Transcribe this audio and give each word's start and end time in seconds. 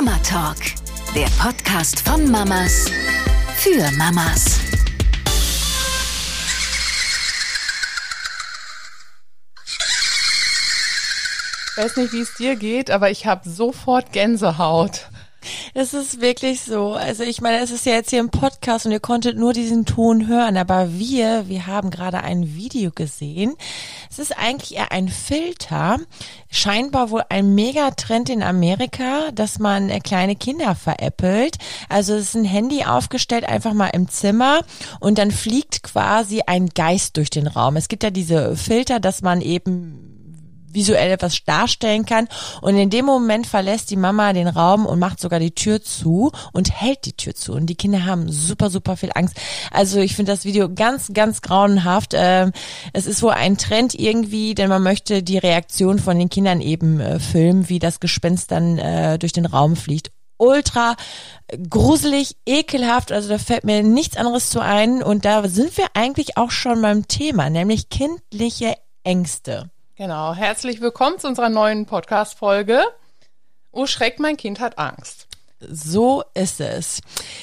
Mama 0.00 0.16
Talk, 0.18 0.58
der 1.12 1.26
Podcast 1.42 2.08
von 2.08 2.30
Mamas 2.30 2.84
für 3.56 3.90
Mamas. 3.96 4.60
Ich 11.66 11.76
weiß 11.76 11.96
nicht, 11.96 12.12
wie 12.12 12.20
es 12.20 12.32
dir 12.34 12.54
geht, 12.54 12.92
aber 12.92 13.10
ich 13.10 13.26
habe 13.26 13.48
sofort 13.48 14.12
Gänsehaut. 14.12 15.08
Es 15.74 15.94
ist 15.94 16.20
wirklich 16.20 16.60
so. 16.60 16.92
Also 16.92 17.24
ich 17.24 17.40
meine, 17.40 17.58
es 17.58 17.72
ist 17.72 17.84
ja 17.84 17.94
jetzt 17.94 18.10
hier 18.10 18.20
im 18.20 18.30
Podcast 18.30 18.86
und 18.86 18.92
ihr 18.92 19.00
konntet 19.00 19.36
nur 19.36 19.52
diesen 19.52 19.84
Ton 19.84 20.28
hören, 20.28 20.56
aber 20.56 20.92
wir, 20.92 21.48
wir 21.48 21.66
haben 21.66 21.90
gerade 21.90 22.22
ein 22.22 22.54
Video 22.54 22.92
gesehen. 22.92 23.56
Es 24.18 24.30
ist 24.30 24.36
eigentlich 24.36 24.74
eher 24.74 24.90
ein 24.90 25.08
Filter. 25.08 26.00
Scheinbar 26.50 27.10
wohl 27.10 27.22
ein 27.28 27.54
Megatrend 27.54 28.28
in 28.30 28.42
Amerika, 28.42 29.30
dass 29.32 29.60
man 29.60 29.90
äh, 29.90 30.00
kleine 30.00 30.34
Kinder 30.34 30.74
veräppelt. 30.74 31.56
Also 31.88 32.14
es 32.14 32.30
ist 32.30 32.34
ein 32.34 32.44
Handy 32.44 32.82
aufgestellt, 32.82 33.48
einfach 33.48 33.74
mal 33.74 33.90
im 33.90 34.08
Zimmer 34.08 34.62
und 34.98 35.18
dann 35.18 35.30
fliegt 35.30 35.84
quasi 35.84 36.42
ein 36.44 36.66
Geist 36.66 37.16
durch 37.16 37.30
den 37.30 37.46
Raum. 37.46 37.76
Es 37.76 37.86
gibt 37.86 38.02
ja 38.02 38.10
diese 38.10 38.56
Filter, 38.56 38.98
dass 38.98 39.22
man 39.22 39.40
eben 39.40 40.17
visuell 40.72 41.10
etwas 41.10 41.44
darstellen 41.44 42.06
kann. 42.06 42.28
Und 42.60 42.76
in 42.76 42.90
dem 42.90 43.04
Moment 43.04 43.46
verlässt 43.46 43.90
die 43.90 43.96
Mama 43.96 44.32
den 44.32 44.48
Raum 44.48 44.86
und 44.86 44.98
macht 44.98 45.20
sogar 45.20 45.40
die 45.40 45.54
Tür 45.54 45.82
zu 45.82 46.32
und 46.52 46.70
hält 46.70 47.04
die 47.06 47.14
Tür 47.14 47.34
zu. 47.34 47.52
Und 47.52 47.66
die 47.66 47.74
Kinder 47.74 48.04
haben 48.04 48.30
super, 48.30 48.70
super 48.70 48.96
viel 48.96 49.10
Angst. 49.14 49.36
Also 49.70 50.00
ich 50.00 50.14
finde 50.14 50.32
das 50.32 50.44
Video 50.44 50.68
ganz, 50.72 51.12
ganz 51.12 51.42
grauenhaft. 51.42 52.12
Ähm, 52.14 52.52
es 52.92 53.06
ist 53.06 53.22
wohl 53.22 53.32
ein 53.32 53.58
Trend 53.58 53.94
irgendwie, 53.94 54.54
denn 54.54 54.68
man 54.68 54.82
möchte 54.82 55.22
die 55.22 55.38
Reaktion 55.38 55.98
von 55.98 56.18
den 56.18 56.28
Kindern 56.28 56.60
eben 56.60 57.00
äh, 57.00 57.20
filmen, 57.20 57.68
wie 57.68 57.78
das 57.78 58.00
Gespenst 58.00 58.50
dann 58.50 58.78
äh, 58.78 59.18
durch 59.18 59.32
den 59.32 59.46
Raum 59.46 59.76
fliegt 59.76 60.10
ultra 60.38 60.96
gruselig, 61.68 62.36
ekelhaft. 62.46 63.12
Also 63.12 63.28
da 63.28 63.38
fällt 63.38 63.64
mir 63.64 63.82
nichts 63.82 64.16
anderes 64.16 64.50
zu 64.50 64.60
ein. 64.60 65.02
Und 65.02 65.24
da 65.24 65.46
sind 65.48 65.76
wir 65.76 65.86
eigentlich 65.94 66.36
auch 66.36 66.50
schon 66.50 66.80
beim 66.80 67.06
Thema, 67.08 67.50
nämlich 67.50 67.90
kindliche 67.90 68.74
Ängste. 69.02 69.70
Genau, 69.98 70.32
herzlich 70.32 70.80
willkommen 70.80 71.18
zu 71.18 71.26
unserer 71.26 71.48
neuen 71.48 71.84
Podcast-Folge. 71.84 72.84
Oh 73.72 73.86
Schreck, 73.86 74.20
mein 74.20 74.36
Kind 74.36 74.60
hat 74.60 74.78
Angst. 74.78 75.27
So 75.60 76.22
ist 76.34 76.60
es. 76.60 77.00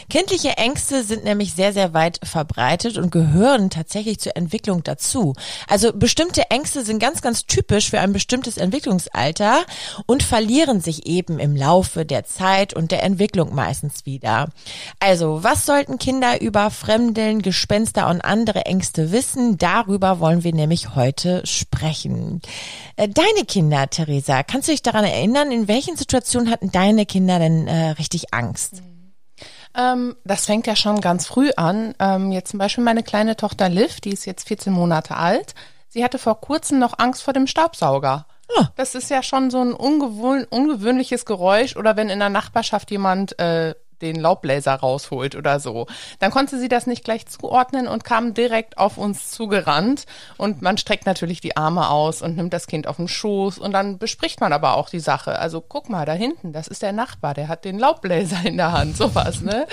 Kindliche 0.09 0.52
Ängste 0.58 1.03
sind 1.03 1.25
nämlich 1.25 1.53
sehr, 1.53 1.73
sehr 1.73 1.94
weit 1.94 2.22
verbreitet 2.23 2.97
und 2.97 3.11
gehören 3.11 3.69
tatsächlich 3.69 4.19
zur 4.19 4.38
Entwicklung 4.38 4.83
dazu. 4.83 5.33
Also 5.67 5.91
bestimmte 5.91 6.49
Ängste 6.49 6.85
sind 6.85 6.99
ganz, 6.99 7.22
ganz 7.22 7.45
typisch 7.45 7.89
für 7.89 7.99
ein 7.99 8.13
bestimmtes 8.13 8.57
Entwicklungsalter 8.57 9.66
und 10.05 10.23
verlieren 10.23 10.80
sich 10.80 11.07
eben 11.07 11.39
im 11.39 11.57
Laufe 11.57 12.05
der 12.05 12.23
Zeit 12.23 12.73
und 12.73 12.91
der 12.91 13.03
Entwicklung 13.03 13.53
meistens 13.53 14.05
wieder. 14.05 14.47
Also, 15.00 15.44
was 15.44 15.66
sollten 15.66 15.97
Kinder 15.97 16.41
über 16.41 16.72
Fremdeln, 16.72 17.41
Gespenster 17.41 18.07
und 18.07 18.22
andere 18.22 18.66
Ängste 18.66 19.11
wissen? 19.11 19.57
Darüber 19.57 20.22
wollen 20.22 20.45
wir 20.45 20.53
nämlich 20.53 20.95
heute 20.95 21.45
sprechen. 21.45 22.41
Äh, 22.95 23.09
deine 23.09 23.45
Kinder, 23.45 23.89
Theresa, 23.89 24.44
kannst 24.44 24.69
du 24.69 24.72
dich 24.72 24.83
daran 24.83 25.03
erinnern, 25.03 25.52
in 25.52 25.67
welchen 25.67 25.97
Situationen 25.97 26.50
hatten 26.50 26.72
deine 26.72 27.05
Kinder 27.05 27.39
denn 27.39 27.67
äh, 27.67 27.91
richtig 28.06 28.34
Angst? 28.34 28.84
Ähm, 29.75 30.16
das 30.23 30.45
fängt 30.45 30.67
ja 30.67 30.75
schon 30.75 31.02
ganz 31.02 31.25
früh 31.25 31.50
an. 31.58 31.95
Ähm, 32.00 32.31
jetzt 32.31 32.52
zum 32.52 32.59
Beispiel 32.59 32.84
meine 32.84 33.03
kleine 33.03 33.36
Tochter 33.36 33.67
Liv, 33.67 34.00
die 34.00 34.12
ist 34.12 34.25
jetzt 34.25 34.47
14 34.47 34.72
Monate 34.72 35.17
alt. 35.17 35.56
Sie 35.89 36.03
hatte 36.03 36.20
vor 36.20 36.39
kurzem 36.39 36.78
noch 36.80 37.00
Angst 37.00 37.23
vor 37.23 37.34
dem 37.34 37.47
Staubsauger. 37.47 38.28
Oh. 38.47 38.64
Das 38.75 38.94
ist 38.95 39.09
ja 39.09 39.23
schon 39.23 39.50
so 39.50 39.59
ein 39.59 39.73
ungewöhnliches 39.73 41.25
Geräusch 41.25 41.75
oder 41.75 41.97
wenn 41.97 42.09
in 42.09 42.20
der 42.20 42.30
Nachbarschaft 42.30 42.92
jemand 42.92 43.39
äh, 43.39 43.73
den 44.01 44.15
Laubbläser 44.19 44.73
rausholt 44.73 45.35
oder 45.35 45.59
so. 45.59 45.88
Dann 46.19 46.31
konnte 46.31 46.59
sie 46.59 46.67
das 46.67 46.88
nicht 46.88 47.03
gleich 47.03 47.25
zuordnen 47.27 47.88
und 47.88 48.03
kam 48.03 48.33
direkt 48.33 48.77
auf 48.77 48.97
uns 48.97 49.31
zugerannt. 49.31 50.06
Und 50.38 50.61
man 50.61 50.78
streckt 50.78 51.06
natürlich 51.06 51.41
die 51.41 51.57
Arme 51.57 51.89
aus 51.89 52.22
und 52.22 52.35
nimmt 52.35 52.53
das 52.53 52.67
Kind 52.67 52.88
auf 52.88 52.97
den 52.97 53.07
Schoß 53.07 53.57
und 53.57 53.72
dann 53.72 53.97
bespricht 53.97 54.39
man 54.41 54.53
aber 54.53 54.75
auch 54.75 54.89
die 54.89 55.00
Sache. 55.00 55.39
Also 55.39 55.61
guck 55.61 55.89
mal, 55.89 56.05
da 56.05 56.13
hinten, 56.13 56.53
das 56.53 56.67
ist 56.67 56.81
der 56.81 56.94
Nachbar, 56.94 57.34
der 57.34 57.47
hat 57.47 57.66
den 57.66 57.79
Laubbläser 57.79 58.45
in 58.45 58.57
der 58.57 58.72
Hand, 58.72 58.97
sowas, 58.97 59.41
ne? 59.41 59.67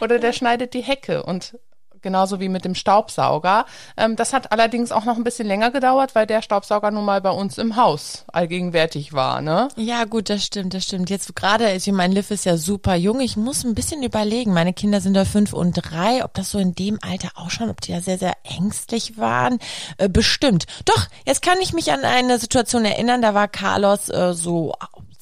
Oder 0.00 0.18
der 0.18 0.32
schneidet 0.32 0.74
die 0.74 0.82
Hecke 0.82 1.22
und 1.22 1.58
genauso 2.02 2.40
wie 2.40 2.48
mit 2.48 2.64
dem 2.64 2.74
Staubsauger. 2.74 3.66
Ähm, 3.96 4.16
das 4.16 4.32
hat 4.32 4.52
allerdings 4.52 4.92
auch 4.92 5.04
noch 5.04 5.16
ein 5.16 5.24
bisschen 5.24 5.46
länger 5.46 5.70
gedauert, 5.70 6.14
weil 6.14 6.26
der 6.26 6.42
Staubsauger 6.42 6.90
nun 6.90 7.04
mal 7.04 7.20
bei 7.20 7.30
uns 7.30 7.58
im 7.58 7.76
Haus 7.76 8.24
allgegenwärtig 8.32 9.12
war, 9.12 9.40
ne? 9.40 9.68
Ja, 9.76 10.04
gut, 10.04 10.30
das 10.30 10.44
stimmt, 10.44 10.74
das 10.74 10.84
stimmt. 10.84 11.10
Jetzt 11.10 11.34
gerade, 11.34 11.70
ist 11.70 11.86
mein 11.88 12.12
Liv 12.12 12.30
ist 12.30 12.44
ja 12.44 12.56
super 12.56 12.94
jung. 12.94 13.20
Ich 13.20 13.36
muss 13.36 13.64
ein 13.64 13.74
bisschen 13.74 14.02
überlegen. 14.02 14.52
Meine 14.52 14.72
Kinder 14.72 15.00
sind 15.00 15.14
da 15.14 15.24
fünf 15.24 15.52
und 15.52 15.72
drei. 15.72 16.24
Ob 16.24 16.34
das 16.34 16.50
so 16.50 16.58
in 16.58 16.74
dem 16.74 16.98
Alter 17.02 17.30
auch 17.34 17.50
schon, 17.50 17.70
ob 17.70 17.80
die 17.80 17.92
da 17.92 18.00
sehr, 18.00 18.18
sehr 18.18 18.34
ängstlich 18.44 19.18
waren? 19.18 19.58
Äh, 19.98 20.08
bestimmt. 20.08 20.66
Doch, 20.84 21.06
jetzt 21.26 21.42
kann 21.42 21.58
ich 21.60 21.72
mich 21.72 21.92
an 21.92 22.04
eine 22.04 22.38
Situation 22.38 22.84
erinnern. 22.84 23.22
Da 23.22 23.34
war 23.34 23.48
Carlos 23.48 24.08
äh, 24.08 24.34
so 24.34 24.74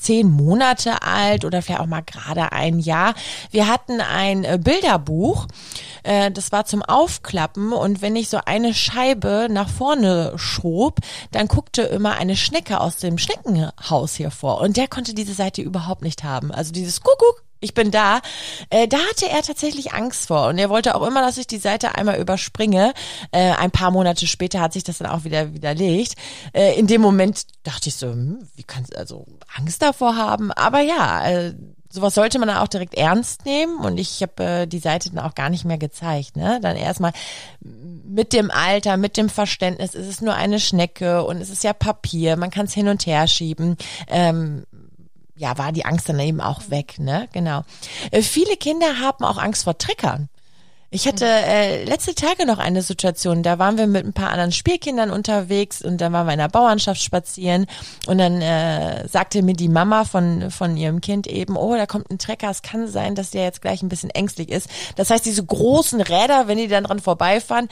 zehn 0.05 0.31
Monate 0.31 1.03
alt 1.03 1.45
oder 1.45 1.63
vielleicht 1.63 1.81
auch 1.81 1.87
mal 1.87 2.03
gerade 2.03 2.53
ein 2.53 2.79
Jahr. 2.79 3.15
Wir 3.51 3.69
hatten 3.69 4.01
ein 4.01 4.45
äh, 4.45 4.59
Bilderbuch, 4.63 5.47
äh, 6.05 6.31
das 6.31 6.53
war 6.53 6.65
zum 6.65 6.83
Aufklappen 6.83 7.73
und 7.73 8.03
wenn 8.03 8.17
ich 8.17 8.29
so 8.29 8.39
eine 8.45 8.75
Scheibe 8.75 9.49
nach 9.51 9.69
vorne 9.69 10.33
schob, 10.37 11.01
dann 11.33 11.49
guckte 11.49 11.83
immer 11.83 12.15
eine 12.15 12.37
Schnecke 12.37 12.81
aus 12.81 12.97
dem 12.97 13.19
Schneckenhaus 13.19 14.15
hier 14.15 14.31
vor 14.31 14.61
und 14.61 14.77
der 14.77 14.89
konnte 14.89 15.15
diese 15.15 15.35
Seite 15.35 15.63
überhaupt 15.63 16.03
nicht 16.03 16.25
haben. 16.25 16.53
Also 16.53 16.73
dieses 16.73 17.01
Kuckuck, 17.01 17.43
ich 17.65 17.73
bin 17.73 17.91
da. 17.91 18.21
Äh, 18.69 18.87
da 18.87 18.99
hatte 18.99 19.29
er 19.29 19.43
tatsächlich 19.43 19.95
Angst 19.95 20.29
vor 20.29 20.49
und 20.49 20.59
er 20.59 20.69
wollte 20.69 20.95
auch 20.95 21.07
immer, 21.07 21.23
dass 21.23 21.39
ich 21.39 21.47
die 21.47 21.59
Seite 21.59 21.95
einmal 21.95 22.21
überspringe. 22.21 22.93
Äh, 23.33 23.53
ein 23.53 23.71
paar 23.71 23.91
Monate 23.91 24.27
später 24.27 24.61
hat 24.61 24.75
sich 24.75 24.85
das 24.85 24.99
dann 24.99 25.11
auch 25.11 25.25
wieder 25.25 25.55
widerlegt. 25.55 26.15
Äh, 26.53 26.79
in 26.79 26.87
dem 26.87 27.01
Moment 27.01 27.47
dachte 27.63 27.89
ich 27.89 27.97
so, 27.97 28.09
hm, 28.09 28.47
wie 28.55 28.65
kannst 28.65 28.93
du 28.93 28.99
also 28.99 29.27
Angst 29.57 29.81
davor 29.81 30.17
haben? 30.17 30.53
Aber 30.53 30.81
ja, 30.81 31.27
äh, 31.27 31.55
sowas 31.95 32.15
sollte 32.15 32.41
man 32.41 32.49
dann 32.49 32.59
auch 32.59 32.69
direkt 32.69 32.95
ernst 32.95 33.45
nehmen 33.45 33.79
und 33.79 33.99
ich 33.99 34.21
habe 34.21 34.45
äh, 34.45 34.67
die 34.67 34.81
Seite 34.81 35.11
dann 35.11 35.25
auch 35.25 35.37
gar 35.37 35.49
nicht 35.49 35.65
mehr 35.65 35.79
gezeigt. 35.79 36.37
Ne? 36.37 36.59
Dann 36.61 36.77
erstmal 36.77 37.13
mit 37.61 38.33
dem 38.33 38.51
Alter, 38.51 38.97
mit 38.97 39.17
dem 39.17 39.29
Verständnis, 39.29 39.95
ist 39.95 40.09
es 40.09 40.21
nur 40.21 40.35
eine 40.35 40.59
Schnecke 40.59 41.25
und 41.25 41.41
es 41.41 41.51
ist 41.51 41.63
ja 41.63 41.73
Papier, 41.73 42.37
man 42.37 42.51
kann 42.51 42.67
es 42.67 42.75
hin 42.75 42.89
und 42.89 43.07
her 43.07 43.29
schieben. 43.29 43.77
Ähm, 44.09 44.65
ja, 45.37 45.57
war 45.57 45.71
die 45.71 45.85
Angst 45.85 46.09
dann 46.09 46.19
eben 46.19 46.41
auch 46.41 46.63
weg, 46.69 46.99
ne? 46.99 47.29
Genau. 47.33 47.63
Äh, 48.11 48.23
viele 48.23 48.57
Kinder 48.57 49.01
haben 49.01 49.25
auch 49.25 49.39
Angst 49.39 49.65
vor 49.65 49.79
Trickern. 49.79 50.29
Ich 50.95 51.09
hatte 51.09 51.27
äh, 51.27 51.83
letzte 51.83 52.15
Tage 52.15 52.47
noch 52.47 52.59
eine 52.59 52.81
Situation, 52.81 53.43
da 53.43 53.59
waren 53.59 53.77
wir 53.77 53.89
mit 53.89 54.07
ein 54.07 54.13
paar 54.13 54.31
anderen 54.31 54.53
Spielkindern 54.53 55.11
unterwegs 55.11 55.83
und 55.83 56.01
dann 56.01 56.13
waren 56.13 56.29
wir 56.29 56.35
in 56.35 56.39
der 56.39 56.47
Bauernschaft 56.47 57.03
spazieren 57.03 57.67
und 58.07 58.19
dann 58.19 58.41
äh, 58.41 59.09
sagte 59.09 59.43
mir 59.43 59.55
die 59.55 59.69
Mama 59.69 60.05
von, 60.05 60.53
von 60.53 60.77
ihrem 60.77 61.01
Kind 61.01 61.27
eben, 61.27 61.57
oh, 61.57 61.75
da 61.75 61.87
kommt 61.87 62.13
ein 62.13 62.21
Trecker, 62.21 62.49
es 62.49 62.63
kann 62.63 62.87
sein, 62.87 63.17
dass 63.17 63.33
der 63.33 63.43
jetzt 63.43 63.61
gleich 63.61 63.83
ein 63.83 63.89
bisschen 63.89 64.11
ängstlich 64.11 64.53
ist. 64.53 64.71
Das 64.95 65.11
heißt, 65.11 65.27
diese 65.27 65.45
großen 65.45 66.01
Räder, 66.01 66.47
wenn 66.47 66.59
die 66.59 66.69
dann 66.69 66.85
dran 66.85 67.01
vorbeifahren, 67.01 67.69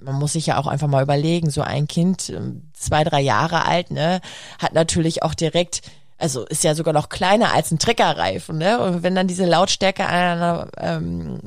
man 0.00 0.16
muss 0.16 0.32
sich 0.32 0.46
ja 0.46 0.58
auch 0.58 0.66
einfach 0.66 0.88
mal 0.88 1.04
überlegen, 1.04 1.50
so 1.50 1.62
ein 1.62 1.86
Kind, 1.86 2.28
ähm, 2.30 2.72
zwei, 2.72 3.04
drei 3.04 3.20
Jahre 3.20 3.66
alt, 3.66 3.92
ne, 3.92 4.20
hat 4.58 4.72
natürlich 4.72 5.22
auch 5.22 5.34
direkt 5.34 5.82
also 6.16 6.44
ist 6.46 6.64
ja 6.64 6.74
sogar 6.74 6.94
noch 6.94 7.08
kleiner 7.08 7.52
als 7.52 7.70
ein 7.70 7.78
Treckerreifen, 7.78 8.56
ne? 8.56 8.80
Und 8.80 9.02
wenn 9.02 9.16
dann 9.16 9.26
diese 9.26 9.46
Lautstärke 9.46 10.06
einer 10.06 10.68
ähm, 10.78 11.40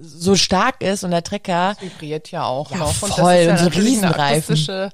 so 0.00 0.36
stark 0.36 0.82
ist 0.82 1.04
und 1.04 1.10
der 1.10 1.22
Trecker 1.22 1.74
das 1.74 1.82
vibriert 1.82 2.30
ja 2.30 2.44
auch 2.44 2.70
ja, 2.70 2.78
noch 2.78 2.92
voll 2.92 3.10
und, 3.10 3.46
das 3.46 3.60
ist 3.60 3.60
ja 3.60 3.66
und 3.66 3.74
so 3.74 3.80
Riesenreifen. 3.80 4.90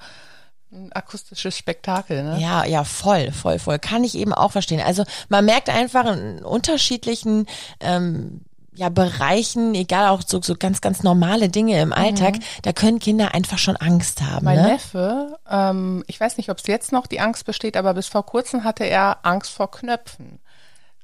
Ein 0.72 0.92
akustisches 0.92 1.58
Spektakel, 1.58 2.22
ne? 2.22 2.38
Ja, 2.40 2.64
ja, 2.64 2.84
voll, 2.84 3.32
voll, 3.32 3.58
voll. 3.58 3.80
Kann 3.80 4.04
ich 4.04 4.14
eben 4.14 4.32
auch 4.32 4.52
verstehen. 4.52 4.80
Also 4.80 5.02
man 5.28 5.44
merkt 5.44 5.68
einfach 5.68 6.04
einen 6.04 6.44
unterschiedlichen 6.44 7.46
ähm, 7.80 8.42
ja, 8.72 8.88
Bereichen, 8.88 9.74
egal 9.74 10.08
auch 10.08 10.22
so, 10.24 10.40
so 10.40 10.54
ganz, 10.54 10.80
ganz 10.80 11.02
normale 11.02 11.48
Dinge 11.48 11.80
im 11.82 11.92
Alltag, 11.92 12.36
mhm. 12.36 12.42
da 12.62 12.72
können 12.72 13.00
Kinder 13.00 13.34
einfach 13.34 13.58
schon 13.58 13.76
Angst 13.76 14.22
haben. 14.22 14.44
Mein 14.44 14.62
ne? 14.62 14.68
Neffe, 14.68 15.38
ähm, 15.50 16.04
ich 16.06 16.20
weiß 16.20 16.36
nicht, 16.36 16.50
ob 16.50 16.58
es 16.58 16.66
jetzt 16.66 16.92
noch 16.92 17.06
die 17.08 17.20
Angst 17.20 17.46
besteht, 17.46 17.76
aber 17.76 17.94
bis 17.94 18.06
vor 18.06 18.24
kurzem 18.24 18.62
hatte 18.62 18.84
er 18.84 19.18
Angst 19.24 19.50
vor 19.50 19.72
Knöpfen. 19.72 20.38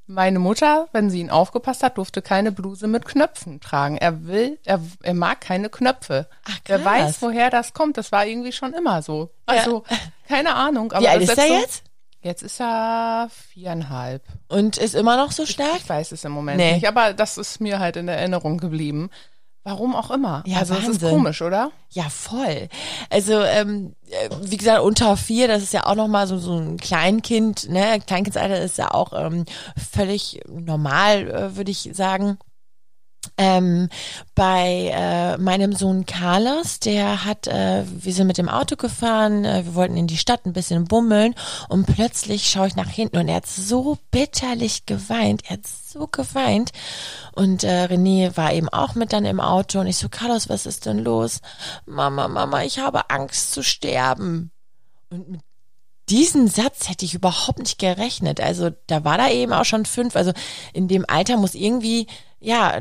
Meine 0.09 0.39
Mutter, 0.39 0.89
wenn 0.93 1.11
sie 1.11 1.21
ihn 1.21 1.31
aufgepasst 1.31 1.83
hat, 1.83 1.99
durfte 1.99 2.23
keine 2.23 2.53
Bluse 2.53 2.87
mit 2.87 3.05
Knöpfen 3.05 3.61
tragen. 3.61 3.97
Er 3.97 4.27
will, 4.27 4.59
er, 4.65 4.81
er 5.03 5.15
mag 5.15 5.41
keine 5.41 5.69
Knöpfe. 5.69 6.29
Ach. 6.45 6.59
Er 6.69 6.85
weiß, 6.85 7.23
woher 7.23 7.51
das 7.51 7.73
kommt. 7.73 7.97
Das 7.97 8.13
war 8.13 8.25
irgendwie 8.25 8.53
schon 8.53 8.73
immer 8.73 9.03
so. 9.03 9.31
Also, 9.47 9.85
ja. 9.91 9.97
keine 10.29 10.55
Ahnung. 10.55 10.93
Aber 10.93 11.03
Wie 11.03 11.09
alt 11.09 11.23
ist 11.23 11.37
er 11.37 11.47
jetzt? 11.47 11.83
Jetzt 12.23 12.43
ist 12.43 12.61
er 12.61 13.29
viereinhalb. 13.53 14.23
Und 14.49 14.79
ist 14.79 14.95
immer 14.95 15.17
noch 15.17 15.33
so 15.33 15.47
stark? 15.47 15.77
Ich, 15.77 15.83
ich 15.83 15.89
weiß 15.89 16.13
es 16.13 16.25
im 16.25 16.33
Moment 16.33 16.59
nee. 16.59 16.75
nicht, 16.75 16.89
aber 16.89 17.13
das 17.13 17.39
ist 17.39 17.61
mir 17.61 17.79
halt 17.79 17.97
in 17.97 18.09
Erinnerung 18.09 18.59
geblieben. 18.59 19.11
Warum 19.67 19.97
auch 19.97 20.13
immer. 20.13 20.45
Ja, 20.47 20.59
also 20.59 20.75
es 20.75 20.83
ist 20.83 20.87
Wahnsinn. 20.87 21.09
komisch, 21.11 21.43
oder? 21.43 21.73
Ja, 21.91 22.05
voll. 22.09 22.69
Also, 23.11 23.43
ähm, 23.43 23.97
äh, 24.09 24.31
wie 24.43 24.57
gesagt, 24.59 24.81
unter 24.81 25.17
vier, 25.17 25.49
das 25.49 25.65
ist 25.65 25.73
ja 25.73 25.87
auch 25.87 25.97
nochmal 25.97 26.29
so, 26.29 26.39
so 26.39 26.57
ein 26.57 26.77
Kleinkind, 26.77 27.69
ne? 27.69 27.99
Kleinkindsalter 28.07 28.61
ist 28.63 28.79
ja 28.79 28.93
auch 28.93 29.13
ähm, 29.13 29.45
völlig 29.77 30.41
normal, 30.49 31.29
äh, 31.29 31.57
würde 31.57 31.73
ich 31.73 31.91
sagen. 31.95 32.39
Ähm, 33.37 33.89
bei 34.35 34.91
äh, 34.93 35.39
meinem 35.39 35.73
Sohn 35.73 36.07
Carlos, 36.07 36.81
der 36.81 37.25
hat, 37.25 37.47
äh, 37.47 37.85
wir 37.87 38.13
sind 38.13 38.27
mit 38.27 38.39
dem 38.39 38.49
Auto 38.49 38.77
gefahren, 38.77 39.45
äh, 39.45 39.65
wir 39.65 39.75
wollten 39.75 39.97
in 39.97 40.07
die 40.07 40.17
Stadt 40.17 40.47
ein 40.47 40.53
bisschen 40.53 40.85
bummeln 40.85 41.35
und 41.69 41.87
plötzlich 41.87 42.49
schaue 42.49 42.69
ich 42.69 42.77
nach 42.77 42.89
hinten 42.89 43.19
und 43.19 43.29
er 43.29 43.37
hat 43.37 43.47
so 43.47 43.99
bitterlich 44.11 44.87
geweint, 44.87 45.43
er 45.47 45.55
hat 45.55 45.67
so 45.67 46.07
geweint 46.07 46.73
und 47.33 47.65
äh, 47.65 47.87
René 47.91 48.37
war 48.37 48.53
eben 48.53 48.69
auch 48.69 48.95
mit 48.95 49.13
dann 49.13 49.25
im 49.25 49.41
Auto 49.41 49.81
und 49.81 49.87
ich 49.87 49.99
so, 49.99 50.09
Carlos, 50.09 50.49
was 50.49 50.67
ist 50.67 50.87
denn 50.87 50.99
los? 50.99 51.41
Mama, 51.87 52.29
Mama, 52.29 52.63
ich 52.63 52.79
habe 52.79 53.11
Angst 53.11 53.53
zu 53.53 53.63
sterben. 53.63 54.51
Und 55.09 55.29
mit 55.31 55.41
diesen 56.09 56.49
Satz 56.49 56.89
hätte 56.89 57.05
ich 57.05 57.15
überhaupt 57.15 57.59
nicht 57.59 57.79
gerechnet. 57.79 58.41
Also 58.41 58.71
da 58.87 59.05
war 59.05 59.19
da 59.19 59.31
eben 59.31 59.53
auch 59.53 59.65
schon 59.65 59.87
fünf. 59.87 60.17
Also 60.17 60.33
in 60.73 60.89
dem 60.89 61.05
Alter 61.09 61.37
muss 61.37 61.55
irgendwie, 61.55 62.07
ja, 62.41 62.81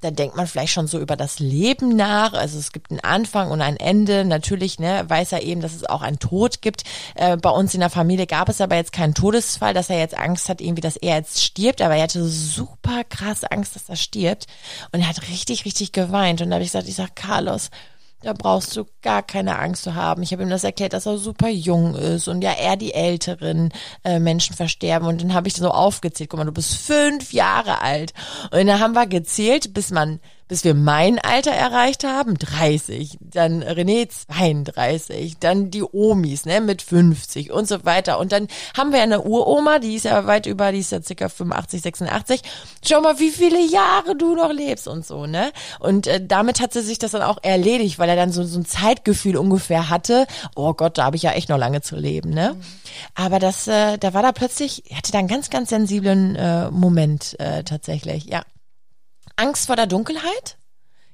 da 0.00 0.10
denkt 0.10 0.36
man 0.36 0.46
vielleicht 0.46 0.72
schon 0.72 0.86
so 0.86 0.98
über 1.00 1.16
das 1.16 1.38
Leben 1.38 1.96
nach. 1.96 2.32
Also 2.32 2.58
es 2.58 2.72
gibt 2.72 2.90
einen 2.90 3.00
Anfang 3.00 3.50
und 3.50 3.60
ein 3.60 3.76
Ende. 3.76 4.24
Natürlich 4.24 4.78
ne, 4.78 5.04
weiß 5.08 5.32
er 5.32 5.42
eben, 5.42 5.60
dass 5.60 5.74
es 5.74 5.84
auch 5.84 6.02
einen 6.02 6.18
Tod 6.18 6.62
gibt. 6.62 6.84
Äh, 7.14 7.36
bei 7.36 7.50
uns 7.50 7.74
in 7.74 7.80
der 7.80 7.90
Familie 7.90 8.26
gab 8.26 8.48
es 8.48 8.60
aber 8.60 8.76
jetzt 8.76 8.92
keinen 8.92 9.14
Todesfall, 9.14 9.74
dass 9.74 9.90
er 9.90 9.98
jetzt 9.98 10.16
Angst 10.16 10.48
hat, 10.48 10.60
irgendwie, 10.60 10.80
dass 10.80 10.96
er 10.96 11.16
jetzt 11.16 11.42
stirbt. 11.42 11.82
Aber 11.82 11.96
er 11.96 12.04
hatte 12.04 12.24
super 12.24 13.04
krass 13.04 13.44
Angst, 13.44 13.74
dass 13.74 13.88
er 13.88 13.96
stirbt. 13.96 14.46
Und 14.92 15.00
er 15.00 15.08
hat 15.08 15.28
richtig, 15.28 15.64
richtig 15.64 15.92
geweint. 15.92 16.40
Und 16.40 16.50
da 16.50 16.54
habe 16.54 16.64
ich 16.64 16.70
gesagt, 16.70 16.88
ich 16.88 16.96
sag, 16.96 17.16
Carlos, 17.16 17.70
da 18.22 18.32
brauchst 18.32 18.76
du 18.76 18.86
gar 19.02 19.22
keine 19.22 19.58
Angst 19.58 19.84
zu 19.84 19.94
haben. 19.94 20.22
Ich 20.22 20.32
habe 20.32 20.42
ihm 20.42 20.48
das 20.48 20.64
erklärt, 20.64 20.94
dass 20.94 21.06
er 21.06 21.18
super 21.18 21.48
jung 21.48 21.94
ist 21.94 22.28
und 22.28 22.42
ja 22.42 22.54
eher 22.54 22.76
die 22.76 22.94
älteren 22.94 23.70
äh, 24.04 24.18
Menschen 24.18 24.56
versterben. 24.56 25.06
Und 25.06 25.22
dann 25.22 25.34
habe 25.34 25.48
ich 25.48 25.54
so 25.54 25.70
aufgezählt, 25.70 26.30
guck 26.30 26.38
mal, 26.38 26.44
du 26.44 26.52
bist 26.52 26.74
fünf 26.76 27.32
Jahre 27.32 27.82
alt. 27.82 28.14
Und 28.50 28.66
dann 28.66 28.80
haben 28.80 28.94
wir 28.94 29.06
gezählt, 29.06 29.74
bis 29.74 29.90
man, 29.90 30.20
bis 30.48 30.64
wir 30.64 30.74
mein 30.74 31.18
Alter 31.18 31.50
erreicht 31.50 32.04
haben, 32.04 32.38
30. 32.38 33.18
Dann 33.20 33.62
René 33.62 34.08
32. 34.08 35.38
Dann 35.38 35.70
die 35.70 35.82
Omis, 35.82 36.46
ne, 36.46 36.60
mit 36.60 36.82
50 36.82 37.50
und 37.50 37.66
so 37.66 37.84
weiter. 37.84 38.18
Und 38.18 38.32
dann 38.32 38.46
haben 38.76 38.92
wir 38.92 39.02
eine 39.02 39.22
Uroma, 39.22 39.78
die 39.78 39.96
ist 39.96 40.04
ja 40.04 40.26
weit 40.26 40.46
über, 40.46 40.70
die 40.70 40.78
ist 40.78 40.92
ja 40.92 41.02
circa 41.02 41.28
85, 41.28 41.82
86. 41.82 42.42
Schau 42.86 43.00
mal, 43.00 43.18
wie 43.18 43.30
viele 43.30 43.60
Jahre 43.60 44.16
du 44.16 44.34
noch 44.34 44.52
lebst 44.52 44.86
und 44.86 45.04
so, 45.04 45.26
ne? 45.26 45.50
Und 45.80 46.06
äh, 46.06 46.24
damit 46.24 46.60
hat 46.60 46.72
sie 46.72 46.82
sich 46.82 46.98
das 46.98 47.10
dann 47.10 47.22
auch 47.22 47.38
erledigt, 47.42 47.98
weil 47.98 48.08
er 48.08 48.16
dann 48.16 48.32
so, 48.32 48.44
so 48.44 48.58
ein 48.58 48.66
Zeitgefühl 48.66 49.36
ungefähr 49.36 49.90
hatte. 49.90 50.26
Oh 50.54 50.74
Gott, 50.74 50.98
da 50.98 51.04
habe 51.04 51.16
ich 51.16 51.22
ja 51.22 51.32
echt 51.32 51.48
noch 51.48 51.58
lange 51.58 51.80
zu 51.80 51.96
leben, 51.96 52.30
ne? 52.30 52.56
Aber 53.14 53.38
das, 53.38 53.66
äh, 53.66 53.98
da 53.98 54.14
war 54.14 54.22
da 54.22 54.32
plötzlich, 54.32 54.90
er 54.90 54.98
hatte 54.98 55.12
da 55.12 55.18
einen 55.18 55.28
ganz, 55.28 55.50
ganz 55.50 55.70
sensiblen 55.70 56.36
äh, 56.36 56.70
Moment 56.70 57.38
äh, 57.40 57.64
tatsächlich, 57.64 58.26
ja. 58.26 58.42
Angst 59.36 59.66
vor 59.66 59.76
der 59.76 59.86
Dunkelheit? 59.86 60.56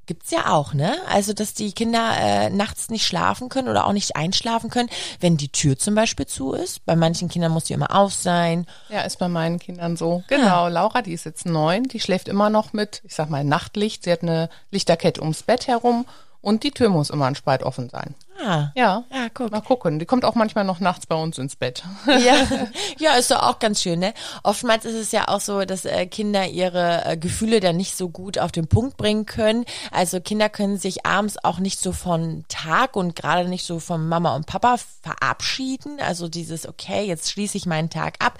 Gibt's 0.06 0.32
ja 0.32 0.52
auch, 0.52 0.74
ne? 0.74 0.96
Also, 1.08 1.32
dass 1.32 1.54
die 1.54 1.72
Kinder 1.72 2.12
äh, 2.18 2.50
nachts 2.50 2.90
nicht 2.90 3.06
schlafen 3.06 3.48
können 3.48 3.68
oder 3.68 3.86
auch 3.86 3.92
nicht 3.92 4.16
einschlafen 4.16 4.68
können, 4.68 4.88
wenn 5.20 5.36
die 5.36 5.48
Tür 5.48 5.78
zum 5.78 5.94
Beispiel 5.94 6.26
zu 6.26 6.54
ist. 6.54 6.84
Bei 6.84 6.96
manchen 6.96 7.28
Kindern 7.28 7.52
muss 7.52 7.64
die 7.64 7.72
immer 7.72 7.94
auf 7.94 8.12
sein. 8.12 8.66
Ja, 8.88 9.02
ist 9.02 9.20
bei 9.20 9.28
meinen 9.28 9.60
Kindern 9.60 9.96
so. 9.96 10.24
Genau, 10.26 10.66
Laura, 10.66 11.02
die 11.02 11.12
ist 11.12 11.24
jetzt 11.24 11.46
neun, 11.46 11.84
die 11.84 12.00
schläft 12.00 12.26
immer 12.26 12.50
noch 12.50 12.72
mit, 12.72 13.00
ich 13.04 13.14
sag 13.14 13.30
mal, 13.30 13.44
Nachtlicht. 13.44 14.02
Sie 14.02 14.10
hat 14.10 14.22
eine 14.22 14.48
Lichterkette 14.72 15.20
ums 15.20 15.44
Bett 15.44 15.68
herum 15.68 16.04
und 16.42 16.62
die 16.64 16.70
Tür 16.72 16.90
muss 16.90 17.08
immer 17.10 17.26
ein 17.26 17.34
Spalt 17.34 17.62
offen 17.62 17.88
sein. 17.88 18.14
Ah. 18.44 18.72
Ja, 18.74 19.04
Ja, 19.12 19.28
guck. 19.32 19.52
mal 19.52 19.60
gucken. 19.60 19.98
Die 20.00 20.06
kommt 20.06 20.24
auch 20.24 20.34
manchmal 20.34 20.64
noch 20.64 20.80
nachts 20.80 21.06
bei 21.06 21.14
uns 21.14 21.38
ins 21.38 21.54
Bett. 21.54 21.84
Ja, 22.06 22.34
ja, 22.98 23.12
ist 23.14 23.30
doch 23.30 23.42
auch 23.42 23.58
ganz 23.60 23.80
schön, 23.82 24.00
ne? 24.00 24.14
Oftmals 24.42 24.84
ist 24.84 24.96
es 24.96 25.12
ja 25.12 25.28
auch 25.28 25.40
so, 25.40 25.64
dass 25.64 25.84
äh, 25.84 26.06
Kinder 26.06 26.46
ihre 26.48 27.04
äh, 27.04 27.16
Gefühle 27.16 27.60
dann 27.60 27.76
nicht 27.76 27.96
so 27.96 28.08
gut 28.08 28.38
auf 28.38 28.50
den 28.50 28.66
Punkt 28.66 28.96
bringen 28.96 29.26
können. 29.26 29.64
Also 29.92 30.20
Kinder 30.20 30.48
können 30.48 30.76
sich 30.78 31.06
abends 31.06 31.42
auch 31.44 31.58
nicht 31.60 31.78
so 31.78 31.92
von 31.92 32.44
Tag 32.48 32.96
und 32.96 33.14
gerade 33.14 33.48
nicht 33.48 33.64
so 33.64 33.78
von 33.78 34.08
Mama 34.08 34.34
und 34.34 34.46
Papa 34.46 34.76
verabschieden. 35.02 35.98
Also 36.00 36.28
dieses, 36.28 36.66
okay, 36.68 37.04
jetzt 37.04 37.30
schließe 37.30 37.56
ich 37.56 37.66
meinen 37.66 37.90
Tag 37.90 38.14
ab. 38.24 38.38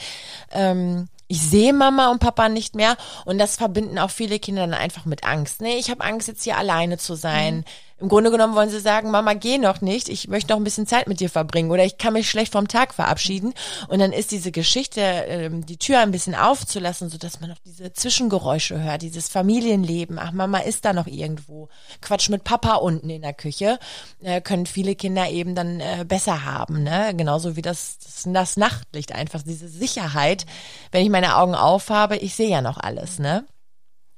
Ähm, 0.50 1.08
ich 1.28 1.40
sehe 1.40 1.72
Mama 1.72 2.10
und 2.10 2.18
Papa 2.18 2.48
nicht 2.48 2.74
mehr 2.74 2.96
und 3.24 3.38
das 3.38 3.56
verbinden 3.56 3.98
auch 3.98 4.10
viele 4.10 4.38
Kinder 4.38 4.62
dann 4.66 4.74
einfach 4.74 5.04
mit 5.06 5.24
Angst. 5.24 5.62
Nee, 5.62 5.76
ich 5.76 5.90
habe 5.90 6.04
Angst, 6.04 6.28
jetzt 6.28 6.44
hier 6.44 6.58
alleine 6.58 6.98
zu 6.98 7.14
sein. 7.14 7.64
Im 8.02 8.08
Grunde 8.08 8.32
genommen 8.32 8.56
wollen 8.56 8.68
sie 8.68 8.80
sagen, 8.80 9.12
Mama, 9.12 9.34
geh 9.34 9.58
noch 9.58 9.80
nicht, 9.80 10.08
ich 10.08 10.26
möchte 10.26 10.52
noch 10.52 10.56
ein 10.56 10.64
bisschen 10.64 10.88
Zeit 10.88 11.06
mit 11.06 11.20
dir 11.20 11.30
verbringen 11.30 11.70
oder 11.70 11.84
ich 11.84 11.98
kann 11.98 12.14
mich 12.14 12.28
schlecht 12.28 12.50
vom 12.50 12.66
Tag 12.66 12.94
verabschieden. 12.94 13.54
Und 13.86 14.00
dann 14.00 14.12
ist 14.12 14.32
diese 14.32 14.50
Geschichte, 14.50 15.00
ähm, 15.00 15.64
die 15.64 15.76
Tür 15.76 16.00
ein 16.00 16.10
bisschen 16.10 16.34
aufzulassen, 16.34 17.10
sodass 17.10 17.40
man 17.40 17.50
noch 17.50 17.60
diese 17.64 17.92
Zwischengeräusche 17.92 18.82
hört, 18.82 19.02
dieses 19.02 19.28
Familienleben. 19.28 20.18
Ach, 20.18 20.32
Mama 20.32 20.58
ist 20.58 20.84
da 20.84 20.92
noch 20.92 21.06
irgendwo. 21.06 21.68
Quatsch 22.00 22.28
mit 22.28 22.42
Papa 22.42 22.74
unten 22.74 23.08
in 23.08 23.22
der 23.22 23.34
Küche, 23.34 23.78
äh, 24.20 24.40
können 24.40 24.66
viele 24.66 24.96
Kinder 24.96 25.30
eben 25.30 25.54
dann 25.54 25.78
äh, 25.78 26.04
besser 26.04 26.44
haben. 26.44 26.82
Ne? 26.82 27.14
Genauso 27.16 27.54
wie 27.54 27.62
das, 27.62 27.98
das, 28.24 28.56
Nachtlicht, 28.56 29.12
einfach 29.12 29.42
diese 29.42 29.68
Sicherheit. 29.68 30.44
Wenn 30.90 31.04
ich 31.04 31.10
meine 31.10 31.36
Augen 31.36 31.54
aufhabe, 31.54 32.16
ich 32.16 32.34
sehe 32.34 32.50
ja 32.50 32.62
noch 32.62 32.78
alles. 32.78 33.20
Ne? 33.20 33.46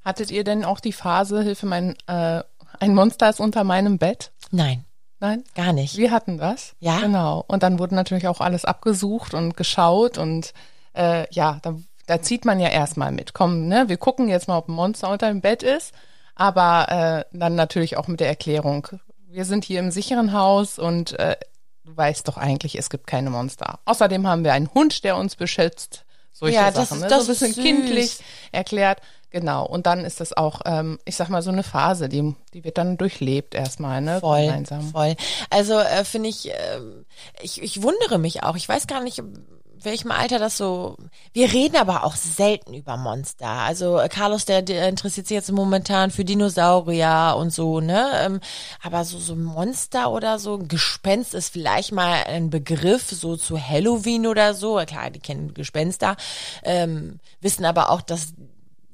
Hattet 0.05 0.31
ihr 0.31 0.45
denn 0.45 0.65
auch 0.65 0.81
die 0.81 0.93
Phase, 0.93 1.43
Hilfe, 1.43 1.67
mein, 1.67 1.97
äh, 2.07 2.43
ein 2.85 2.95
Monster 2.95 3.29
ist 3.31 3.41
unter 3.41 3.65
meinem 3.65 3.99
Bett? 3.99 4.33
Nein, 4.51 4.85
Nein? 5.21 5.45
gar 5.55 5.73
nicht. 5.73 5.97
Wir 5.97 6.11
hatten 6.11 6.39
das. 6.39 6.75
Ja? 6.81 7.01
Genau. 7.01 7.45
Und 7.49 7.63
dann 7.63 7.79
wurde 7.79 7.95
natürlich 7.95 8.29
auch 8.29 8.41
alles 8.41 8.65
abgesucht 8.65 9.35
und 9.35 9.57
geschaut 9.57 10.19
und 10.19 10.53
äh, 10.95 11.27
ja, 11.33 11.59
da, 11.63 11.75
da 12.07 12.21
zieht 12.23 12.45
man 12.45 12.61
ja 12.61 12.69
erstmal 12.69 13.11
mit. 13.13 13.35
Komm, 13.35 13.67
ne, 13.69 13.89
wir 13.89 13.97
gucken 13.97 14.29
jetzt 14.29 14.49
mal, 14.49 14.59
ob 14.59 14.69
ein 14.69 14.73
Monster 14.73 15.11
unter 15.11 15.29
dem 15.29 15.41
Bett 15.41 15.63
ist. 15.63 15.93
Aber 16.37 17.25
äh, 17.33 17.37
dann 17.37 17.55
natürlich 17.55 17.97
auch 17.97 18.09
mit 18.09 18.19
der 18.21 18.29
Erklärung. 18.29 18.89
Wir 19.29 19.45
sind 19.45 19.65
hier 19.65 19.79
im 19.81 19.91
sicheren 19.93 20.33
Haus 20.33 20.79
und 20.81 21.19
äh, 21.19 21.37
du 21.85 21.97
weißt 21.97 22.27
doch 22.27 22.37
eigentlich, 22.37 22.77
es 22.77 22.91
gibt 22.91 23.07
keine 23.07 23.31
Monster. 23.31 23.79
Außerdem 23.85 24.27
haben 24.27 24.43
wir 24.45 24.53
einen 24.53 24.73
Hund, 24.75 25.05
der 25.05 25.17
uns 25.17 25.37
beschützt. 25.37 26.05
Solche 26.33 26.57
Ja, 26.57 26.71
das 26.73 26.89
Sachen. 26.89 26.97
ist- 26.99 27.03
ne? 27.05 27.09
das 27.09 27.27
so 27.27 27.33
ein 27.33 27.35
bisschen 27.35 27.53
süß. 27.55 27.65
kindlich 27.65 28.19
erklärt. 28.51 29.01
Genau. 29.35 29.67
Und 29.67 29.87
dann 29.87 30.05
ist 30.05 30.21
das 30.21 30.33
auch, 30.33 30.61
ähm, 30.65 31.01
ich 31.05 31.17
sag 31.17 31.29
mal, 31.29 31.43
so 31.43 31.51
eine 31.51 31.65
Phase, 31.65 32.09
die, 32.09 32.37
die 32.53 32.63
wird 32.63 32.79
dann 32.79 32.97
durchlebt 32.97 33.57
erstmal, 33.57 34.01
ne? 34.01 34.21
Voll, 34.21 34.43
Gemeinsam. 34.43 34.93
voll. 34.93 35.17
Also 35.51 35.75
äh, 35.75 36.05
finde 36.05 36.29
ich, 36.29 36.51
ähm, 36.51 37.05
ich, 37.43 37.61
ich 37.61 37.83
wundere 37.83 38.19
mich 38.19 38.45
auch. 38.45 38.55
Ich 38.55 38.69
weiß 38.69 38.87
gar 38.87 39.03
nicht, 39.03 39.19
in 39.19 39.45
welchem 39.83 40.13
Alter 40.13 40.39
das 40.39 40.57
so. 40.57 40.97
Wir 41.33 41.53
reden 41.53 41.75
aber 41.75 42.05
auch 42.05 42.15
selten 42.15 42.75
über 42.75 42.97
Monster. 42.97 43.49
Also 43.49 43.99
äh, 43.99 44.09
Carlos, 44.09 44.45
der, 44.45 44.63
der 44.63 44.89
interessiert 44.89 45.27
sich 45.27 45.35
jetzt 45.35 45.51
momentan 45.51 46.13
für 46.13 46.25
Dinosaurier 46.25 47.35
und 47.37 47.53
so, 47.53 47.81
ne? 47.81 48.13
Ähm, 48.15 48.41
aber 48.85 49.05
so 49.05 49.19
so 49.19 49.35
Monster 49.35 50.13
oder 50.13 50.39
so, 50.39 50.59
Gespenst 50.59 51.35
ist 51.35 51.53
vielleicht 51.53 51.91
mal 51.91 52.23
ein 52.29 52.51
Begriff 52.51 53.11
so 53.11 53.37
zu 53.37 53.61
Halloween 53.61 54.29
oder 54.29 54.55
so. 54.55 54.77
Klar, 54.87 55.11
die 55.11 55.19
kennen 55.19 55.55
Gespenster, 55.55 56.17
ähm, 56.63 57.19
wissen 57.41 57.65
aber 57.65 57.91
auch, 57.91 58.01
dass 58.01 58.29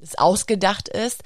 es 0.01 0.17
ausgedacht 0.17 0.89
ist. 0.89 1.23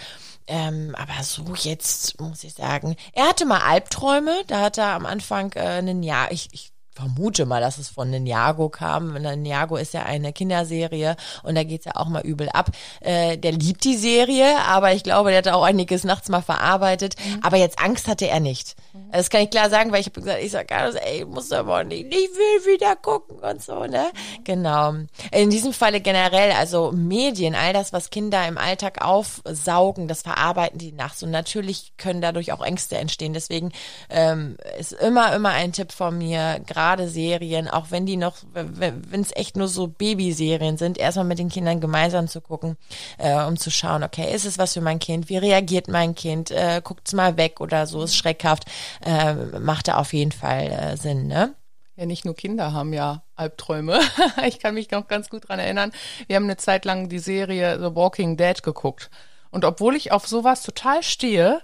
Ähm, 0.48 0.94
aber 0.96 1.24
so 1.24 1.44
jetzt 1.56 2.20
muss 2.20 2.44
ich 2.44 2.54
sagen, 2.54 2.96
er 3.14 3.30
hatte 3.30 3.46
mal 3.46 3.62
Albträume. 3.62 4.44
Da 4.48 4.62
hat 4.62 4.78
er 4.78 4.94
am 4.94 5.06
Anfang 5.06 5.52
äh, 5.54 5.62
einen 5.62 6.04
Jahr, 6.04 6.32
ich, 6.32 6.50
ich 6.52 6.72
vermute 6.96 7.46
mal, 7.46 7.60
dass 7.60 7.78
es 7.78 7.90
von 7.90 8.10
Ninjago 8.10 8.70
kam. 8.70 9.14
Ninjago 9.14 9.76
ist 9.76 9.94
ja 9.94 10.04
eine 10.04 10.32
Kinderserie 10.32 11.18
und 11.44 11.56
da 11.56 11.64
geht's 11.64 11.86
ja 11.86 11.92
auch 11.96 12.08
mal 12.08 12.22
übel 12.22 12.48
ab. 12.50 12.72
Äh, 13.02 13.38
der 13.38 13.52
liebt 13.52 13.84
die 13.84 13.98
Serie, 13.98 14.58
aber 14.66 14.94
ich 14.94 15.04
glaube, 15.04 15.30
der 15.30 15.40
hat 15.40 15.48
auch 15.50 15.64
einiges 15.64 16.06
nachts 16.06 16.30
mal 16.30 16.42
verarbeitet. 16.42 17.16
Aber 17.42 17.58
jetzt 17.58 17.80
Angst 17.80 18.08
hatte 18.08 18.28
er 18.28 18.40
nicht. 18.40 18.76
Das 19.12 19.30
kann 19.30 19.42
ich 19.42 19.50
klar 19.50 19.70
sagen, 19.70 19.92
weil 19.92 20.00
ich 20.00 20.08
habe 20.08 20.22
gesagt, 20.22 20.42
ich 20.42 20.52
sag 20.52 20.70
Carlos, 20.70 20.96
ey, 20.96 21.26
muss 21.26 21.52
aber 21.52 21.84
nicht, 21.84 22.08
ich 22.08 22.14
will 22.14 22.74
wieder 22.74 22.96
gucken 22.96 23.40
und 23.40 23.62
so, 23.62 23.86
ne? 23.86 24.06
Genau. 24.46 24.94
In 25.32 25.50
diesem 25.50 25.74
Falle 25.74 26.00
generell, 26.00 26.52
also 26.54 26.94
Medien, 26.94 27.56
all 27.56 27.74
das, 27.74 27.92
was 27.92 28.10
Kinder 28.10 28.48
im 28.48 28.58
Alltag 28.58 29.04
aufsaugen, 29.04 30.08
das 30.08 30.22
verarbeiten 30.22 30.80
die 30.80 30.94
nachts 30.94 31.24
und 31.24 31.32
natürlich 31.32 31.94
können 31.98 32.22
dadurch 32.22 32.54
auch 32.54 32.62
Ängste 32.62 32.98
entstehen. 32.98 33.34
Deswegen 33.34 33.74
ähm, 34.10 34.56
ist 34.80 34.94
immer, 34.94 35.36
immer 35.36 35.50
ein 35.50 35.74
Tipp 35.74 35.92
von 35.92 36.18
mir, 36.18 36.62
gerade 36.66 36.85
Serien, 37.08 37.68
auch 37.68 37.92
wenn 37.92 38.06
die 38.06 38.18
noch, 38.18 38.38
wenn 38.54 39.22
es 39.22 39.36
echt 39.36 39.58
nur 39.58 39.68
so 39.68 39.88
Babyserien 39.88 40.78
sind, 40.78 40.98
erstmal 40.98 41.26
mit 41.26 41.40
den 41.40 41.50
Kindern 41.50 41.80
gemeinsam 41.80 42.28
zu 42.28 42.42
gucken, 42.42 42.78
äh, 43.18 43.44
um 43.44 43.58
zu 43.58 43.72
schauen, 43.72 44.04
okay, 44.04 44.34
ist 44.34 44.46
es 44.46 44.58
was 44.58 44.74
für 44.74 44.82
mein 44.82 45.00
Kind? 45.00 45.30
Wie 45.30 45.38
reagiert 45.38 45.88
mein 45.88 46.16
Kind? 46.16 46.52
Äh, 46.52 46.82
guckt's 46.84 47.14
mal 47.14 47.38
weg 47.38 47.60
oder 47.62 47.88
so, 47.88 48.04
ist 48.04 48.16
schreckhaft. 48.16 48.66
Äh, 49.06 49.34
macht 49.60 49.88
da 49.88 49.98
auf 49.98 50.14
jeden 50.14 50.32
Fall 50.32 50.72
äh, 50.72 50.98
Sinn, 50.98 51.28
ne? 51.28 51.56
Ja, 51.96 52.06
nicht 52.06 52.26
nur 52.26 52.36
Kinder 52.36 52.74
haben 52.74 52.92
ja 52.92 53.24
Albträume. 53.36 54.00
ich 54.46 54.60
kann 54.60 54.74
mich 54.74 54.92
noch 54.92 55.08
ganz 55.08 55.30
gut 55.30 55.48
dran 55.48 55.60
erinnern. 55.60 55.92
Wir 56.28 56.36
haben 56.36 56.44
eine 56.44 56.58
Zeit 56.58 56.84
lang 56.84 57.08
die 57.08 57.20
Serie 57.20 57.80
The 57.80 57.96
Walking 57.96 58.36
Dead 58.36 58.62
geguckt. 58.64 59.10
Und 59.50 59.64
obwohl 59.64 59.96
ich 59.96 60.12
auf 60.12 60.28
sowas 60.28 60.64
total 60.64 61.04
stehe, 61.04 61.62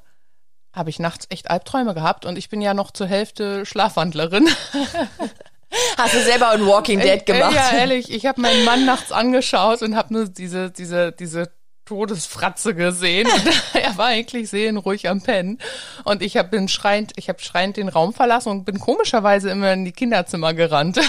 habe 0.74 0.90
ich 0.90 1.00
nachts 1.00 1.28
echt 1.30 1.50
Albträume 1.50 1.94
gehabt 1.94 2.26
und 2.26 2.38
ich 2.38 2.50
bin 2.50 2.62
ja 2.62 2.74
noch 2.74 2.92
zur 2.92 3.08
Hälfte 3.08 3.66
Schlafwandlerin. 3.66 4.48
Hast 5.98 6.14
du 6.14 6.20
selber 6.20 6.50
ein 6.50 6.66
Walking 6.66 7.00
Dead 7.00 7.26
gemacht? 7.26 7.56
Ja, 7.56 7.78
ehrlich, 7.78 8.12
ich 8.12 8.26
habe 8.26 8.42
meinen 8.42 8.66
Mann 8.66 8.86
nachts 8.86 9.12
angeschaut 9.12 9.82
und 9.82 9.96
habe 9.96 10.14
nur 10.14 10.28
diese, 10.28 10.70
diese, 10.70 11.14
diese 11.14 11.52
Todesfratze 11.86 12.74
gesehen. 12.74 13.28
Und 13.28 13.44
er 13.74 13.98
war 13.98 14.08
eigentlich 14.08 14.50
seelenruhig 14.50 15.10
am 15.10 15.22
Pennen. 15.22 15.60
Und 16.04 16.22
ich 16.22 16.38
habe 16.38 16.68
schreiend, 16.70 17.12
ich 17.16 17.30
habe 17.30 17.40
schreiend 17.40 17.78
den 17.78 17.90
Raum 17.90 18.14
verlassen 18.14 18.50
und 18.50 18.66
bin 18.66 18.80
komischerweise 18.80 19.50
immer 19.50 19.74
in 19.74 19.86
die 19.86 19.92
Kinderzimmer 19.92 20.54
gerannt. 20.54 21.00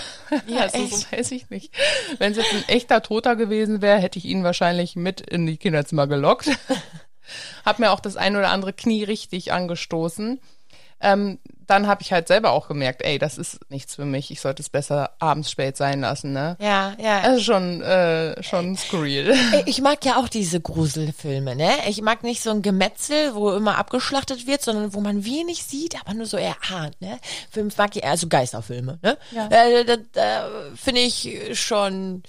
Ja, 0.46 0.62
also, 0.62 0.78
echt? 0.78 0.92
so 0.92 1.16
weiß 1.16 1.30
ich 1.32 1.50
nicht. 1.50 1.74
Wenn 2.18 2.32
es 2.32 2.38
jetzt 2.38 2.52
ein 2.52 2.68
echter 2.68 3.02
Toter 3.02 3.36
gewesen 3.36 3.82
wäre, 3.82 3.98
hätte 3.98 4.18
ich 4.18 4.24
ihn 4.24 4.44
wahrscheinlich 4.44 4.96
mit 4.96 5.20
in 5.20 5.46
die 5.46 5.56
Kinderzimmer 5.56 6.06
gelockt. 6.06 6.50
Hab 7.64 7.78
mir 7.78 7.92
auch 7.92 8.00
das 8.00 8.16
ein 8.16 8.36
oder 8.36 8.50
andere 8.50 8.72
Knie 8.72 9.04
richtig 9.04 9.52
angestoßen 9.52 10.40
ähm, 11.02 11.38
dann 11.66 11.86
habe 11.86 12.02
ich 12.02 12.12
halt 12.12 12.28
selber 12.28 12.52
auch 12.52 12.68
gemerkt, 12.68 13.02
ey, 13.02 13.18
das 13.18 13.38
ist 13.38 13.58
nichts 13.70 13.94
für 13.96 14.04
mich. 14.04 14.30
Ich 14.30 14.40
sollte 14.40 14.62
es 14.62 14.68
besser 14.68 15.10
abends 15.18 15.50
spät 15.50 15.76
sein 15.76 16.00
lassen, 16.00 16.32
ne? 16.32 16.56
Ja, 16.60 16.94
ja. 16.98 17.20
Also 17.20 17.42
schon, 17.42 17.82
äh, 17.82 18.40
schon 18.42 18.76
skurril. 18.76 19.34
Ich 19.66 19.80
mag 19.80 20.04
ja 20.04 20.16
auch 20.16 20.28
diese 20.28 20.60
Gruselfilme, 20.60 21.56
ne? 21.56 21.70
Ich 21.88 22.02
mag 22.02 22.22
nicht 22.22 22.42
so 22.42 22.50
ein 22.50 22.62
Gemetzel, 22.62 23.34
wo 23.34 23.50
immer 23.52 23.78
abgeschlachtet 23.78 24.46
wird, 24.46 24.62
sondern 24.62 24.94
wo 24.94 25.00
man 25.00 25.24
wenig 25.24 25.64
sieht, 25.64 25.96
aber 26.00 26.14
nur 26.14 26.26
so 26.26 26.36
erahnt, 26.36 27.00
ne? 27.00 27.18
Film 27.50 27.70
mag 27.76 27.96
ich, 27.96 28.04
also 28.04 28.28
Geisterfilme, 28.28 28.98
ne? 29.02 29.18
Ja. 29.32 29.48
Äh, 29.48 29.84
da, 29.84 29.96
da 30.12 30.48
finde 30.76 31.00
ich 31.00 31.50
schon 31.54 32.22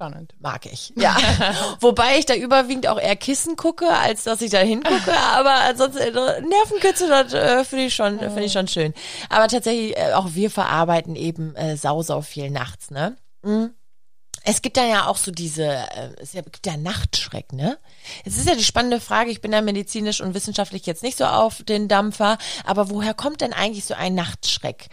Spannend. 0.00 0.34
Mag 0.38 0.64
ich. 0.64 0.94
Ja. 0.96 1.14
Wobei 1.80 2.16
ich 2.16 2.24
da 2.24 2.34
überwiegend 2.34 2.86
auch 2.86 2.98
eher 2.98 3.16
Kissen 3.16 3.56
gucke, 3.56 3.86
als 3.86 4.24
dass 4.24 4.40
ich 4.40 4.50
da 4.50 4.60
hingucke. 4.60 5.14
Aber 5.34 5.52
ansonsten 5.52 5.98
äh, 5.98 6.40
Nervenkitzel, 6.40 7.06
das 7.10 7.34
äh, 7.34 7.62
finde 7.66 7.84
ich 7.84 7.94
schon, 7.94 8.18
finde 8.18 8.44
ich 8.44 8.52
schon 8.52 8.66
schön. 8.66 8.94
Aber 9.28 9.46
tatsächlich, 9.46 9.94
äh, 9.98 10.14
auch 10.14 10.28
wir 10.32 10.50
verarbeiten 10.50 11.16
eben 11.16 11.54
äh, 11.54 11.76
sau, 11.76 12.00
sau 12.00 12.22
viel 12.22 12.48
nachts, 12.50 12.90
ne? 12.90 13.18
Mhm. 13.42 13.74
Es 14.42 14.62
gibt 14.62 14.78
da 14.78 14.86
ja 14.86 15.06
auch 15.06 15.18
so 15.18 15.32
diese, 15.32 15.66
äh, 15.66 16.14
es 16.16 16.32
gibt 16.32 16.64
ja 16.66 16.78
Nachtschreck, 16.78 17.52
ne? 17.52 17.76
Es 18.24 18.38
ist 18.38 18.48
ja 18.48 18.54
die 18.54 18.64
spannende 18.64 19.00
Frage, 19.00 19.30
ich 19.30 19.42
bin 19.42 19.52
ja 19.52 19.60
medizinisch 19.60 20.22
und 20.22 20.32
wissenschaftlich 20.32 20.86
jetzt 20.86 21.02
nicht 21.02 21.18
so 21.18 21.26
auf 21.26 21.62
den 21.62 21.88
Dampfer, 21.88 22.38
aber 22.64 22.88
woher 22.88 23.12
kommt 23.12 23.42
denn 23.42 23.52
eigentlich 23.52 23.84
so 23.84 23.92
ein 23.92 24.14
Nachtschreck? 24.14 24.88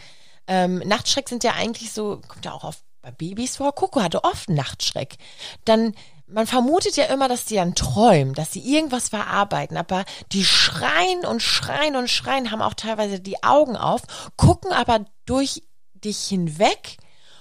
Ähm, 0.47 0.79
Nachtschreck 0.79 1.29
sind 1.29 1.45
ja 1.45 1.53
eigentlich 1.53 1.93
so, 1.93 2.19
kommt 2.27 2.43
ja 2.43 2.51
auch 2.51 2.65
auf 2.65 2.81
bei 3.07 3.11
Babys 3.11 3.57
vor. 3.57 3.73
Coco 3.73 4.01
hatte 4.01 4.23
oft 4.23 4.49
Nachtschreck. 4.49 5.17
Dann 5.65 5.93
man 6.29 6.45
vermutet 6.45 6.97
ja 6.97 7.05
immer, 7.05 7.29
dass 7.29 7.45
die 7.45 7.55
dann 7.55 7.73
träumen, 7.73 8.33
dass 8.33 8.51
sie 8.51 8.59
irgendwas 8.59 9.07
verarbeiten, 9.07 9.77
aber 9.77 10.03
die 10.33 10.43
schreien 10.43 11.25
und 11.25 11.41
schreien 11.41 11.95
und 11.95 12.09
schreien, 12.09 12.51
haben 12.51 12.61
auch 12.61 12.73
teilweise 12.73 13.21
die 13.21 13.43
Augen 13.43 13.77
auf, 13.77 14.01
gucken 14.35 14.73
aber 14.73 15.05
durch 15.25 15.63
dich 15.93 16.17
hinweg 16.27 16.97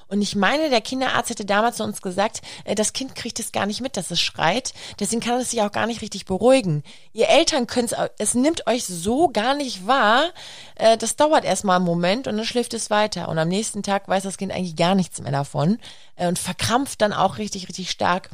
und 0.09 0.23
ich 0.23 0.37
meine, 0.37 0.71
der 0.71 0.81
Kinderarzt 0.81 1.31
hätte 1.31 1.45
damals 1.45 1.79
zu 1.79 1.85
uns 1.85 2.01
gesagt, 2.01 2.41
äh, 2.65 2.75
das 2.75 2.93
Kind 2.93 3.15
kriegt 3.15 3.41
es 3.41 3.53
gar 3.53 3.67
nicht 3.67 3.81
mit, 3.81 3.97
dass 3.97 4.11
es 4.11 4.21
schreit. 4.21 4.73
Deswegen 5.01 5.21
kann 5.21 5.41
es 5.41 5.51
sich 5.51 5.63
auch 5.63 5.73
gar 5.73 5.87
nicht 5.87 6.03
richtig 6.03 6.27
beruhigen. 6.27 6.85
Ihr 7.13 7.29
Eltern 7.29 7.67
können 7.67 7.89
es, 7.91 7.97
es 8.19 8.35
nimmt 8.35 8.67
euch 8.67 8.85
so 8.85 9.29
gar 9.29 9.55
nicht 9.55 9.87
wahr. 9.87 10.31
Äh, 10.77 10.97
das 10.97 11.17
dauert 11.17 11.45
erstmal 11.45 11.77
einen 11.77 11.85
Moment 11.85 12.29
und 12.29 12.37
dann 12.37 12.47
schläft 12.47 12.75
es 12.75 12.91
weiter. 12.91 13.29
Und 13.29 13.39
am 13.39 13.49
nächsten 13.49 13.83
Tag 13.83 14.09
weiß 14.09 14.23
das 14.23 14.39
Kind 14.39 14.53
eigentlich 14.53 14.77
gar 14.77 14.95
nichts 14.95 15.21
mehr 15.21 15.33
davon 15.33 15.79
äh, 16.15 16.29
und 16.29 16.39
verkrampft 16.39 17.01
dann 17.01 17.13
auch 17.13 17.39
richtig, 17.39 17.69
richtig 17.69 17.91
stark. 17.91 18.31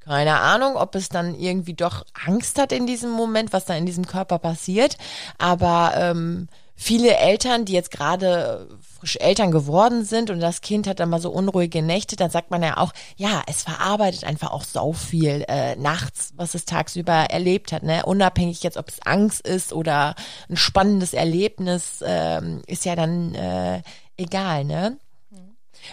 Keine 0.00 0.40
Ahnung, 0.40 0.76
ob 0.76 0.94
es 0.94 1.10
dann 1.10 1.34
irgendwie 1.34 1.74
doch 1.74 2.06
Angst 2.26 2.58
hat 2.58 2.72
in 2.72 2.86
diesem 2.86 3.10
Moment, 3.10 3.52
was 3.52 3.66
da 3.66 3.74
in 3.74 3.84
diesem 3.84 4.06
Körper 4.06 4.38
passiert. 4.38 4.96
Aber 5.36 5.92
ähm, 5.94 6.48
viele 6.80 7.14
Eltern, 7.18 7.66
die 7.66 7.74
jetzt 7.74 7.90
gerade 7.90 8.66
frisch 8.98 9.16
Eltern 9.20 9.50
geworden 9.50 10.02
sind 10.02 10.30
und 10.30 10.40
das 10.40 10.62
Kind 10.62 10.86
hat 10.86 10.98
dann 10.98 11.10
mal 11.10 11.20
so 11.20 11.30
unruhige 11.30 11.82
Nächte, 11.82 12.16
dann 12.16 12.30
sagt 12.30 12.50
man 12.50 12.62
ja 12.62 12.78
auch, 12.78 12.94
ja, 13.16 13.42
es 13.46 13.62
verarbeitet 13.62 14.24
einfach 14.24 14.50
auch 14.50 14.64
so 14.64 14.94
viel 14.94 15.44
äh, 15.46 15.76
nachts, 15.76 16.32
was 16.36 16.54
es 16.54 16.64
tagsüber 16.64 17.12
erlebt 17.12 17.72
hat, 17.72 17.82
ne? 17.82 18.06
Unabhängig 18.06 18.62
jetzt, 18.62 18.78
ob 18.78 18.88
es 18.88 19.02
Angst 19.02 19.46
ist 19.46 19.74
oder 19.74 20.14
ein 20.48 20.56
spannendes 20.56 21.12
Erlebnis, 21.12 22.02
ähm, 22.02 22.62
ist 22.66 22.86
ja 22.86 22.96
dann 22.96 23.34
äh, 23.34 23.82
egal, 24.16 24.64
ne? 24.64 24.96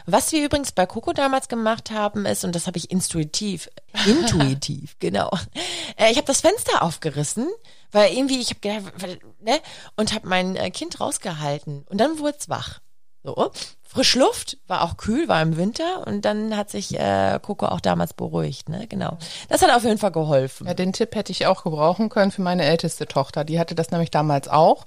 Was 0.05 0.31
wir 0.31 0.45
übrigens 0.45 0.71
bei 0.71 0.85
Coco 0.85 1.11
damals 1.11 1.49
gemacht 1.49 1.91
haben, 1.91 2.25
ist, 2.25 2.45
und 2.45 2.55
das 2.55 2.65
habe 2.65 2.77
ich 2.77 2.91
intuitiv, 2.91 3.69
intuitiv, 4.05 4.95
genau. 4.99 5.31
Äh, 5.97 6.11
ich 6.11 6.17
habe 6.17 6.27
das 6.27 6.41
Fenster 6.41 6.81
aufgerissen, 6.81 7.47
weil 7.91 8.13
irgendwie, 8.13 8.39
ich 8.39 8.49
habe 8.49 8.59
gedacht, 8.59 9.19
ne, 9.41 9.59
und 9.95 10.13
habe 10.13 10.27
mein 10.27 10.55
äh, 10.55 10.69
Kind 10.71 10.99
rausgehalten. 10.99 11.85
Und 11.89 11.99
dann 11.99 12.19
wurde 12.19 12.37
es 12.39 12.49
wach. 12.49 12.79
So. 13.23 13.51
Frisch 13.81 14.15
Luft, 14.15 14.57
war 14.67 14.83
auch 14.83 14.97
kühl, 14.97 15.27
war 15.27 15.41
im 15.41 15.55
Winter 15.57 16.05
und 16.05 16.23
dann 16.23 16.55
hat 16.55 16.69
sich 16.69 16.99
äh, 16.99 17.39
Coco 17.41 17.67
auch 17.67 17.79
damals 17.79 18.13
beruhigt, 18.13 18.67
ne? 18.67 18.85
Genau. 18.87 19.17
Das 19.47 19.61
hat 19.61 19.71
auf 19.71 19.83
jeden 19.83 19.97
Fall 19.97 20.11
geholfen. 20.11 20.67
Ja, 20.67 20.73
den 20.73 20.91
Tipp 20.91 21.15
hätte 21.15 21.31
ich 21.31 21.45
auch 21.47 21.63
gebrauchen 21.63 22.09
können 22.09 22.31
für 22.31 22.41
meine 22.41 22.65
älteste 22.65 23.07
Tochter. 23.07 23.45
Die 23.45 23.59
hatte 23.59 23.75
das 23.75 23.91
nämlich 23.91 24.11
damals 24.11 24.49
auch 24.49 24.85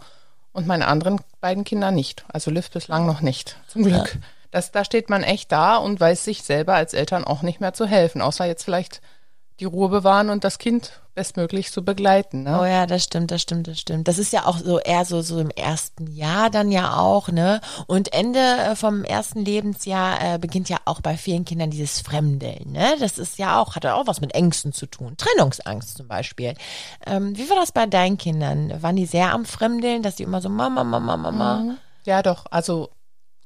und 0.52 0.66
meine 0.66 0.86
anderen 0.86 1.20
beiden 1.40 1.64
Kinder 1.64 1.90
nicht. 1.90 2.24
Also 2.28 2.50
Liv 2.50 2.70
bislang 2.70 3.06
noch 3.06 3.22
nicht. 3.22 3.56
Zum 3.68 3.84
Glück. 3.84 4.14
Ja. 4.14 4.20
Das, 4.50 4.70
da 4.70 4.84
steht 4.84 5.08
man 5.08 5.22
echt 5.22 5.50
da 5.50 5.76
und 5.76 6.00
weiß 6.00 6.24
sich 6.24 6.42
selber 6.42 6.74
als 6.74 6.92
Eltern 6.92 7.24
auch 7.24 7.42
nicht 7.42 7.60
mehr 7.60 7.72
zu 7.72 7.86
helfen, 7.86 8.20
außer 8.20 8.44
jetzt 8.44 8.64
vielleicht 8.64 9.00
die 9.60 9.66
Ruhe 9.66 9.90
bewahren 9.90 10.30
und 10.30 10.42
das 10.42 10.58
Kind 10.58 11.00
bestmöglich 11.14 11.70
zu 11.70 11.84
begleiten. 11.84 12.44
Ne? 12.44 12.58
Oh 12.60 12.64
ja, 12.64 12.86
das 12.86 13.04
stimmt, 13.04 13.30
das 13.30 13.42
stimmt, 13.42 13.68
das 13.68 13.78
stimmt. 13.78 14.08
Das 14.08 14.18
ist 14.18 14.32
ja 14.32 14.46
auch 14.46 14.56
so 14.56 14.78
eher 14.78 15.04
so, 15.04 15.20
so 15.20 15.38
im 15.38 15.50
ersten 15.50 16.06
Jahr 16.06 16.48
dann 16.48 16.72
ja 16.72 16.96
auch, 16.96 17.28
ne? 17.28 17.60
Und 17.86 18.12
Ende 18.14 18.40
äh, 18.40 18.74
vom 18.74 19.04
ersten 19.04 19.44
Lebensjahr 19.44 20.34
äh, 20.34 20.38
beginnt 20.38 20.70
ja 20.70 20.78
auch 20.86 21.02
bei 21.02 21.16
vielen 21.16 21.44
Kindern 21.44 21.70
dieses 21.70 22.00
Fremdeln, 22.00 22.72
ne? 22.72 22.94
Das 22.98 23.18
ist 23.18 23.38
ja 23.38 23.60
auch, 23.60 23.76
hat 23.76 23.84
ja 23.84 23.94
auch 23.94 24.06
was 24.06 24.22
mit 24.22 24.34
Ängsten 24.34 24.72
zu 24.72 24.86
tun. 24.86 25.16
Trennungsangst 25.18 25.96
zum 25.96 26.08
Beispiel. 26.08 26.54
Ähm, 27.06 27.36
wie 27.36 27.50
war 27.50 27.56
das 27.56 27.72
bei 27.72 27.84
deinen 27.86 28.16
Kindern? 28.16 28.82
Waren 28.82 28.96
die 28.96 29.06
sehr 29.06 29.32
am 29.34 29.44
Fremdeln, 29.44 30.02
dass 30.02 30.16
die 30.16 30.22
immer 30.22 30.40
so 30.40 30.48
Mama, 30.48 30.84
Mama, 30.84 31.16
Mama? 31.18 31.54
Mhm. 31.56 31.76
Ja, 32.04 32.22
doch. 32.22 32.46
Also 32.50 32.90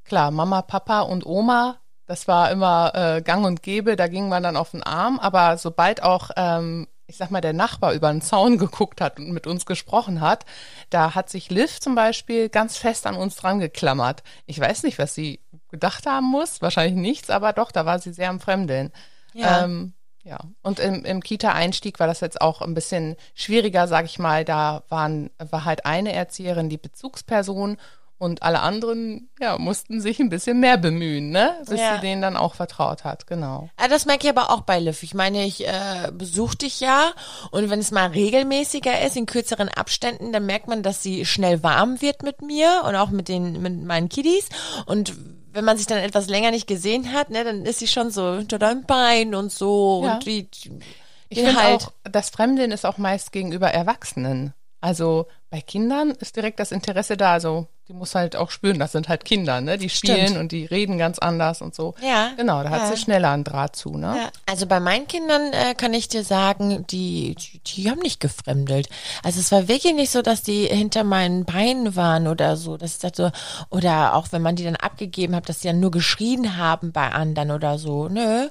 klar, 0.05 0.31
Mama, 0.31 0.63
Papa 0.63 1.01
und 1.01 1.27
Oma, 1.27 1.79
das 2.07 2.29
war 2.29 2.51
immer 2.51 2.93
äh, 2.95 3.23
gang 3.23 3.45
und 3.45 3.63
gäbe, 3.63 3.97
da 3.97 4.09
ging 4.09 4.29
man 4.29 4.43
dann 4.43 4.57
auf 4.57 4.73
den 4.73 4.83
Arm, 4.83 5.19
aber 5.19 5.57
sobald 5.57 6.03
auch, 6.03 6.31
ähm, 6.37 6.87
ich 7.07 7.17
sag 7.17 7.31
mal, 7.31 7.41
der 7.41 7.53
Nachbar 7.53 7.93
über 7.93 8.11
den 8.11 8.23
Zaun 8.23 8.59
geguckt 8.59 9.01
hat 9.01 9.19
und 9.19 9.33
mit 9.33 9.47
uns 9.47 9.67
gesprochen 9.67 10.21
hat, 10.21 10.45
da 10.91 11.15
hat 11.15 11.31
sich 11.31 11.51
Liv 11.51 11.81
zum 11.81 11.95
Beispiel 11.95 12.49
ganz 12.49 12.77
fest 12.77 13.07
an 13.07 13.17
uns 13.17 13.37
dran 13.37 13.61
geklammert. 13.61 14.23
Ich 14.47 14.59
weiß 14.61 14.83
nicht, 14.83 14.99
was 14.99 15.15
sie 15.15 15.41
gedacht 15.71 16.07
haben 16.07 16.27
muss, 16.27 16.63
wahrscheinlich 16.63 16.97
nichts, 16.97 17.31
aber 17.31 17.53
doch, 17.53 17.73
da 17.73 17.87
war 17.87 17.99
sie 17.99 18.13
sehr 18.13 18.31
am 18.31 18.41
Fremdeln. 18.41 18.93
Ja. 19.33 19.65
Ähm, 19.65 19.95
ja, 20.25 20.39
und 20.63 20.81
im, 20.81 21.05
im 21.05 21.23
Kita-Einstieg 21.23 22.01
war 22.01 22.07
das 22.07 22.21
jetzt 22.21 22.41
auch 22.41 22.63
ein 22.63 22.73
bisschen 22.73 23.17
schwieriger, 23.35 23.87
sag 23.87 24.07
ich 24.07 24.19
mal. 24.19 24.47
Da 24.47 24.83
waren, 24.89 25.31
war 25.39 25.67
halt 25.67 25.85
eine 25.85 26.15
Erzieherin 26.15 26.71
die 26.71 26.79
Bezugsperson 26.79 27.77
und 28.19 28.43
alle 28.43 28.61
anderen, 28.61 29.31
ja, 29.41 29.59
mussten 29.59 30.01
sich 30.01 30.21
ein 30.21 30.29
bisschen 30.29 30.61
mehr 30.61 30.77
bemühen, 30.77 31.31
ne? 31.31 31.57
Bis 31.69 31.81
ja. 31.81 31.95
sie 31.95 32.01
denen 32.01 32.23
dann 32.23 32.37
auch 32.37 32.55
vertraut 32.55 33.05
hat, 33.05 33.27
genau. 33.27 33.69
Ja, 33.81 33.89
das 33.89 34.07
merke 34.07 34.25
ich 34.27 34.31
aber 34.31 34.51
auch 34.51 34.63
bei 34.63 34.79
Liv. 34.79 35.03
Ich 35.03 35.15
meine, 35.15 35.45
ich 35.45 35.67
äh, 35.67 36.11
besuche 36.13 36.57
dich 36.57 36.81
ja 36.81 37.13
und 37.51 37.71
wenn 37.71 37.81
es 37.81 37.91
mal 37.91 38.09
regelmäßiger 38.09 39.03
ist, 39.03 39.17
in 39.17 39.27
kürzeren 39.27 39.69
Abständen, 39.69 40.33
dann 40.33 40.47
merkt 40.47 40.69
man, 40.69 40.83
dass 40.83 41.03
sie 41.03 41.27
schnell 41.27 41.63
warm 41.63 42.01
wird 42.01 42.23
mit 42.23 42.43
mir 42.43 42.83
und 42.87 42.95
auch 42.95 43.11
mit 43.11 43.29
den, 43.29 43.61
mit 43.61 43.85
meinen 43.85 44.09
Kiddies. 44.09 44.49
Und 44.87 45.15
wenn 45.53 45.65
man 45.65 45.77
sich 45.77 45.87
dann 45.87 45.99
etwas 45.99 46.29
länger 46.29 46.51
nicht 46.51 46.67
gesehen 46.67 47.13
hat, 47.13 47.31
ne, 47.31 47.45
dann 47.45 47.65
ist 47.65 47.79
sie 47.79 47.89
schon 47.89 48.11
so 48.11 48.25
unter 48.25 48.59
deinem 48.59 48.85
Bein 48.85 49.35
und 49.35 49.53
so 49.53 50.03
ja. 50.05 50.15
und 50.15 50.27
die, 50.27 50.51
die 50.51 50.81
ich 51.29 51.39
finde 51.39 51.63
halt 51.63 51.83
auch, 51.83 51.93
das 52.05 52.31
Fremdeln 52.31 52.71
ist 52.71 52.87
auch 52.87 52.99
meist 52.99 53.33
gegenüber 53.33 53.69
Erwachsenen. 53.71 54.55
Also 54.81 55.27
bei 55.51 55.61
Kindern 55.61 56.11
ist 56.11 56.37
direkt 56.37 56.61
das 56.61 56.71
Interesse 56.71 57.17
da. 57.17 57.33
Also 57.33 57.69
die 57.89 57.93
muss 57.93 58.15
halt 58.15 58.35
auch 58.35 58.51
spüren, 58.51 58.79
das 58.79 58.93
sind 58.93 59.11
halt 59.11 59.27
Kinder, 59.27 59.61
ne? 59.61 59.77
Die 59.77 59.91
spielen 59.91 60.29
Stimmt. 60.29 60.41
und 60.41 60.53
die 60.53 60.65
reden 60.65 60.97
ganz 60.97 61.19
anders 61.19 61.61
und 61.61 61.75
so. 61.75 61.95
Ja. 62.03 62.31
Genau, 62.35 62.63
da 62.63 62.71
hat 62.71 62.83
ja. 62.83 62.91
sie 62.91 62.97
schneller 62.97 63.31
einen 63.31 63.45
Draht 63.45 63.77
zu, 63.77 63.91
ne? 63.99 64.17
Ja. 64.17 64.31
Also 64.47 64.67
bei 64.67 64.81
meinen 64.81 65.07
Kindern 65.07 65.53
äh, 65.53 65.75
kann 65.75 65.93
ich 65.93 66.09
dir 66.09 66.25
sagen, 66.25 66.87
die, 66.87 67.35
die, 67.35 67.59
die 67.59 67.91
haben 67.91 67.99
nicht 68.01 68.21
gefremdelt. 68.21 68.89
Also 69.23 69.39
es 69.39 69.53
war 69.53 69.69
wirklich 69.69 69.95
nicht 69.95 70.11
so, 70.11 70.23
dass 70.23 70.43
die 70.43 70.65
hinter 70.65 71.05
meinen 71.05 71.45
Beinen 71.45 71.95
waren 71.95 72.27
oder 72.27 72.57
so. 72.57 72.79
Das 72.79 72.93
ist 72.93 73.05
halt 73.05 73.17
so, 73.17 73.31
oder 73.69 74.15
auch 74.15 74.29
wenn 74.31 74.41
man 74.41 74.57
die 74.57 74.65
dann 74.65 74.77
abgegeben 74.77 75.37
hat, 75.37 75.51
dass 75.51 75.61
die 75.61 75.69
dann 75.69 75.81
nur 75.81 75.91
geschrien 75.91 76.57
haben 76.57 76.91
bei 76.91 77.13
anderen 77.13 77.51
oder 77.51 77.79
so. 77.79 78.09
Nö. 78.09 78.49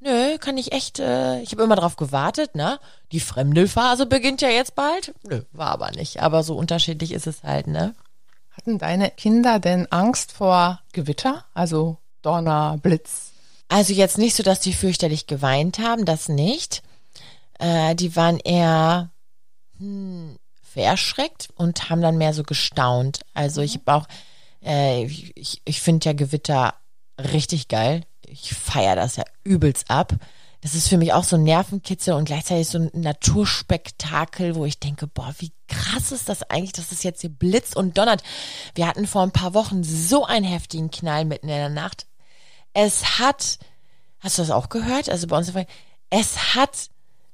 Nö, 0.00 0.38
kann 0.38 0.56
ich 0.56 0.72
echt, 0.72 1.00
äh, 1.00 1.40
ich 1.40 1.52
habe 1.52 1.62
immer 1.62 1.76
drauf 1.76 1.96
gewartet, 1.96 2.54
ne? 2.54 2.78
Die 3.12 3.20
Fremdelphase 3.20 4.06
beginnt 4.06 4.42
ja 4.42 4.48
jetzt 4.48 4.74
bald. 4.74 5.14
Nö, 5.22 5.42
war 5.52 5.68
aber 5.68 5.90
nicht. 5.92 6.22
Aber 6.22 6.42
so 6.42 6.56
unterschiedlich 6.56 7.12
ist 7.12 7.26
es 7.26 7.42
halt, 7.42 7.66
ne? 7.66 7.94
Hatten 8.56 8.78
deine 8.78 9.10
Kinder 9.10 9.58
denn 9.58 9.90
Angst 9.90 10.32
vor 10.32 10.80
Gewitter? 10.92 11.44
Also 11.54 11.98
Donner, 12.22 12.78
Blitz? 12.80 13.32
Also 13.68 13.92
jetzt 13.92 14.18
nicht 14.18 14.36
so, 14.36 14.42
dass 14.42 14.60
die 14.60 14.72
fürchterlich 14.72 15.26
geweint 15.26 15.78
haben, 15.78 16.04
das 16.04 16.28
nicht. 16.28 16.82
Äh, 17.58 17.94
die 17.94 18.14
waren 18.14 18.38
eher 18.38 19.10
hm, 19.78 20.36
verschreckt 20.62 21.48
und 21.56 21.90
haben 21.90 22.00
dann 22.00 22.18
mehr 22.18 22.32
so 22.32 22.44
gestaunt. 22.44 23.20
Also 23.34 23.60
ich 23.60 23.74
habe 23.74 23.94
auch, 23.94 24.08
äh, 24.64 25.04
ich, 25.04 25.60
ich 25.64 25.80
finde 25.80 26.06
ja 26.06 26.12
Gewitter 26.12 26.74
richtig 27.18 27.68
geil. 27.68 28.02
Ich 28.26 28.54
feiere 28.54 28.96
das 28.96 29.16
ja 29.16 29.24
übelst 29.42 29.90
ab. 29.90 30.14
Das 30.60 30.74
ist 30.74 30.88
für 30.88 30.96
mich 30.96 31.12
auch 31.12 31.24
so 31.24 31.36
ein 31.36 31.42
Nervenkitzel 31.42 32.14
und 32.14 32.24
gleichzeitig 32.24 32.68
so 32.68 32.78
ein 32.78 32.90
Naturspektakel, 32.94 34.54
wo 34.54 34.64
ich 34.64 34.80
denke, 34.80 35.06
boah, 35.06 35.34
wie 35.38 35.52
krass 35.74 36.12
ist 36.12 36.28
das 36.28 36.48
eigentlich, 36.50 36.72
dass 36.72 36.92
es 36.92 37.02
jetzt 37.02 37.20
hier 37.20 37.30
blitzt 37.30 37.76
und 37.76 37.98
donnert. 37.98 38.22
Wir 38.74 38.86
hatten 38.86 39.06
vor 39.06 39.22
ein 39.22 39.32
paar 39.32 39.54
Wochen 39.54 39.82
so 39.84 40.24
einen 40.24 40.44
heftigen 40.44 40.90
Knall 40.90 41.24
mitten 41.24 41.48
in 41.48 41.56
der 41.56 41.68
Nacht. 41.68 42.06
Es 42.72 43.18
hat, 43.18 43.58
hast 44.20 44.38
du 44.38 44.42
das 44.42 44.50
auch 44.50 44.68
gehört? 44.68 45.08
Also 45.08 45.26
bei 45.26 45.36
uns, 45.36 45.52
es 46.10 46.54
hat, 46.54 46.88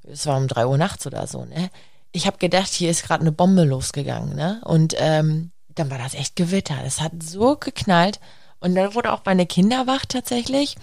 es 0.04 0.26
war 0.26 0.36
um 0.36 0.48
drei 0.48 0.66
Uhr 0.66 0.78
nachts 0.78 1.06
oder 1.06 1.26
so, 1.26 1.44
ne? 1.44 1.70
Ich 2.12 2.26
habe 2.26 2.38
gedacht, 2.38 2.68
hier 2.68 2.90
ist 2.90 3.04
gerade 3.04 3.20
eine 3.20 3.30
Bombe 3.30 3.62
losgegangen, 3.62 4.34
ne? 4.34 4.60
Und 4.64 4.94
ähm, 4.98 5.52
dann 5.68 5.90
war 5.90 5.98
das 5.98 6.14
echt 6.14 6.34
Gewitter. 6.34 6.76
Es 6.84 7.00
hat 7.00 7.12
so 7.22 7.56
geknallt. 7.56 8.18
Und 8.58 8.74
dann 8.74 8.94
wurde 8.94 9.12
auch 9.12 9.22
meine 9.24 9.46
Kinder 9.46 9.86
wach 9.86 10.04
tatsächlich 10.06 10.76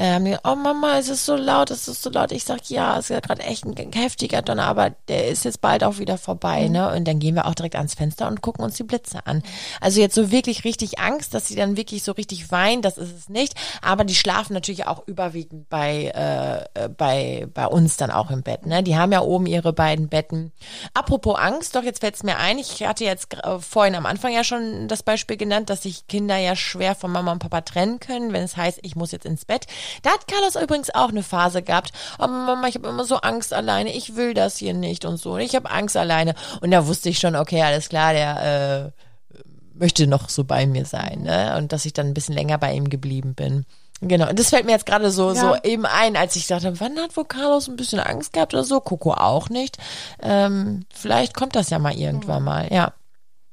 ähm, 0.00 0.38
oh 0.44 0.54
Mama, 0.54 0.96
es 0.98 1.08
ist 1.08 1.26
so 1.26 1.34
laut, 1.34 1.72
es 1.72 1.88
ist 1.88 2.02
so 2.04 2.10
laut. 2.10 2.30
Ich 2.30 2.44
sag, 2.44 2.70
ja, 2.70 2.96
es 2.98 3.06
ist 3.06 3.10
ja 3.10 3.18
gerade 3.18 3.42
echt 3.42 3.64
ein 3.64 3.92
heftiger 3.92 4.42
Donner, 4.42 4.66
aber 4.66 4.90
der 5.08 5.26
ist 5.26 5.44
jetzt 5.44 5.60
bald 5.60 5.82
auch 5.82 5.98
wieder 5.98 6.18
vorbei, 6.18 6.66
mhm. 6.66 6.72
ne? 6.72 6.94
Und 6.94 7.08
dann 7.08 7.18
gehen 7.18 7.34
wir 7.34 7.46
auch 7.46 7.54
direkt 7.56 7.74
ans 7.74 7.94
Fenster 7.94 8.28
und 8.28 8.40
gucken 8.40 8.64
uns 8.64 8.76
die 8.76 8.84
Blitze 8.84 9.26
an. 9.26 9.42
Also 9.80 10.00
jetzt 10.00 10.14
so 10.14 10.30
wirklich 10.30 10.62
richtig 10.62 11.00
Angst, 11.00 11.34
dass 11.34 11.48
sie 11.48 11.56
dann 11.56 11.76
wirklich 11.76 12.04
so 12.04 12.12
richtig 12.12 12.52
weinen, 12.52 12.80
das 12.80 12.96
ist 12.96 13.12
es 13.12 13.28
nicht. 13.28 13.54
Aber 13.82 14.04
die 14.04 14.14
schlafen 14.14 14.54
natürlich 14.54 14.86
auch 14.86 15.02
überwiegend 15.08 15.68
bei, 15.68 16.12
äh, 16.14 16.84
äh 16.84 16.88
bei, 16.88 17.48
bei 17.52 17.66
uns 17.66 17.96
dann 17.96 18.12
auch 18.12 18.30
im 18.30 18.44
Bett, 18.44 18.66
ne? 18.66 18.84
Die 18.84 18.96
haben 18.96 19.10
ja 19.10 19.22
oben 19.22 19.46
ihre 19.46 19.72
beiden 19.72 20.08
Betten. 20.08 20.52
Apropos 20.94 21.36
Angst, 21.36 21.74
doch 21.74 21.82
jetzt 21.82 22.00
fällt 22.00 22.14
es 22.14 22.22
mir 22.22 22.38
ein, 22.38 22.58
ich 22.58 22.86
hatte 22.86 23.02
jetzt 23.02 23.34
äh, 23.34 23.58
vorhin 23.58 23.96
am 23.96 24.06
Anfang 24.06 24.32
ja 24.32 24.44
schon 24.44 24.86
das 24.86 25.02
Beispiel 25.02 25.36
genannt, 25.36 25.70
dass 25.70 25.82
sich 25.82 26.06
Kinder 26.06 26.36
ja 26.36 26.54
schwer 26.54 26.94
von 26.94 27.10
Mama 27.10 27.32
und 27.32 27.40
Papa 27.40 27.62
trennen 27.62 27.98
können, 27.98 28.32
wenn 28.32 28.44
es 28.44 28.56
heißt, 28.56 28.78
ich 28.82 28.94
muss 28.94 29.10
jetzt 29.10 29.26
ins 29.26 29.44
Bett. 29.44 29.66
Da 30.02 30.10
hat 30.10 30.28
Carlos 30.28 30.56
übrigens 30.56 30.94
auch 30.94 31.08
eine 31.08 31.22
Phase 31.22 31.62
gehabt. 31.62 31.92
Oh 32.18 32.26
Mama, 32.26 32.68
ich 32.68 32.74
habe 32.74 32.88
immer 32.88 33.04
so 33.04 33.16
Angst 33.16 33.52
alleine. 33.52 33.94
Ich 33.94 34.16
will 34.16 34.34
das 34.34 34.56
hier 34.56 34.74
nicht 34.74 35.04
und 35.04 35.16
so. 35.16 35.36
Ich 35.38 35.54
habe 35.54 35.70
Angst 35.70 35.96
alleine. 35.96 36.34
Und 36.60 36.70
da 36.70 36.86
wusste 36.86 37.08
ich 37.08 37.18
schon, 37.18 37.36
okay, 37.36 37.62
alles 37.62 37.88
klar, 37.88 38.12
der 38.12 38.92
äh, 38.94 39.40
möchte 39.78 40.06
noch 40.06 40.28
so 40.28 40.44
bei 40.44 40.66
mir 40.66 40.84
sein. 40.84 41.22
Ne? 41.22 41.56
Und 41.56 41.72
dass 41.72 41.84
ich 41.84 41.92
dann 41.92 42.06
ein 42.06 42.14
bisschen 42.14 42.34
länger 42.34 42.58
bei 42.58 42.72
ihm 42.74 42.90
geblieben 42.90 43.34
bin. 43.34 43.64
Genau, 44.00 44.28
und 44.28 44.38
das 44.38 44.50
fällt 44.50 44.64
mir 44.64 44.72
jetzt 44.72 44.86
gerade 44.86 45.10
so, 45.10 45.32
ja. 45.32 45.34
so 45.34 45.56
eben 45.64 45.84
ein, 45.84 46.16
als 46.16 46.36
ich 46.36 46.46
dachte, 46.46 46.78
wann 46.80 46.98
hat 46.98 47.16
wohl 47.16 47.24
Carlos 47.24 47.68
ein 47.68 47.76
bisschen 47.76 47.98
Angst 47.98 48.32
gehabt 48.32 48.54
oder 48.54 48.62
so? 48.62 48.80
Coco 48.80 49.12
auch 49.12 49.48
nicht. 49.48 49.76
Ähm, 50.22 50.84
vielleicht 50.94 51.34
kommt 51.34 51.56
das 51.56 51.70
ja 51.70 51.80
mal 51.80 51.94
irgendwann 51.94 52.44
mal, 52.44 52.72
ja. 52.72 52.92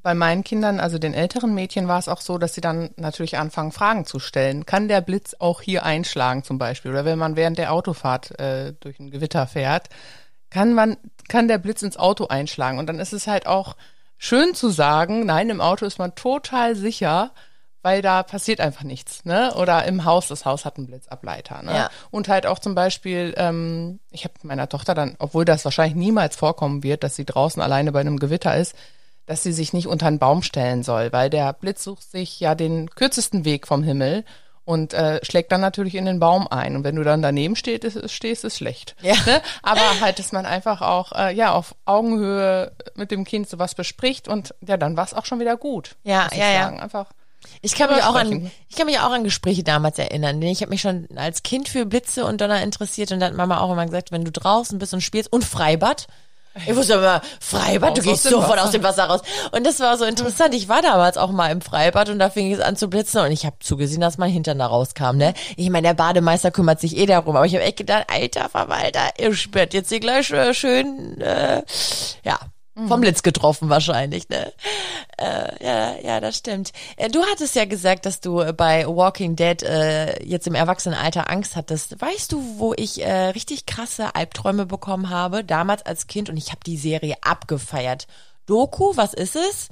Bei 0.05 0.13
meinen 0.13 0.43
Kindern, 0.43 0.79
also 0.79 1.00
den 1.00 1.15
älteren 1.15 1.55
Mädchen, 1.55 1.88
war 1.88 1.97
es 1.97 2.07
auch 2.07 2.21
so, 2.21 2.38
dass 2.38 2.53
sie 2.53 2.62
dann 2.62 2.91
natürlich 2.95 3.39
anfangen, 3.39 3.71
Fragen 3.71 4.05
zu 4.05 4.19
stellen. 4.19 4.67
Kann 4.67 4.88
der 4.88 5.01
Blitz 5.01 5.35
auch 5.39 5.62
hier 5.62 5.83
einschlagen 5.83 6.43
zum 6.43 6.59
Beispiel? 6.59 6.91
Oder 6.91 7.05
wenn 7.05 7.17
man 7.17 7.35
während 7.35 7.57
der 7.57 7.74
Autofahrt 7.74 8.39
äh, 8.39 8.74
durch 8.79 9.00
ein 9.00 9.09
Gewitter 9.09 9.47
fährt, 9.47 9.89
kann 10.51 10.75
man, 10.75 10.97
kann 11.27 11.47
der 11.47 11.57
Blitz 11.57 11.81
ins 11.81 11.97
Auto 11.97 12.27
einschlagen? 12.27 12.77
Und 12.77 12.85
dann 12.85 13.00
ist 13.00 13.13
es 13.13 13.25
halt 13.25 13.47
auch 13.47 13.77
schön 14.19 14.53
zu 14.53 14.69
sagen, 14.69 15.25
nein, 15.25 15.50
im 15.50 15.59
Auto 15.59 15.88
ist 15.88 15.97
man 15.97 16.13
total 16.13 16.75
sicher, 16.75 17.31
weil 17.81 18.03
da 18.03 18.21
passiert 18.21 18.62
einfach 18.62 18.83
nichts, 18.83 19.25
ne? 19.25 19.55
Oder 19.55 19.85
im 19.85 20.05
Haus, 20.05 20.27
das 20.27 20.45
Haus 20.45 20.65
hat 20.65 20.77
einen 20.77 20.85
Blitzableiter, 20.85 21.63
ne? 21.63 21.74
Ja. 21.74 21.89
Und 22.12 22.27
halt 22.27 22.45
auch 22.45 22.59
zum 22.59 22.75
Beispiel, 22.75 23.33
ähm, 23.38 24.00
ich 24.12 24.24
habe 24.24 24.35
meiner 24.43 24.69
Tochter 24.69 24.93
dann, 24.93 25.15
obwohl 25.17 25.45
das 25.45 25.65
wahrscheinlich 25.65 25.95
niemals 25.95 26.35
vorkommen 26.35 26.83
wird, 26.83 27.03
dass 27.03 27.15
sie 27.15 27.25
draußen 27.25 27.59
alleine 27.59 27.91
bei 27.91 28.01
einem 28.01 28.19
Gewitter 28.19 28.55
ist, 28.55 28.75
dass 29.25 29.44
sie 29.44 29.53
sich 29.53 29.74
nicht 29.74 29.88
unter 29.88 30.08
einen 30.08 30.20
Baum 30.20 30.44
stellen 30.44 30.84
soll, 30.84 31.12
weil 31.12 31.29
der 31.29 31.53
Blitz 31.53 31.84
sucht 31.84 32.10
sich 32.10 32.39
ja 32.39 32.55
den 32.55 32.89
kürzesten 32.89 33.46
Weg 33.46 33.67
vom 33.67 33.84
Himmel 33.84 34.24
und 34.65 34.94
äh, 34.94 35.24
schlägt 35.24 35.51
dann 35.51 35.62
natürlich 35.62 35.96
in 35.96 36.05
den 36.05 36.20
Baum 36.20 36.48
ein. 36.48 36.75
Und 36.75 36.84
wenn 36.84 36.96
du 36.96 37.03
dann 37.03 37.22
daneben 37.22 37.55
stehst, 37.55 37.84
ist, 37.84 38.12
stehst, 38.12 38.44
ist 38.44 38.58
schlecht. 38.58 38.96
Ja. 39.01 39.13
Ne? 39.25 39.41
Aber 39.62 39.82
halt, 40.01 40.20
dass 40.20 40.32
man 40.32 40.46
einfach 40.46 40.82
auch 40.82 41.12
äh, 41.12 41.34
ja 41.34 41.53
auf 41.53 41.75
Augenhöhe 41.86 42.72
mit 42.96 43.11
dem 43.11 43.24
Kind 43.24 43.48
sowas 43.48 43.75
bespricht 43.75 44.27
und 44.27 44.53
ja, 44.61 44.77
dann 44.77 44.98
war 44.98 45.05
es 45.05 45.14
auch 45.14 45.25
schon 45.25 45.40
wieder 45.40 45.55
gut. 45.55 45.96
Ja, 46.03 46.29
ja, 46.35 46.51
ja. 46.51 46.70
Einfach 46.70 47.07
ich 47.61 47.75
kann 47.75 47.94
mich 47.94 48.03
auch 48.03 48.16
an, 48.16 48.51
ich 48.70 48.75
kann 48.75 48.85
mich 48.88 49.00
auch 49.00 49.11
an 49.11 49.24
Gespräche 49.24 49.64
damals 49.64 49.98
erinnern. 50.00 50.42
Denn 50.42 50.50
ich 50.50 50.61
habe 50.61 50.70
mich 50.70 50.81
schon 50.81 51.07
als 51.16 51.44
Kind 51.44 51.70
für 51.70 51.85
Blitze 51.85 52.25
und 52.25 52.42
Donner 52.42 52.61
interessiert 52.61 53.11
und 53.11 53.20
dann 53.20 53.31
hat 53.31 53.38
Mama 53.38 53.59
auch 53.59 53.72
immer 53.72 53.85
gesagt, 53.85 54.11
wenn 54.11 54.25
du 54.25 54.31
draußen 54.31 54.79
bist 54.79 54.94
und 54.94 55.01
spielst 55.01 55.31
und 55.31 55.44
Freibad, 55.44 56.07
ich 56.65 56.75
wusste 56.75 56.94
immer, 56.94 57.22
Freibad, 57.39 57.98
du 57.98 58.01
gehst 58.01 58.24
sofort 58.24 58.59
aus 58.59 58.72
dem 58.72 58.83
Wasser 58.83 59.05
raus. 59.05 59.22
Und 59.51 59.65
das 59.65 59.79
war 59.79 59.98
so 59.98 60.05
interessant. 60.05 60.53
Ich 60.53 60.70
war 60.70 60.81
damals 60.81 61.18
auch 61.18 61.31
mal 61.31 61.51
im 61.51 61.61
Freibad 61.61 62.09
und 62.09 62.20
da 62.20 62.29
fing 62.29 62.51
es 62.53 62.59
an 62.59 62.75
zu 62.75 62.89
blitzen 62.89 63.22
und 63.22 63.31
ich 63.31 63.46
habe 63.46 63.57
zugesehen, 63.59 64.01
dass 64.01 64.18
mein 64.18 64.31
Hintern 64.31 64.59
da 64.59 64.68
rauskam. 64.68 65.18
Ne? 65.18 65.33
Ich 65.57 65.70
meine, 65.70 65.87
der 65.87 65.94
Bademeister 65.94 66.51
kümmert 66.51 66.79
sich 66.79 66.98
eh 66.98 67.05
darum, 67.05 67.35
aber 67.35 67.46
ich 67.46 67.53
habe 67.53 67.63
echt 67.63 67.77
gedacht, 67.77 68.05
alter 68.11 68.50
Verwalter, 68.50 69.01
ihr 69.18 69.33
spürt 69.35 69.74
jetzt 69.74 69.89
hier 69.89 70.00
gleich 70.00 70.31
äh, 70.31 70.53
schön, 70.53 71.20
äh, 71.20 71.63
ja, 72.24 72.39
vom 72.88 73.01
Blitz 73.01 73.24
getroffen 73.24 73.70
wahrscheinlich, 73.70 74.27
ne? 74.29 74.51
Äh, 75.18 75.66
ja, 75.66 75.96
ja, 76.03 76.20
das 76.20 76.38
stimmt. 76.38 76.74
Äh, 76.98 77.09
du 77.09 77.24
hattest 77.24 77.55
ja 77.55 77.66
gesagt, 77.66 78.05
dass 78.05 78.20
du 78.20 78.53
bei 78.53 78.85
Walking 78.85 79.35
Dead 79.38 79.64
äh, 79.64 80.22
jetzt 80.24 80.46
im 80.46 80.55
Erwachsenenalter 80.55 81.29
Angst 81.29 81.55
hattest. 81.55 82.01
Weißt 82.01 82.33
du, 82.33 82.59
wo 82.59 82.74
ich 82.75 83.01
äh, 83.01 83.27
richtig 83.29 83.66
krasse 83.66 84.14
Albträume 84.16 84.66
bekommen 84.66 85.09
habe, 85.09 85.44
damals 85.44 85.85
als 85.85 86.07
Kind 86.07 86.29
und 86.29 86.35
ich 86.35 86.50
habe 86.50 86.59
die 86.66 86.77
Serie 86.77 87.16
abgefeiert. 87.22 88.07
Doku, 88.46 88.96
was 88.96 89.14
ist 89.14 89.38
es? 89.38 89.70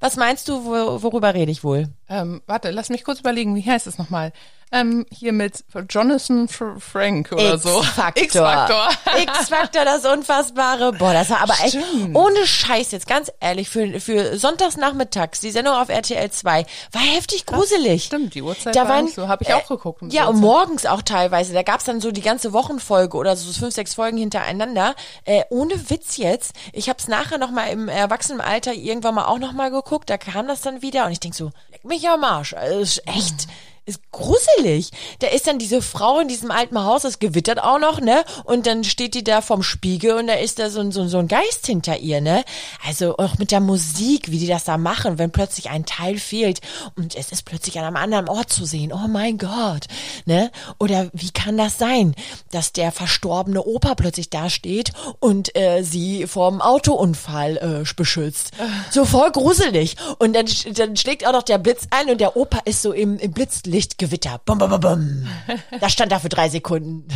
Was 0.00 0.16
meinst 0.16 0.48
du, 0.48 0.64
wo, 0.64 1.02
worüber 1.02 1.34
rede 1.34 1.52
ich 1.52 1.62
wohl? 1.62 1.88
Ähm, 2.08 2.42
warte, 2.46 2.70
lass 2.70 2.88
mich 2.88 3.04
kurz 3.04 3.20
überlegen, 3.20 3.54
wie 3.54 3.64
heißt 3.64 3.86
es 3.86 3.98
nochmal? 3.98 4.32
Ähm, 4.72 5.06
hier 5.12 5.32
mit 5.32 5.64
Jonathan 5.88 6.48
Frank 6.48 7.30
oder 7.32 7.56
so. 7.56 7.82
X-Faktor. 8.14 8.88
X-Faktor, 9.22 9.84
das 9.84 10.04
Unfassbare. 10.04 10.92
Boah, 10.92 11.12
das 11.12 11.30
war 11.30 11.40
aber 11.40 11.54
echt 11.62 11.78
ohne 12.14 12.46
Scheiß 12.46 12.90
jetzt, 12.90 13.06
ganz 13.06 13.30
ehrlich, 13.40 13.68
für, 13.68 14.00
für 14.00 14.36
sonntagsnachmittags, 14.36 15.40
die 15.40 15.50
Sendung 15.50 15.74
auf 15.74 15.88
RTL 15.88 16.30
2, 16.30 16.66
war 16.92 17.02
heftig 17.02 17.46
gruselig. 17.46 18.02
Das 18.02 18.06
stimmt, 18.06 18.34
die 18.34 18.42
Uhrzeit 18.42 18.74
da 18.74 18.88
waren, 18.88 19.08
so, 19.08 19.28
habe 19.28 19.44
ich 19.44 19.54
auch 19.54 19.68
geguckt. 19.68 20.02
Um 20.02 20.10
ja, 20.10 20.26
und 20.26 20.40
morgens 20.40 20.84
auch 20.84 21.02
teilweise. 21.02 21.54
Da 21.54 21.62
gab's 21.62 21.84
dann 21.84 22.00
so 22.00 22.10
die 22.10 22.22
ganze 22.22 22.52
Wochenfolge 22.52 23.16
oder 23.16 23.36
so 23.36 23.52
fünf, 23.52 23.74
sechs 23.74 23.94
Folgen 23.94 24.18
hintereinander. 24.18 24.94
Äh, 25.24 25.42
ohne 25.48 25.90
Witz 25.90 26.16
jetzt. 26.16 26.54
Ich 26.72 26.88
habe 26.88 26.98
es 26.98 27.06
nachher 27.06 27.38
nochmal 27.38 27.70
im 27.70 27.88
Erwachsenenalter 27.88 28.74
irgendwann 28.74 29.14
mal 29.14 29.26
auch 29.26 29.38
nochmal 29.38 29.70
geguckt. 29.70 30.10
Da 30.10 30.18
kam 30.18 30.48
das 30.48 30.60
dann 30.62 30.82
wieder 30.82 31.06
und 31.06 31.12
ich 31.12 31.20
denk 31.20 31.34
so, 31.34 31.50
leck 31.70 31.84
mich 31.84 32.08
am 32.08 32.24
Arsch. 32.24 32.54
Also, 32.54 32.80
ist 32.80 33.06
echt 33.06 33.46
ist 33.86 34.00
gruselig. 34.10 34.90
Da 35.20 35.28
ist 35.28 35.46
dann 35.46 35.60
diese 35.60 35.80
Frau 35.80 36.18
in 36.18 36.26
diesem 36.26 36.50
alten 36.50 36.82
Haus, 36.82 37.02
das 37.02 37.20
gewittert 37.20 37.62
auch 37.62 37.78
noch, 37.78 38.00
ne? 38.00 38.24
Und 38.42 38.66
dann 38.66 38.82
steht 38.82 39.14
die 39.14 39.22
da 39.22 39.40
vom 39.40 39.62
Spiegel 39.62 40.14
und 40.14 40.26
da 40.26 40.34
ist 40.34 40.58
da 40.58 40.70
so, 40.70 40.80
ein 40.80 40.90
so, 40.90 41.06
so 41.06 41.18
ein 41.18 41.28
Geist 41.28 41.66
hinter 41.66 41.96
ihr, 41.98 42.20
ne? 42.20 42.44
Also 42.84 43.16
auch 43.16 43.38
mit 43.38 43.52
der 43.52 43.60
Musik, 43.60 44.32
wie 44.32 44.38
die 44.38 44.48
das 44.48 44.64
da 44.64 44.76
machen, 44.76 45.18
wenn 45.18 45.30
plötzlich 45.30 45.70
ein 45.70 45.86
Teil 45.86 46.18
fehlt 46.18 46.60
und 46.96 47.14
es 47.14 47.30
ist 47.30 47.44
plötzlich 47.44 47.78
an 47.78 47.84
einem 47.84 47.96
anderen 47.96 48.28
Ort 48.28 48.52
zu 48.52 48.64
sehen. 48.64 48.92
Oh 48.92 49.06
mein 49.08 49.38
Gott, 49.38 49.86
ne? 50.24 50.50
Oder 50.80 51.08
wie 51.12 51.30
kann 51.30 51.56
das 51.56 51.78
sein, 51.78 52.16
dass 52.50 52.72
der 52.72 52.90
verstorbene 52.90 53.62
Opa 53.62 53.94
plötzlich 53.94 54.30
da 54.30 54.50
steht 54.50 54.92
und 55.20 55.56
äh, 55.56 55.82
sie 55.82 56.26
vorm 56.26 56.60
Autounfall 56.60 57.56
äh, 57.56 57.94
beschützt? 57.94 58.50
So 58.90 59.04
voll 59.04 59.30
gruselig. 59.30 59.94
Und 60.18 60.34
dann, 60.34 60.46
dann 60.74 60.96
schlägt 60.96 61.24
auch 61.24 61.32
noch 61.32 61.44
der 61.44 61.58
Blitz 61.58 61.86
ein 61.90 62.10
und 62.10 62.20
der 62.20 62.36
Opa 62.36 62.58
ist 62.64 62.82
so 62.82 62.92
im, 62.92 63.18
im 63.18 63.30
Blitzlicht 63.30 63.75
Lichtgewitter. 63.76 64.40
Bum, 64.46 64.56
bum, 64.56 64.70
bum, 64.70 64.80
bum. 64.80 65.28
Da 65.80 65.90
stand 65.90 66.10
da 66.10 66.18
für 66.18 66.30
drei 66.30 66.48
Sekunden. 66.48 67.06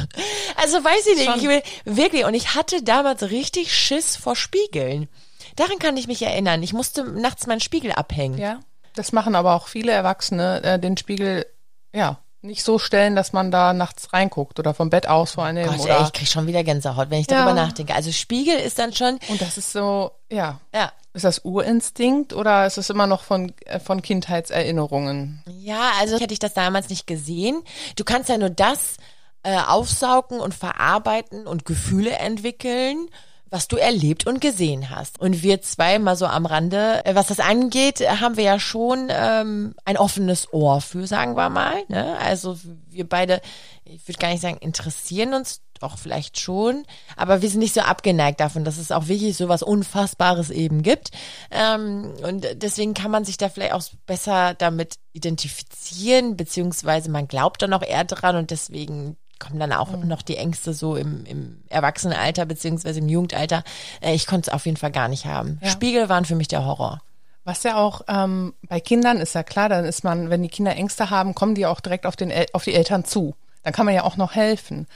Also 0.57 0.85
weiß 0.85 1.07
ich 1.07 1.17
nicht, 1.17 1.37
ich 1.37 1.49
will, 1.49 1.63
wirklich. 1.87 2.27
Und 2.27 2.35
ich 2.35 2.55
hatte 2.55 2.83
damals 2.83 3.23
richtig 3.31 3.75
Schiss 3.75 4.17
vor 4.17 4.37
Spiegeln. 4.37 5.09
Daran 5.57 5.79
kann 5.79 5.97
ich 5.97 6.07
mich 6.07 6.21
erinnern. 6.21 6.63
Ich 6.63 6.75
musste 6.75 7.05
nachts 7.05 7.47
meinen 7.47 7.61
Spiegel 7.61 7.93
abhängen. 7.93 8.39
Ja. 8.39 8.61
Das 8.95 9.13
machen 9.13 9.35
aber 9.35 9.55
auch 9.55 9.69
viele 9.69 9.93
Erwachsene, 9.93 10.63
äh, 10.63 10.79
den 10.79 10.99
Spiegel, 10.99 11.47
ja, 11.95 12.21
nicht 12.43 12.65
so 12.65 12.79
stellen, 12.79 13.17
dass 13.17 13.33
man 13.33 13.51
da 13.51 13.73
nachts 13.73 14.13
reinguckt 14.13 14.59
oder 14.59 14.73
vom 14.73 14.91
Bett 14.91 15.07
aus 15.07 15.33
vor 15.33 15.45
allem. 15.45 15.67
Gott, 15.67 15.81
oder 15.81 15.99
ey, 15.99 16.05
ich 16.05 16.13
krieg 16.13 16.29
schon 16.29 16.47
wieder 16.47 16.65
Gänsehaut, 16.65 17.11
wenn 17.11 17.21
ich 17.21 17.27
darüber 17.27 17.51
ja. 17.57 17.67
nachdenke. 17.67 17.95
Also 17.95 18.13
Spiegel 18.13 18.57
ist 18.57 18.79
dann 18.79 18.93
schon. 18.93 19.19
Und 19.29 19.41
das 19.41 19.59
ist 19.59 19.73
so, 19.73 20.13
ja. 20.31 20.61
Ja. 20.75 20.93
Ist 21.13 21.25
das 21.25 21.45
Urinstinkt 21.45 22.33
oder 22.33 22.67
ist 22.67 22.79
es 22.79 22.89
immer 22.89 23.07
noch 23.07 23.23
von, 23.23 23.53
äh, 23.67 23.81
von 23.81 24.01
Kindheitserinnerungen? 24.01 25.43
Ja, 25.49 25.93
also 25.99 26.19
hätte 26.19 26.33
ich 26.33 26.39
das 26.39 26.55
damals 26.55 26.89
nicht 26.89 27.07
gesehen. 27.07 27.63
Du 27.97 28.05
kannst 28.05 28.29
ja 28.29 28.39
nur 28.39 28.51
das 28.51 28.97
äh, 29.43 29.59
aufsaugen 29.59 30.39
und 30.39 30.55
verarbeiten 30.55 31.47
und 31.47 31.65
Gefühle 31.65 32.13
entwickeln 32.13 33.09
was 33.51 33.67
du 33.67 33.77
erlebt 33.77 34.27
und 34.27 34.41
gesehen 34.41 34.91
hast. 34.91 35.21
Und 35.21 35.43
wir 35.43 35.61
zwei 35.61 35.99
mal 35.99 36.17
so 36.17 36.27
am 36.27 36.47
Rande, 36.47 37.05
äh, 37.05 37.15
was 37.15 37.27
das 37.27 37.41
angeht, 37.41 38.01
haben 38.01 38.37
wir 38.37 38.45
ja 38.45 38.59
schon 38.61 39.09
ähm, 39.11 39.75
ein 39.85 39.97
offenes 39.97 40.53
Ohr 40.53 40.81
für, 40.81 41.07
sagen 41.07 41.37
wir 41.37 41.51
mal. 41.51 41.83
Ne? 41.89 42.17
Also 42.19 42.57
wir 42.89 43.09
beide, 43.09 43.41
ich 43.85 44.07
würde 44.07 44.19
gar 44.19 44.31
nicht 44.31 44.41
sagen, 44.41 44.59
interessieren 44.59 45.35
uns 45.35 45.61
doch 45.81 45.99
vielleicht 45.99 46.39
schon, 46.39 46.85
aber 47.17 47.41
wir 47.43 47.49
sind 47.49 47.61
nicht 47.61 47.75
so 47.75 47.81
abgeneigt 47.81 48.39
davon, 48.41 48.65
dass 48.65 48.77
es 48.77 48.93
auch 48.93 49.09
wirklich 49.09 49.37
so 49.37 49.49
was 49.49 49.63
Unfassbares 49.63 50.51
eben 50.51 50.83
gibt. 50.83 51.11
Ähm, 51.51 52.13
und 52.23 52.47
deswegen 52.55 52.95
kann 52.95 53.11
man 53.11 53.25
sich 53.25 53.39
da 53.39 53.49
vielleicht 53.49 53.73
auch 53.73 53.83
besser 54.07 54.55
damit 54.55 54.97
identifizieren, 55.13 56.37
beziehungsweise 56.37 57.11
man 57.11 57.29
glaubt 57.29 57.63
dann 57.63 57.73
auch 57.73 57.83
eher 57.83 58.05
dran 58.05 58.37
und 58.37 58.51
deswegen 58.51 59.17
kommen 59.41 59.59
dann 59.59 59.73
auch 59.73 59.91
mhm. 59.91 60.07
noch 60.07 60.23
die 60.23 60.37
Ängste 60.37 60.73
so 60.73 60.95
im, 60.95 61.25
im 61.27 61.63
Erwachsenenalter 61.69 62.47
beziehungsweise 62.47 63.01
im 63.01 63.09
Jugendalter. 63.09 63.65
Äh, 64.01 64.15
ich 64.15 64.27
konnte 64.27 64.51
es 64.51 64.55
auf 64.55 64.67
jeden 64.67 64.77
Fall 64.77 64.93
gar 64.93 65.09
nicht 65.09 65.27
haben. 65.27 65.59
Ja. 65.63 65.71
Spiegel 65.71 66.09
waren 66.09 66.25
für 66.25 66.37
mich 66.37 66.49
der 66.49 66.65
Horror. 66.65 67.01
Was 67.45 67.63
ja 67.63 67.77
auch 67.77 68.03
ähm, 68.07 68.55
bei 68.69 68.81
Kindern 68.81 69.17
ist 69.17 69.35
ja 69.35 69.43
klar, 69.43 69.69
dann 69.69 69.85
ist 69.85 70.05
man, 70.05 70.31
wenn 70.31 70.43
die 70.43 70.49
Kinder 70.49 70.77
Ängste 70.77 71.11
haben, 71.11 71.35
kommen 71.35 71.55
die 71.55 71.67
auch 71.67 71.81
direkt 71.81 72.07
auf, 72.07 72.15
den, 72.15 72.33
auf 72.53 72.65
die 72.65 72.75
Eltern 72.75 73.05
zu. 73.05 73.35
Dann 73.63 73.73
kann 73.73 73.87
man 73.87 73.95
ja 73.95 74.05
auch 74.05 74.17
noch 74.17 74.35
helfen. 74.35 74.87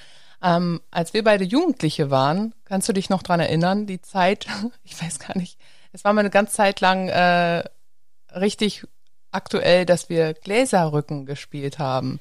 Ähm, 0.42 0.82
als 0.90 1.14
wir 1.14 1.24
beide 1.24 1.44
Jugendliche 1.44 2.10
waren, 2.10 2.54
kannst 2.66 2.88
du 2.88 2.92
dich 2.92 3.08
noch 3.08 3.22
dran 3.22 3.40
erinnern, 3.40 3.86
die 3.86 4.02
Zeit, 4.02 4.46
ich 4.84 5.00
weiß 5.02 5.18
gar 5.18 5.36
nicht, 5.38 5.58
es 5.92 6.04
war 6.04 6.12
mal 6.12 6.20
eine 6.20 6.30
ganze 6.30 6.54
Zeit 6.54 6.80
lang 6.80 7.08
äh, 7.08 7.64
richtig 8.34 8.86
aktuell, 9.30 9.86
dass 9.86 10.08
wir 10.08 10.34
Gläserrücken 10.34 11.24
gespielt 11.24 11.78
haben. 11.78 12.20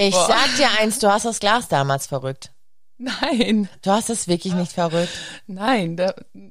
Ich 0.00 0.14
Boah. 0.14 0.28
sag 0.28 0.56
dir 0.56 0.70
eins, 0.78 1.00
du 1.00 1.10
hast 1.10 1.24
das 1.24 1.40
Glas 1.40 1.66
damals 1.66 2.06
verrückt. 2.06 2.52
Nein. 2.98 3.68
Du 3.82 3.90
hast 3.90 4.10
es 4.10 4.28
wirklich 4.28 4.54
nicht 4.54 4.72
verrückt. 4.72 5.12
Nein, 5.48 5.96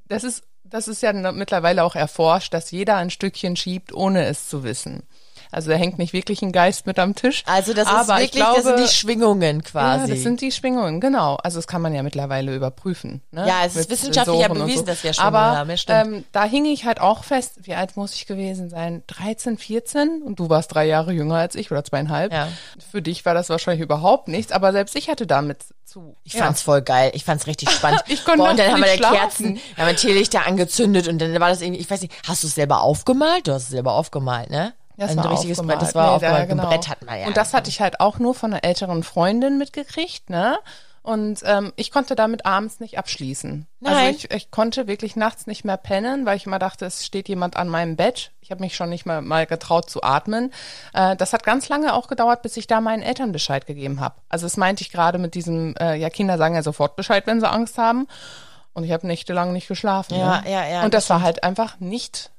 das 0.05 0.25
ist, 0.25 0.43
das 0.65 0.89
ist 0.89 1.01
ja 1.01 1.13
mittlerweile 1.13 1.85
auch 1.85 1.95
erforscht, 1.95 2.53
dass 2.53 2.71
jeder 2.71 2.97
ein 2.97 3.09
Stückchen 3.09 3.55
schiebt, 3.55 3.93
ohne 3.93 4.25
es 4.25 4.49
zu 4.49 4.63
wissen. 4.63 5.03
Also 5.51 5.69
da 5.69 5.77
hängt 5.77 5.97
nicht 5.97 6.13
wirklich 6.13 6.41
ein 6.41 6.51
Geist 6.51 6.85
mit 6.87 6.99
am 6.99 7.15
Tisch. 7.15 7.43
Also 7.45 7.73
das 7.73 7.87
aber 7.87 8.01
ist 8.01 8.07
wirklich, 8.09 8.31
glaube, 8.31 8.55
das 8.55 8.63
sind 8.65 8.79
die 8.79 8.93
Schwingungen 8.93 9.63
quasi. 9.63 10.05
Ja, 10.05 10.07
das 10.07 10.23
sind 10.23 10.41
die 10.41 10.51
Schwingungen, 10.51 10.99
genau. 10.99 11.35
Also 11.35 11.57
das 11.57 11.67
kann 11.67 11.81
man 11.81 11.93
ja 11.93 12.03
mittlerweile 12.03 12.55
überprüfen. 12.55 13.21
Ne? 13.31 13.47
Ja, 13.47 13.61
es 13.65 13.75
ist 13.75 13.89
wissenschaftlich 13.89 14.39
ja 14.39 14.47
bewiesen, 14.47 14.79
so. 14.79 14.85
dass 14.85 15.03
wir 15.03 15.13
Schwingungen 15.13 15.35
aber, 15.35 15.57
haben. 15.57 15.69
Ja, 15.69 16.01
ähm, 16.01 16.25
da 16.31 16.43
hing 16.43 16.65
ich 16.65 16.85
halt 16.85 16.99
auch 16.99 17.23
fest, 17.23 17.53
wie 17.63 17.75
alt 17.75 17.97
muss 17.97 18.15
ich 18.15 18.25
gewesen 18.25 18.69
sein? 18.69 19.03
13, 19.07 19.57
14 19.57 20.21
und 20.21 20.39
du 20.39 20.49
warst 20.49 20.73
drei 20.73 20.85
Jahre 20.85 21.13
jünger 21.13 21.35
als 21.35 21.55
ich 21.55 21.71
oder 21.71 21.83
zweieinhalb. 21.83 22.31
Ja. 22.33 22.49
Für 22.91 23.01
dich 23.01 23.25
war 23.25 23.33
das 23.33 23.49
wahrscheinlich 23.49 23.83
überhaupt 23.83 24.27
nichts, 24.27 24.51
aber 24.51 24.71
selbst 24.71 24.95
ich 24.95 25.09
hatte 25.09 25.27
damit 25.27 25.59
zu. 25.87 26.15
Ich 26.23 26.33
ja. 26.33 26.43
fand's 26.43 26.61
voll 26.61 26.81
geil. 26.81 27.11
Ich 27.13 27.23
fand's 27.25 27.47
richtig 27.47 27.69
spannend. 27.71 28.03
ich 28.07 28.23
konnte 28.23 28.39
Boah, 28.39 28.51
und 28.51 28.59
dann 28.59 28.71
haben 28.71 28.83
wir 28.83 28.97
da 28.97 29.11
Kerzen, 29.11 29.59
haben 29.77 29.87
wir 29.87 29.95
Teelichter 29.95 30.45
angezündet 30.45 31.07
und 31.07 31.19
dann 31.19 31.39
war 31.39 31.49
das 31.49 31.61
irgendwie, 31.61 31.81
ich 31.81 31.89
weiß 31.89 32.01
nicht, 32.01 32.13
hast 32.27 32.43
du 32.43 32.47
es 32.47 32.55
selber 32.55 32.81
aufgemalt? 32.81 33.47
Du 33.47 33.53
hast 33.53 33.63
es 33.63 33.69
selber 33.69 33.93
aufgemalt, 33.93 34.49
ne? 34.49 34.73
Das 34.97 35.11
ein 35.11 35.19
richtiges 35.19 35.61
Brett, 35.61 35.81
das 35.81 35.93
war 35.95 36.07
nee, 36.07 36.15
aufgemalt. 36.15 36.41
Da, 36.41 36.45
genau. 36.45 36.63
Ein 36.63 36.69
Brett 36.69 36.87
hat 36.89 37.05
man 37.05 37.19
ja. 37.19 37.27
Und 37.27 37.37
das 37.37 37.53
hatte 37.53 37.69
ich 37.69 37.81
halt 37.81 37.99
auch 37.99 38.19
nur 38.19 38.33
von 38.33 38.51
einer 38.51 38.63
älteren 38.63 39.03
Freundin 39.03 39.57
mitgekriegt, 39.57 40.29
ne? 40.29 40.57
Und 41.07 41.39
ähm, 41.45 41.71
ich 41.77 41.91
konnte 41.91 42.15
damit 42.15 42.45
abends 42.45 42.81
nicht 42.81 42.97
abschließen. 42.97 43.65
Also 43.81 43.95
Nein. 43.95 44.07
Also 44.07 44.27
ich, 44.29 44.31
ich 44.31 44.51
konnte 44.51 44.87
wirklich 44.87 45.15
nachts 45.15 45.47
nicht 45.47 45.63
mehr 45.63 45.77
pennen, 45.77 46.25
weil 46.25 46.35
ich 46.35 46.45
immer 46.45 46.59
dachte, 46.59 46.85
es 46.85 47.05
steht 47.05 47.29
jemand 47.29 47.55
an 47.55 47.69
meinem 47.69 47.95
Bett. 47.95 48.31
Ich 48.41 48.51
habe 48.51 48.59
mich 48.59 48.75
schon 48.75 48.89
nicht 48.89 49.05
mal, 49.05 49.21
mal 49.21 49.45
getraut 49.45 49.89
zu 49.89 50.03
atmen. 50.03 50.51
Äh, 50.93 51.15
das 51.15 51.31
hat 51.31 51.45
ganz 51.45 51.69
lange 51.69 51.93
auch 51.93 52.09
gedauert, 52.09 52.41
bis 52.41 52.57
ich 52.57 52.67
da 52.67 52.81
meinen 52.81 53.03
Eltern 53.03 53.31
Bescheid 53.31 53.65
gegeben 53.65 54.01
habe. 54.01 54.15
Also 54.27 54.45
das 54.45 54.57
meinte 54.57 54.81
ich 54.81 54.91
gerade 54.91 55.17
mit 55.17 55.33
diesem, 55.33 55.75
äh, 55.79 55.95
ja, 55.95 56.09
Kinder 56.09 56.37
sagen 56.37 56.55
ja 56.55 56.61
sofort 56.61 56.97
Bescheid, 56.97 57.25
wenn 57.25 57.39
sie 57.39 57.49
Angst 57.49 57.77
haben. 57.77 58.09
Und 58.73 58.83
ich 58.83 58.91
habe 58.91 59.07
nächtelang 59.07 59.53
nicht 59.53 59.69
geschlafen. 59.69 60.13
Ja, 60.13 60.41
ne? 60.41 60.51
ja, 60.51 60.67
ja. 60.67 60.83
Und 60.83 60.93
das, 60.93 61.05
das 61.05 61.09
war 61.09 61.21
halt 61.21 61.41
einfach 61.41 61.79
nicht 61.79 62.31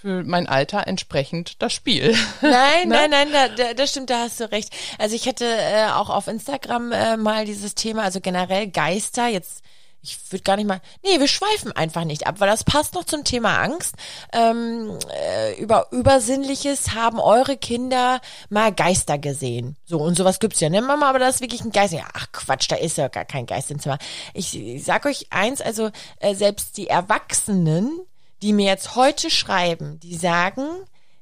für 0.00 0.22
mein 0.24 0.46
Alter 0.46 0.86
entsprechend 0.86 1.62
das 1.62 1.72
Spiel. 1.72 2.14
Nein, 2.42 2.88
ne? 2.88 3.08
nein, 3.08 3.28
nein, 3.30 3.48
da, 3.56 3.74
das 3.74 3.90
stimmt, 3.90 4.10
da 4.10 4.20
hast 4.20 4.40
du 4.40 4.50
recht. 4.50 4.70
Also 4.98 5.16
ich 5.16 5.26
hätte 5.26 5.46
äh, 5.46 5.86
auch 5.92 6.10
auf 6.10 6.28
Instagram 6.28 6.92
äh, 6.92 7.16
mal 7.16 7.44
dieses 7.44 7.74
Thema, 7.74 8.02
also 8.02 8.20
generell 8.20 8.68
Geister, 8.68 9.28
jetzt 9.28 9.62
ich 10.02 10.18
würde 10.30 10.44
gar 10.44 10.56
nicht 10.56 10.68
mal, 10.68 10.80
nee, 11.02 11.18
wir 11.18 11.26
schweifen 11.26 11.72
einfach 11.72 12.04
nicht 12.04 12.26
ab, 12.26 12.36
weil 12.38 12.48
das 12.48 12.62
passt 12.62 12.94
noch 12.94 13.04
zum 13.04 13.24
Thema 13.24 13.58
Angst. 13.60 13.94
Ähm, 14.32 14.98
äh, 15.12 15.60
über 15.60 15.88
Übersinnliches 15.90 16.94
haben 16.94 17.18
eure 17.18 17.56
Kinder 17.56 18.20
mal 18.48 18.72
Geister 18.72 19.18
gesehen. 19.18 19.76
So, 19.84 19.98
und 19.98 20.16
sowas 20.16 20.38
gibt's 20.38 20.60
ja, 20.60 20.70
ne, 20.70 20.80
Mama, 20.80 21.08
aber 21.08 21.18
das 21.18 21.36
ist 21.36 21.40
wirklich 21.40 21.62
ein 21.62 21.72
Geist. 21.72 21.92
Ja, 21.92 22.06
ach 22.12 22.30
Quatsch, 22.30 22.70
da 22.70 22.76
ist 22.76 22.98
ja 22.98 23.08
gar 23.08 23.24
kein 23.24 23.46
Geist 23.46 23.70
im 23.70 23.80
Zimmer. 23.80 23.98
Ich, 24.32 24.56
ich 24.56 24.84
sag 24.84 25.06
euch 25.06 25.26
eins, 25.30 25.60
also 25.60 25.90
äh, 26.20 26.34
selbst 26.34 26.76
die 26.76 26.86
Erwachsenen, 26.86 28.00
die 28.42 28.52
mir 28.52 28.66
jetzt 28.66 28.96
heute 28.96 29.30
schreiben, 29.30 29.98
die 30.00 30.16
sagen, 30.16 30.66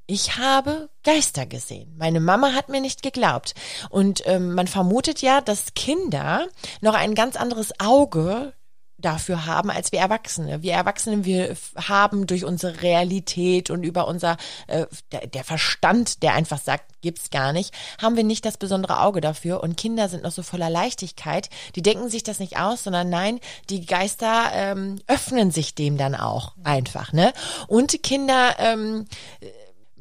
ich 0.07 0.37
habe 0.37 0.90
Geister 1.03 1.46
gesehen. 1.46 1.94
Meine 1.96 2.20
Mama 2.20 2.53
hat 2.53 2.68
mir 2.68 2.81
nicht 2.81 3.03
geglaubt. 3.03 3.55
Und 3.88 4.22
ähm, 4.27 4.55
man 4.55 4.66
vermutet 4.66 5.22
ja, 5.22 5.40
dass 5.40 5.74
Kinder 5.74 6.46
noch 6.81 6.94
ein 6.94 7.14
ganz 7.14 7.37
anderes 7.37 7.72
Auge 7.81 8.53
dafür 8.98 9.46
haben 9.46 9.70
als 9.70 9.92
wir 9.92 10.00
Erwachsene. 10.00 10.62
Wir 10.62 10.74
Erwachsene, 10.74 11.24
wir 11.24 11.57
haben 11.76 12.26
durch 12.26 12.44
unsere 12.44 12.83
Realität 12.83 13.70
und 13.70 13.83
über 13.83 14.09
unser 14.09 14.37
äh, 14.66 14.87
der, 15.12 15.26
der 15.26 15.44
Verstand, 15.44 16.22
der 16.22 16.35
einfach 16.35 16.59
sagt, 16.59 17.00
gibt's 17.02 17.30
gar 17.30 17.52
nicht, 17.52 17.74
haben 18.00 18.16
wir 18.16 18.24
nicht 18.24 18.44
das 18.44 18.57
besondere 18.57 19.00
Auge 19.00 19.20
dafür. 19.20 19.62
Und 19.62 19.76
Kinder 19.76 20.09
sind 20.09 20.22
noch 20.22 20.33
so 20.33 20.42
voller 20.42 20.70
Leichtigkeit. 20.70 21.50
Die 21.74 21.83
denken 21.83 22.09
sich 22.09 22.22
das 22.22 22.38
nicht 22.38 22.59
aus, 22.59 22.85
sondern 22.85 23.11
nein, 23.11 23.40
die 23.68 23.85
Geister 23.85 24.50
ähm, 24.52 25.00
öffnen 25.07 25.50
sich 25.50 25.74
dem 25.74 25.96
dann 25.96 26.14
auch 26.14 26.54
einfach. 26.62 27.12
Ne? 27.12 27.33
Und 27.66 28.02
Kinder 28.02 28.57
ähm, 28.59 29.07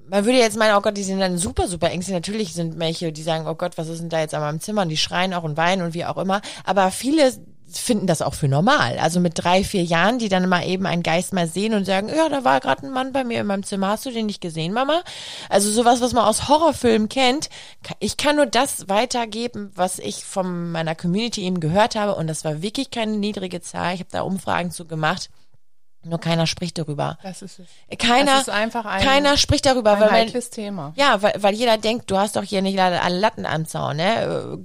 man 0.09 0.25
würde 0.25 0.37
jetzt 0.37 0.57
meinen, 0.57 0.75
oh 0.75 0.81
Gott, 0.81 0.97
die 0.97 1.03
sind 1.03 1.19
dann 1.19 1.37
super, 1.37 1.67
super 1.67 1.89
ängstlich. 1.89 2.13
Natürlich 2.13 2.53
sind 2.53 2.77
welche, 2.77 3.11
die 3.11 3.23
sagen, 3.23 3.47
oh 3.47 3.55
Gott, 3.55 3.77
was 3.77 3.87
ist 3.87 4.01
denn 4.01 4.09
da 4.09 4.19
jetzt 4.19 4.35
an 4.35 4.41
meinem 4.41 4.59
Zimmer? 4.59 4.83
Und 4.83 4.89
die 4.89 4.97
schreien 4.97 5.33
auch 5.33 5.43
und 5.43 5.57
weinen 5.57 5.81
und 5.81 5.93
wie 5.93 6.05
auch 6.05 6.17
immer. 6.17 6.41
Aber 6.65 6.91
viele 6.91 7.31
finden 7.71 8.07
das 8.07 8.21
auch 8.21 8.33
für 8.33 8.47
normal. 8.47 8.97
Also 8.99 9.19
mit 9.19 9.33
drei, 9.35 9.63
vier 9.63 9.83
Jahren, 9.83 10.19
die 10.19 10.29
dann 10.29 10.47
mal 10.47 10.65
eben 10.67 10.85
einen 10.85 11.03
Geist 11.03 11.33
mal 11.33 11.47
sehen 11.47 11.73
und 11.73 11.85
sagen, 11.85 12.09
ja, 12.09 12.29
da 12.29 12.43
war 12.43 12.59
gerade 12.59 12.85
ein 12.85 12.91
Mann 12.91 13.13
bei 13.13 13.23
mir 13.23 13.41
in 13.41 13.47
meinem 13.47 13.63
Zimmer, 13.63 13.87
hast 13.87 14.05
du 14.05 14.11
den 14.11 14.25
nicht 14.25 14.41
gesehen, 14.41 14.73
Mama? 14.73 15.01
Also 15.49 15.71
sowas, 15.71 16.01
was 16.01 16.13
man 16.13 16.25
aus 16.25 16.47
Horrorfilmen 16.47 17.09
kennt. 17.09 17.49
Ich 17.99 18.17
kann 18.17 18.35
nur 18.35 18.45
das 18.45 18.89
weitergeben, 18.89 19.71
was 19.75 19.99
ich 19.99 20.23
von 20.23 20.71
meiner 20.71 20.95
Community 20.95 21.41
eben 21.43 21.59
gehört 21.59 21.95
habe 21.95 22.15
und 22.15 22.27
das 22.27 22.45
war 22.45 22.61
wirklich 22.61 22.91
keine 22.91 23.17
niedrige 23.17 23.61
Zahl. 23.61 23.95
Ich 23.95 23.99
habe 23.99 24.11
da 24.11 24.21
Umfragen 24.21 24.71
zu 24.71 24.85
gemacht. 24.85 25.29
Nur 26.05 26.19
keiner 26.19 26.47
spricht 26.47 26.77
darüber. 26.77 27.17
Das 27.23 27.41
ist 27.41 27.59
es. 27.59 27.97
Keiner, 27.97 28.33
das 28.33 28.41
ist 28.41 28.49
einfach 28.49 28.85
ein, 28.85 29.01
keiner 29.01 29.37
spricht 29.37 29.65
darüber, 29.65 29.93
ein 29.93 30.01
weil 30.01 30.11
heikles 30.11 30.49
Thema. 30.49 30.91
Ja, 30.97 31.21
weil, 31.21 31.35
weil 31.37 31.55
jeder 31.55 31.77
denkt, 31.77 32.11
du 32.11 32.17
hast 32.17 32.35
doch 32.35 32.43
hier 32.43 32.61
nicht 32.61 32.77
alle 32.77 33.19
Latten 33.19 33.45
am 33.45 33.65
Zaun, 33.65 33.97
ne? 33.97 34.59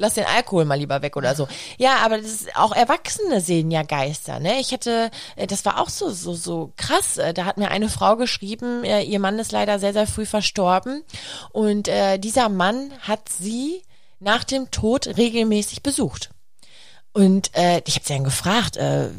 Lass 0.00 0.14
den 0.14 0.24
Alkohol 0.24 0.64
mal 0.64 0.78
lieber 0.78 1.02
weg 1.02 1.16
oder 1.16 1.34
so. 1.34 1.46
Ja, 1.78 1.98
aber 2.04 2.16
das 2.16 2.26
ist, 2.26 2.56
auch 2.56 2.72
Erwachsene 2.72 3.40
sehen 3.40 3.70
ja 3.70 3.82
Geister, 3.82 4.40
ne? 4.40 4.58
Ich 4.58 4.72
hätte, 4.72 5.10
äh, 5.36 5.46
das 5.46 5.64
war 5.64 5.78
auch 5.78 5.90
so, 5.90 6.10
so, 6.10 6.34
so 6.34 6.72
krass. 6.76 7.18
Äh, 7.18 7.34
da 7.34 7.44
hat 7.44 7.58
mir 7.58 7.70
eine 7.70 7.88
Frau 7.88 8.16
geschrieben, 8.16 8.82
äh, 8.82 9.02
ihr 9.02 9.20
Mann 9.20 9.38
ist 9.38 9.52
leider 9.52 9.78
sehr, 9.78 9.92
sehr 9.92 10.06
früh 10.06 10.26
verstorben. 10.26 11.04
Und 11.52 11.86
äh, 11.86 12.18
dieser 12.18 12.48
Mann 12.48 12.92
hat 13.00 13.28
sie 13.28 13.82
nach 14.18 14.44
dem 14.44 14.70
Tod 14.70 15.06
regelmäßig 15.06 15.82
besucht. 15.82 16.30
Und 17.12 17.54
äh, 17.54 17.82
ich 17.86 17.94
habe 17.96 18.06
sie 18.06 18.14
dann 18.14 18.24
gefragt, 18.24 18.76
äh, 18.76 19.10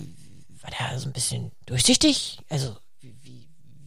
war 0.62 0.72
der 0.80 1.00
so 1.00 1.08
ein 1.08 1.13
bisschen 1.13 1.52
durchsichtig? 1.65 2.39
Also 2.50 2.76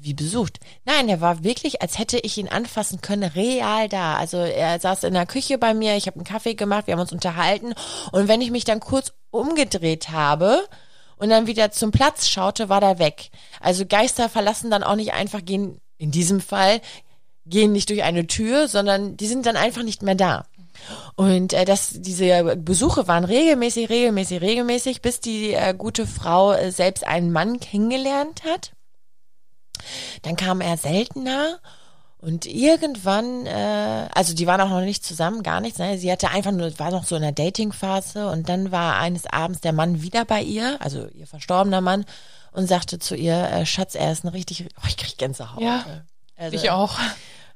wie 0.04 0.14
besucht. 0.14 0.58
Nein, 0.84 1.08
er 1.08 1.20
war 1.20 1.42
wirklich, 1.42 1.82
als 1.82 1.98
hätte 1.98 2.18
ich 2.18 2.38
ihn 2.38 2.48
anfassen 2.48 3.00
können, 3.00 3.24
real 3.24 3.88
da. 3.88 4.16
Also 4.16 4.38
er 4.38 4.78
saß 4.78 5.04
in 5.04 5.14
der 5.14 5.26
Küche 5.26 5.58
bei 5.58 5.74
mir, 5.74 5.96
ich 5.96 6.06
habe 6.06 6.16
einen 6.16 6.24
Kaffee 6.24 6.54
gemacht, 6.54 6.86
wir 6.86 6.94
haben 6.94 7.00
uns 7.00 7.12
unterhalten 7.12 7.74
und 8.12 8.28
wenn 8.28 8.40
ich 8.40 8.50
mich 8.50 8.64
dann 8.64 8.80
kurz 8.80 9.12
umgedreht 9.30 10.10
habe 10.10 10.66
und 11.16 11.30
dann 11.30 11.46
wieder 11.46 11.70
zum 11.70 11.90
Platz 11.90 12.28
schaute, 12.28 12.68
war 12.68 12.80
der 12.80 12.98
weg. 12.98 13.30
Also 13.60 13.86
Geister 13.86 14.28
verlassen 14.28 14.70
dann 14.70 14.82
auch 14.82 14.96
nicht 14.96 15.12
einfach 15.12 15.44
gehen, 15.44 15.80
in 15.98 16.10
diesem 16.10 16.40
Fall, 16.40 16.80
gehen 17.46 17.72
nicht 17.72 17.90
durch 17.90 18.02
eine 18.02 18.26
Tür, 18.26 18.68
sondern 18.68 19.16
die 19.16 19.26
sind 19.26 19.46
dann 19.46 19.56
einfach 19.56 19.82
nicht 19.82 20.02
mehr 20.02 20.14
da. 20.14 20.44
Und 21.16 21.52
äh, 21.52 21.64
das, 21.64 21.90
diese 21.94 22.56
Besuche 22.56 23.06
waren 23.06 23.24
regelmäßig, 23.24 23.88
regelmäßig, 23.88 24.40
regelmäßig, 24.40 25.02
bis 25.02 25.20
die 25.20 25.52
äh, 25.52 25.74
gute 25.76 26.06
Frau 26.06 26.52
äh, 26.52 26.72
selbst 26.72 27.06
einen 27.06 27.32
Mann 27.32 27.60
kennengelernt 27.60 28.42
hat. 28.44 28.72
Dann 30.22 30.36
kam 30.36 30.60
er 30.60 30.76
seltener 30.76 31.58
und 32.18 32.46
irgendwann, 32.46 33.44
äh, 33.44 34.08
also 34.14 34.34
die 34.34 34.46
waren 34.46 34.60
auch 34.60 34.70
noch 34.70 34.80
nicht 34.80 35.04
zusammen, 35.04 35.42
gar 35.42 35.60
nichts. 35.60 35.78
Ne? 35.78 35.98
Sie 35.98 36.10
hatte 36.10 36.30
einfach 36.30 36.52
nur, 36.52 36.78
war 36.78 36.90
noch 36.90 37.04
so 37.04 37.16
in 37.16 37.22
der 37.22 37.32
Dating-Phase 37.32 38.30
und 38.30 38.48
dann 38.48 38.72
war 38.72 38.96
eines 38.96 39.26
Abends 39.26 39.60
der 39.60 39.74
Mann 39.74 40.00
wieder 40.00 40.24
bei 40.24 40.40
ihr, 40.40 40.80
also 40.80 41.06
ihr 41.08 41.26
verstorbener 41.26 41.82
Mann, 41.82 42.06
und 42.52 42.66
sagte 42.66 42.98
zu 42.98 43.14
ihr, 43.14 43.36
äh, 43.36 43.66
Schatz, 43.66 43.94
er 43.94 44.10
ist 44.10 44.24
ein 44.24 44.28
richtig, 44.28 44.64
oh, 44.78 44.86
ich 44.88 44.96
krieg 44.96 45.18
Gänsehaut. 45.18 45.60
Ja, 45.60 45.84
also, 46.36 46.56
ich 46.56 46.70
auch. 46.70 46.98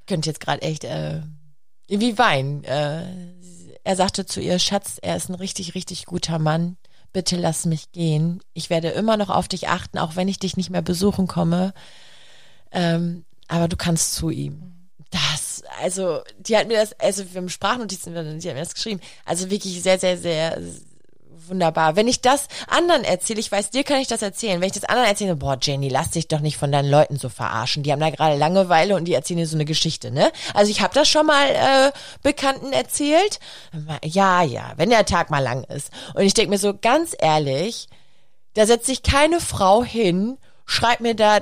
Könnte 0.07 0.29
jetzt 0.29 0.41
gerade 0.41 0.61
echt 0.61 0.85
äh, 0.85 1.23
wie 1.87 2.19
weinen. 2.19 2.63
Äh, 2.65 3.05
er 3.85 3.97
sagte 3.97 4.27
zu 4.27 4.41
ihr, 4.41 4.59
Schatz, 4.59 4.99
er 5.01 5.17
ist 5.17 5.31
ein 5.31 5.35
richtig, 5.35 5.75
richtig 5.75 6.05
guter 6.05 6.39
Mann. 6.39 6.77
Bitte 7.15 7.37
lass 7.37 7.65
mich 7.65 7.91
gehen. 7.93 8.43
Ich 8.53 8.69
werde 8.69 8.89
immer 8.89 9.17
noch 9.17 9.31
auf 9.31 9.49
dich 9.49 9.69
achten, 9.69 9.97
auch 9.97 10.15
wenn 10.15 10.29
ich 10.29 10.39
dich 10.39 10.59
nicht 10.59 10.69
mehr 10.69 10.83
besuchen 10.83 11.27
komme. 11.27 11.73
Ähm, 12.73 13.25
aber 13.49 13.69
du 13.69 13.77
kannst 13.77 14.15
zu 14.15 14.31
ihm. 14.31 14.75
Das, 15.11 15.63
also, 15.81 16.21
die 16.39 16.57
hat 16.57 16.69
mir 16.69 16.77
das, 16.77 16.99
also 17.01 17.25
wir 17.33 17.41
haben 17.41 17.49
Sprachnotizen, 17.49 18.13
die 18.13 18.49
hat 18.49 18.55
mir 18.55 18.61
das 18.61 18.75
geschrieben. 18.75 19.01
Also 19.25 19.51
wirklich 19.51 19.83
sehr, 19.83 19.99
sehr, 19.99 20.19
sehr 20.19 20.61
wunderbar. 21.49 21.97
Wenn 21.97 22.09
ich 22.09 22.21
das 22.21 22.49
anderen 22.67 23.05
erzähle, 23.05 23.41
ich 23.41 23.51
weiß, 23.51 23.71
dir 23.71 23.85
kann 23.85 23.99
ich 23.99 24.09
das 24.09 24.23
erzählen. 24.23 24.61
Wenn 24.61 24.69
ich 24.69 24.75
das 24.75 24.85
anderen 24.85 25.09
erzähle, 25.09 25.37
boah, 25.37 25.59
Jenny, 25.61 25.89
lass 25.89 26.11
dich 26.11 26.29
doch 26.29 26.41
nicht 26.41 26.57
von 26.57 26.73
deinen 26.73 26.91
Leuten 26.91 27.17
so 27.17 27.29
verarschen. 27.29 27.83
Die 27.83 27.93
haben 27.93 28.01
da 28.01 28.11
gerade 28.11 28.37
Langeweile 28.37 28.97
und 28.97 29.07
die 29.07 29.15
erzählen 29.15 29.39
dir 29.39 29.47
so 29.47 29.57
eine 29.57 29.65
Geschichte, 29.65 30.11
ne? 30.11 30.31
Also 30.55 30.71
ich 30.71 30.81
habe 30.81 30.95
das 30.95 31.09
schon 31.09 31.27
mal 31.27 31.49
äh, 31.49 31.93
Bekannten 32.23 32.73
erzählt. 32.73 33.41
Ja, 34.05 34.43
ja, 34.43 34.73
wenn 34.77 34.91
der 34.91 35.07
Tag 35.07 35.31
mal 35.31 35.43
lang 35.43 35.65
ist. 35.65 35.91
Und 36.15 36.23
ich 36.23 36.35
denke 36.35 36.51
mir 36.51 36.59
so, 36.59 36.75
ganz 36.79 37.15
ehrlich, 37.19 37.89
da 38.55 38.67
setzt 38.67 38.87
sich 38.87 39.03
keine 39.03 39.41
Frau 39.41 39.85
hin, 39.85 40.39
schreibt 40.67 41.01
mir 41.01 41.15
da 41.15 41.41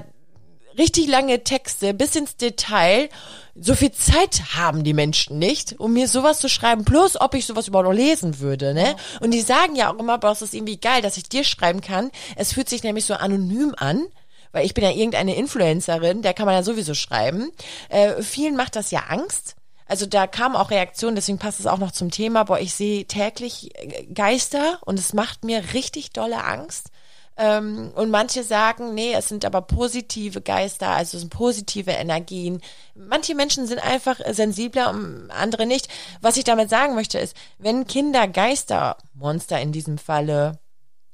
richtig 0.79 1.09
lange 1.09 1.45
Texte 1.45 1.95
bis 1.95 2.17
ins 2.17 2.37
Detail. 2.37 3.09
So 3.55 3.75
viel 3.75 3.93
Zeit 3.93 4.55
haben 4.55 4.85
die 4.85 4.93
Menschen 4.93 5.39
nicht, 5.39 5.81
um 5.81 5.93
mir 5.95 6.09
sowas 6.09 6.41
zu 6.41 6.49
schreiben. 6.49 6.85
Plus, 6.85 7.19
ob 7.21 7.35
ich 7.35 7.47
sowas 7.47 7.69
überhaupt 7.69 7.89
noch 7.89 7.95
lesen 7.95 8.39
würde, 8.41 8.75
ne? 8.75 8.97
Und 9.21 9.33
die 9.33 9.41
sagen 9.41 9.77
ja 9.77 9.93
auch 9.93 9.99
immer, 9.99 10.19
Boss, 10.19 10.43
es 10.43 10.49
ist 10.49 10.55
irgendwie 10.55 10.79
geil, 10.79 11.01
dass 11.01 11.17
ich 11.17 11.29
dir 11.29 11.45
schreiben 11.45 11.81
kann. 11.81 12.11
Es 12.37 12.53
fühlt 12.53 12.69
sich 12.69 12.83
nämlich 12.83 13.07
so 13.07 13.15
anonym 13.15 13.75
an. 13.77 14.07
Weil 14.53 14.65
ich 14.65 14.73
bin 14.73 14.85
ja 14.85 14.91
irgendeine 14.91 15.37
Influencerin, 15.37 16.23
der 16.23 16.33
kann 16.33 16.47
man 16.47 16.55
ja 16.55 16.63
sowieso 16.63 16.95
schreiben. 16.95 17.51
Äh, 17.91 18.23
vielen 18.23 18.57
macht 18.57 18.75
das 18.75 18.91
ja 18.91 19.01
Angst. 19.09 19.55
Also 19.87 20.07
da 20.07 20.27
kamen 20.27 20.57
auch 20.57 20.71
Reaktionen, 20.71 21.15
deswegen 21.15 21.39
passt 21.39 21.61
es 21.61 21.67
auch 21.67 21.79
noch 21.79 21.93
zum 21.93 22.11
Thema. 22.11 22.45
Boah, 22.45 22.59
ich 22.59 22.75
sehe 22.75 23.07
täglich 23.07 23.71
Geister 24.13 24.79
und 24.85 24.99
es 24.99 25.13
macht 25.13 25.45
mir 25.45 25.75
richtig 25.75 26.11
dolle 26.11 26.43
Angst. 26.45 26.89
Ähm, 27.39 27.93
und 27.95 28.11
manche 28.11 28.45
sagen, 28.45 28.95
nee, 28.95 29.13
es 29.13 29.29
sind 29.29 29.45
aber 29.45 29.61
positive 29.63 30.41
Geister, 30.41 30.89
also 30.89 31.17
es 31.17 31.21
sind 31.21 31.31
positive 31.31 31.91
Energien. 31.91 32.63
Manche 32.95 33.35
Menschen 33.35 33.67
sind 33.67 33.79
einfach 33.79 34.21
sensibler, 34.31 34.95
andere 35.29 35.67
nicht. 35.67 35.89
Was 36.21 36.37
ich 36.37 36.45
damit 36.45 36.71
sagen 36.71 36.95
möchte 36.95 37.19
ist, 37.19 37.37
wenn 37.59 37.87
Kinder 37.87 38.27
Geister, 38.27 38.97
Monster 39.15 39.61
in 39.61 39.73
diesem 39.73 39.99
Falle, 39.99 40.59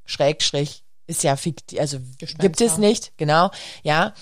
Schrägstrich, 0.05 0.85
ist 1.07 1.25
ja 1.25 1.37
fiktiv, 1.37 1.81
also 1.81 1.99
gibt 2.39 2.61
es 2.61 2.79
nicht, 2.79 3.13
genau, 3.17 3.51
ja, 3.83 4.15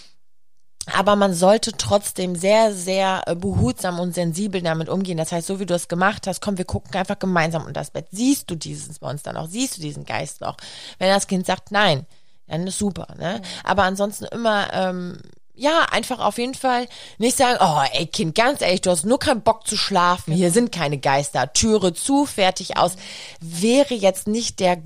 aber 0.96 1.16
man 1.16 1.34
sollte 1.34 1.72
trotzdem 1.72 2.36
sehr, 2.36 2.72
sehr 2.72 3.22
äh, 3.26 3.34
behutsam 3.34 4.00
und 4.00 4.14
sensibel 4.14 4.62
damit 4.62 4.88
umgehen. 4.88 5.18
Das 5.18 5.32
heißt, 5.32 5.46
so 5.46 5.60
wie 5.60 5.66
du 5.66 5.74
es 5.74 5.88
gemacht 5.88 6.26
hast, 6.26 6.40
komm, 6.40 6.58
wir 6.58 6.64
gucken 6.64 6.94
einfach 6.94 7.18
gemeinsam 7.18 7.62
unter 7.62 7.80
das 7.80 7.90
Bett. 7.90 8.06
Siehst 8.10 8.50
du 8.50 8.54
dieses 8.54 9.00
Monster 9.00 9.32
noch? 9.32 9.48
Siehst 9.48 9.78
du 9.78 9.82
diesen 9.82 10.04
Geist 10.04 10.40
noch? 10.40 10.56
Wenn 10.98 11.08
das 11.08 11.26
Kind 11.26 11.46
sagt 11.46 11.70
nein, 11.70 12.06
dann 12.46 12.66
ist 12.66 12.78
super. 12.78 13.08
Ne? 13.18 13.40
Mhm. 13.40 13.46
Aber 13.64 13.84
ansonsten 13.84 14.24
immer 14.26 14.72
ähm, 14.72 15.18
ja, 15.60 15.86
einfach 15.90 16.20
auf 16.20 16.38
jeden 16.38 16.54
Fall 16.54 16.88
nicht 17.18 17.36
sagen, 17.36 17.58
oh 17.60 17.82
ey 17.92 18.06
Kind, 18.06 18.34
ganz 18.34 18.62
ehrlich, 18.62 18.80
du 18.80 18.90
hast 18.90 19.04
nur 19.04 19.18
keinen 19.18 19.42
Bock 19.42 19.66
zu 19.66 19.76
schlafen, 19.76 20.32
hier 20.32 20.50
sind 20.50 20.72
keine 20.72 20.96
Geister, 20.96 21.52
Türe 21.52 21.92
zu, 21.92 22.24
fertig 22.24 22.78
aus, 22.78 22.96
wäre 23.40 23.92
jetzt 23.92 24.26
nicht 24.26 24.58
der 24.58 24.78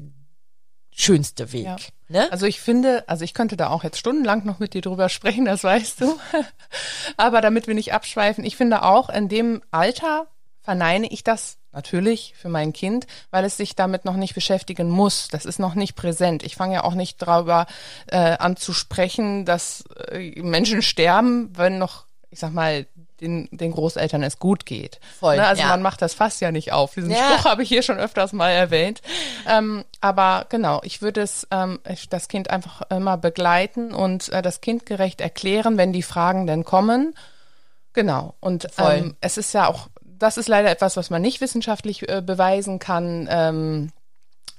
schönste 0.94 1.52
Weg. 1.52 1.64
Ja. 1.64 1.76
Ne? 2.08 2.32
Also 2.32 2.46
ich 2.46 2.60
finde, 2.60 3.04
also 3.08 3.24
ich 3.24 3.34
könnte 3.34 3.56
da 3.56 3.68
auch 3.68 3.82
jetzt 3.82 3.98
stundenlang 3.98 4.44
noch 4.44 4.58
mit 4.58 4.74
dir 4.74 4.82
drüber 4.82 5.08
sprechen, 5.08 5.44
das 5.44 5.64
weißt 5.64 6.00
du. 6.02 6.18
Aber 7.16 7.40
damit 7.40 7.66
wir 7.66 7.74
nicht 7.74 7.92
abschweifen, 7.92 8.44
ich 8.44 8.56
finde 8.56 8.82
auch 8.82 9.08
in 9.08 9.28
dem 9.28 9.62
Alter 9.70 10.26
verneine 10.60 11.10
ich 11.10 11.24
das 11.24 11.58
natürlich 11.72 12.34
für 12.36 12.48
mein 12.48 12.72
Kind, 12.72 13.06
weil 13.30 13.44
es 13.44 13.56
sich 13.56 13.74
damit 13.74 14.04
noch 14.04 14.16
nicht 14.16 14.34
beschäftigen 14.34 14.88
muss. 14.88 15.28
Das 15.28 15.44
ist 15.44 15.58
noch 15.58 15.74
nicht 15.74 15.96
präsent. 15.96 16.42
Ich 16.42 16.56
fange 16.56 16.74
ja 16.74 16.84
auch 16.84 16.94
nicht 16.94 17.20
darüber 17.20 17.66
äh, 18.06 18.16
an 18.16 18.56
zu 18.56 18.72
sprechen, 18.72 19.44
dass 19.44 19.84
äh, 20.10 20.40
Menschen 20.40 20.82
sterben, 20.82 21.50
wenn 21.54 21.78
noch, 21.78 22.06
ich 22.30 22.38
sag 22.38 22.52
mal, 22.52 22.86
den, 23.20 23.48
den 23.52 23.72
Großeltern 23.72 24.22
es 24.22 24.38
gut 24.38 24.66
geht. 24.66 25.00
Voll. 25.18 25.36
Ne? 25.36 25.46
Also 25.46 25.62
ja. 25.62 25.68
man 25.68 25.82
macht 25.82 26.02
das 26.02 26.14
fast 26.14 26.40
ja 26.40 26.50
nicht 26.50 26.72
auf. 26.72 26.94
Diesen 26.94 27.10
ja. 27.10 27.16
Spruch 27.16 27.44
habe 27.50 27.62
ich 27.62 27.68
hier 27.68 27.82
schon 27.82 27.98
öfters 27.98 28.32
mal 28.32 28.50
erwähnt. 28.50 29.02
Ähm, 29.48 29.84
aber 30.00 30.46
genau, 30.48 30.80
ich 30.84 31.02
würde 31.02 31.22
es 31.22 31.46
ähm, 31.50 31.78
das 32.10 32.28
Kind 32.28 32.50
einfach 32.50 32.82
immer 32.90 33.16
begleiten 33.16 33.92
und 33.94 34.30
äh, 34.30 34.42
das 34.42 34.60
kindgerecht 34.60 35.20
erklären, 35.20 35.78
wenn 35.78 35.92
die 35.92 36.02
Fragen 36.02 36.46
denn 36.46 36.64
kommen. 36.64 37.14
Genau. 37.92 38.34
Und 38.40 38.68
ähm, 38.78 39.16
es 39.20 39.38
ist 39.38 39.54
ja 39.54 39.68
auch, 39.68 39.88
das 40.02 40.36
ist 40.36 40.48
leider 40.48 40.70
etwas, 40.70 40.96
was 40.96 41.10
man 41.10 41.22
nicht 41.22 41.40
wissenschaftlich 41.40 42.08
äh, 42.08 42.20
beweisen 42.20 42.78
kann. 42.80 43.28
Ähm, 43.30 43.92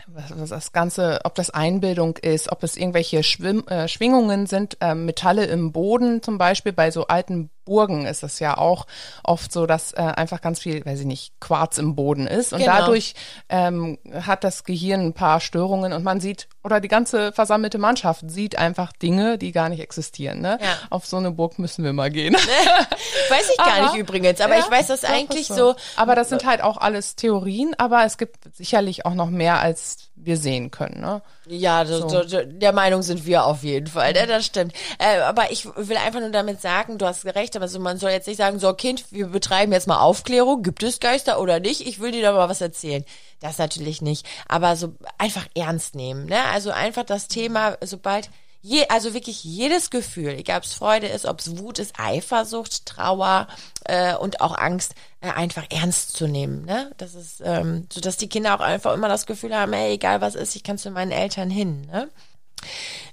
was 0.08 0.50
das 0.50 0.72
Ganze, 0.72 1.20
ob 1.24 1.36
das 1.36 1.50
Einbildung 1.50 2.18
ist, 2.18 2.52
ob 2.52 2.64
es 2.64 2.78
irgendwelche 2.78 3.24
Schwimm, 3.24 3.66
äh, 3.68 3.88
Schwingungen 3.88 4.46
sind, 4.46 4.78
äh, 4.82 4.94
Metalle 4.94 5.46
im 5.46 5.72
Boden 5.72 6.22
zum 6.22 6.38
Beispiel 6.38 6.74
bei 6.74 6.92
so 6.92 7.08
alten 7.08 7.50
Burgen 7.66 8.06
ist 8.06 8.24
es 8.24 8.40
ja 8.40 8.58
auch 8.58 8.86
oft 9.24 9.52
so, 9.52 9.66
dass 9.66 9.92
äh, 9.94 9.98
einfach 9.98 10.42
ganz 10.42 10.60
viel, 10.60 10.86
weiß 10.86 11.02
ich 11.02 11.06
nicht, 11.06 11.34
Quarz 11.40 11.78
im 11.78 11.96
Boden 11.96 12.28
ist 12.28 12.54
und 12.54 12.60
genau. 12.60 12.78
dadurch 12.78 13.16
ähm, 13.50 13.98
hat 14.14 14.44
das 14.44 14.64
Gehirn 14.64 15.02
ein 15.02 15.14
paar 15.14 15.40
Störungen 15.40 15.92
und 15.94 16.04
man 16.04 16.20
sieht 16.20 16.48
oder 16.64 16.80
die 16.80 16.88
ganze 16.88 17.32
versammelte 17.32 17.78
Mannschaft 17.78 18.30
sieht 18.30 18.58
einfach 18.58 18.92
Dinge, 18.94 19.38
die 19.38 19.52
gar 19.52 19.70
nicht 19.70 19.82
existieren. 19.82 20.42
Ne? 20.42 20.58
Ja. 20.62 20.68
Auf 20.90 21.06
so 21.06 21.18
eine 21.18 21.32
Burg 21.32 21.60
müssen 21.60 21.84
wir 21.84 21.94
mal 21.94 22.10
gehen. 22.10 22.34
weiß 23.30 23.50
ich 23.52 23.58
gar 23.58 23.74
aber, 23.74 23.92
nicht 23.92 23.96
übrigens, 23.96 24.42
aber 24.42 24.56
ja, 24.56 24.60
ich 24.62 24.72
weiß 24.72 24.88
das 24.88 25.04
eigentlich 25.04 25.48
so. 25.48 25.56
so. 25.56 25.76
Aber 25.96 26.16
das 26.16 26.30
sind 26.30 26.46
halt 26.46 26.62
auch 26.62 26.78
alles 26.78 27.16
Theorien, 27.16 27.76
aber 27.78 28.06
es 28.06 28.18
gibt 28.18 28.56
sicherlich 28.56 29.06
auch 29.06 29.14
noch 29.14 29.30
mehr 29.30 29.60
als 29.60 30.10
wir 30.16 30.38
sehen 30.38 30.72
können. 30.72 31.02
Ne? 31.02 31.22
Ja, 31.46 31.86
so. 31.86 32.08
So, 32.08 32.24
der 32.24 32.74
Meinung 32.74 33.02
sind 33.02 33.26
wir 33.26 33.46
auf 33.46 33.64
jeden 33.64 33.88
Fall, 33.88 34.14
ne? 34.14 34.26
das 34.28 34.46
stimmt. 34.46 34.74
Äh, 34.98 35.20
aber 35.20 35.52
ich 35.52 35.66
will 35.76 35.98
einfach 35.98 36.20
nur 36.20 36.30
damit 36.30 36.62
sagen, 36.62 36.98
du 36.98 37.06
hast 37.06 37.26
recht, 37.26 37.56
aber 37.56 37.68
so, 37.68 37.80
man 37.80 37.98
soll 37.98 38.12
jetzt 38.12 38.28
nicht 38.28 38.38
sagen, 38.38 38.60
so 38.60 38.74
Kind, 38.74 39.06
wir 39.12 39.28
betreiben 39.28 39.72
jetzt 39.74 39.88
mal 39.88 40.00
Aufklärung, 40.00 40.64
gibt 40.64 40.84
es 40.84 41.00
Geister 41.00 41.40
oder 41.40 41.60
nicht? 41.60 41.86
Ich 41.86 42.00
will 42.00 42.12
dir 42.12 42.22
da 42.22 42.32
mal 42.32 42.50
was 42.50 42.62
erzählen. 42.62 43.04
Das 43.40 43.58
natürlich 43.58 44.02
nicht. 44.02 44.26
Aber 44.48 44.76
so 44.76 44.94
einfach 45.18 45.46
ernst 45.56 45.96
nehmen. 45.96 46.26
Ne? 46.26 46.44
Also 46.54 46.72
einfach 46.72 47.04
das 47.04 47.28
Thema, 47.28 47.78
sobald 47.82 48.30
Je, 48.68 48.88
also 48.90 49.14
wirklich 49.14 49.44
jedes 49.44 49.92
Gefühl, 49.92 50.30
egal 50.30 50.58
ob 50.58 50.64
es 50.64 50.74
Freude 50.74 51.06
ist, 51.06 51.28
ob 51.28 51.40
es 51.40 51.60
Wut 51.60 51.78
ist, 51.78 52.00
Eifersucht, 52.00 52.88
Trauer 52.88 53.48
äh, 53.84 54.16
und 54.16 54.42
auch 54.42 54.58
Angst, 54.58 54.96
äh, 55.22 55.30
einfach 55.30 55.66
ernst 55.70 56.14
zu 56.14 56.26
nehmen. 56.26 56.66
Ne? 56.66 56.92
Das 56.98 57.14
ist, 57.14 57.44
ähm, 57.46 57.86
so 57.94 58.02
dass 58.02 58.18
die 58.18 58.28
Kinder 58.28 58.56
auch 58.56 58.62
einfach 58.62 58.96
immer 58.96 59.08
das 59.08 59.28
Gefühl 59.28 59.56
haben, 59.56 59.72
ey, 59.74 59.94
egal 59.94 60.20
was 60.20 60.34
ist, 60.34 60.56
ich 60.56 60.64
kann 60.64 60.80
zu 60.80 60.90
meinen 60.90 61.12
Eltern 61.12 61.52
hin. 61.52 61.86
Ne? 61.92 62.10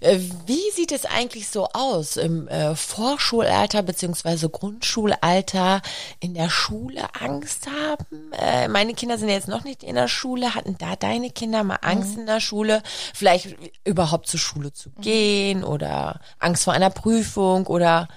Äh, 0.00 0.18
wie 0.46 0.70
sieht 0.72 0.92
es 0.92 1.04
eigentlich 1.04 1.48
so 1.48 1.68
aus 1.72 2.16
im 2.16 2.48
äh, 2.48 2.74
Vorschulalter 2.74 3.82
beziehungsweise 3.82 4.48
Grundschulalter 4.48 5.82
in 6.20 6.34
der 6.34 6.50
Schule 6.50 7.08
Angst 7.20 7.66
haben? 7.66 8.32
Äh, 8.32 8.68
meine 8.68 8.94
Kinder 8.94 9.18
sind 9.18 9.28
jetzt 9.28 9.48
noch 9.48 9.64
nicht 9.64 9.82
in 9.82 9.94
der 9.94 10.08
Schule. 10.08 10.54
Hatten 10.54 10.76
da 10.78 10.96
deine 10.96 11.30
Kinder 11.30 11.64
mal 11.64 11.78
Angst 11.82 12.14
mhm. 12.14 12.20
in 12.20 12.26
der 12.26 12.40
Schule? 12.40 12.82
Vielleicht 13.14 13.56
überhaupt 13.84 14.26
zur 14.26 14.40
Schule 14.40 14.72
zu 14.72 14.90
mhm. 14.90 15.00
gehen 15.00 15.64
oder 15.64 16.20
Angst 16.38 16.64
vor 16.64 16.72
einer 16.72 16.90
Prüfung 16.90 17.66
oder? 17.66 18.08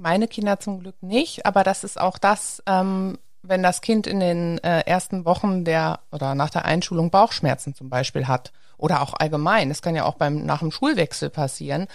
Meine 0.00 0.28
Kinder 0.28 0.60
zum 0.60 0.78
Glück 0.78 1.02
nicht, 1.02 1.44
aber 1.44 1.64
das 1.64 1.82
ist 1.82 2.00
auch 2.00 2.18
das, 2.18 2.62
ähm, 2.66 3.18
wenn 3.48 3.62
das 3.62 3.80
Kind 3.80 4.06
in 4.06 4.20
den 4.20 4.58
äh, 4.58 4.80
ersten 4.80 5.24
Wochen 5.24 5.64
der 5.64 6.00
oder 6.12 6.34
nach 6.34 6.50
der 6.50 6.64
Einschulung 6.64 7.10
Bauchschmerzen 7.10 7.74
zum 7.74 7.88
Beispiel 7.88 8.28
hat 8.28 8.52
oder 8.76 9.02
auch 9.02 9.14
allgemein, 9.14 9.68
das 9.70 9.82
kann 9.82 9.96
ja 9.96 10.04
auch 10.04 10.14
beim 10.14 10.44
nach 10.44 10.60
dem 10.60 10.70
Schulwechsel 10.70 11.30
passieren. 11.30 11.86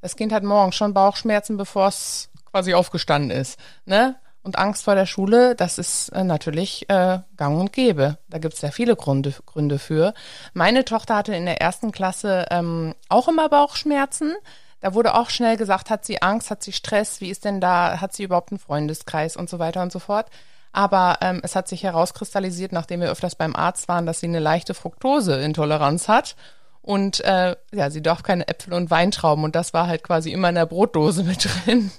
Das 0.00 0.16
Kind 0.16 0.32
hat 0.32 0.42
morgens 0.42 0.76
schon 0.76 0.94
Bauchschmerzen, 0.94 1.56
bevor 1.56 1.88
es 1.88 2.30
quasi 2.50 2.74
aufgestanden 2.74 3.30
ist, 3.30 3.58
ne? 3.84 4.16
Und 4.42 4.56
Angst 4.56 4.84
vor 4.84 4.94
der 4.94 5.04
Schule, 5.04 5.54
das 5.56 5.78
ist 5.78 6.08
äh, 6.10 6.24
natürlich 6.24 6.88
äh, 6.88 7.18
gang 7.36 7.60
und 7.60 7.72
gäbe. 7.72 8.18
Da 8.28 8.38
gibt 8.38 8.54
es 8.54 8.60
sehr 8.60 8.72
viele 8.72 8.96
Gründe, 8.96 9.34
Gründe 9.44 9.78
für. 9.78 10.14
Meine 10.54 10.84
Tochter 10.84 11.16
hatte 11.16 11.34
in 11.34 11.44
der 11.44 11.60
ersten 11.60 11.92
Klasse 11.92 12.46
ähm, 12.50 12.94
auch 13.08 13.28
immer 13.28 13.48
Bauchschmerzen. 13.48 14.36
Da 14.80 14.94
wurde 14.94 15.14
auch 15.14 15.28
schnell 15.28 15.56
gesagt, 15.56 15.90
hat 15.90 16.06
sie 16.06 16.22
Angst, 16.22 16.50
hat 16.50 16.62
sie 16.62 16.72
Stress, 16.72 17.20
wie 17.20 17.30
ist 17.30 17.44
denn 17.44 17.60
da, 17.60 18.00
hat 18.00 18.14
sie 18.14 18.22
überhaupt 18.22 18.52
einen 18.52 18.60
Freundeskreis 18.60 19.36
und 19.36 19.50
so 19.50 19.58
weiter 19.58 19.82
und 19.82 19.92
so 19.92 19.98
fort. 19.98 20.30
Aber 20.72 21.18
ähm, 21.20 21.40
es 21.42 21.56
hat 21.56 21.68
sich 21.68 21.82
herauskristallisiert, 21.82 22.72
nachdem 22.72 23.00
wir 23.00 23.10
öfters 23.10 23.34
beim 23.34 23.56
Arzt 23.56 23.88
waren, 23.88 24.06
dass 24.06 24.20
sie 24.20 24.26
eine 24.26 24.38
leichte 24.38 24.74
Fructoseintoleranz 24.74 26.08
hat. 26.08 26.36
Und 26.82 27.20
äh, 27.20 27.56
ja, 27.72 27.90
sie 27.90 28.02
darf 28.02 28.22
keine 28.22 28.48
Äpfel 28.48 28.72
und 28.72 28.90
Weintrauben. 28.90 29.44
Und 29.44 29.54
das 29.54 29.74
war 29.74 29.86
halt 29.86 30.02
quasi 30.02 30.30
immer 30.30 30.48
in 30.48 30.54
der 30.54 30.66
Brotdose 30.66 31.24
mit 31.24 31.44
drin. 31.66 31.90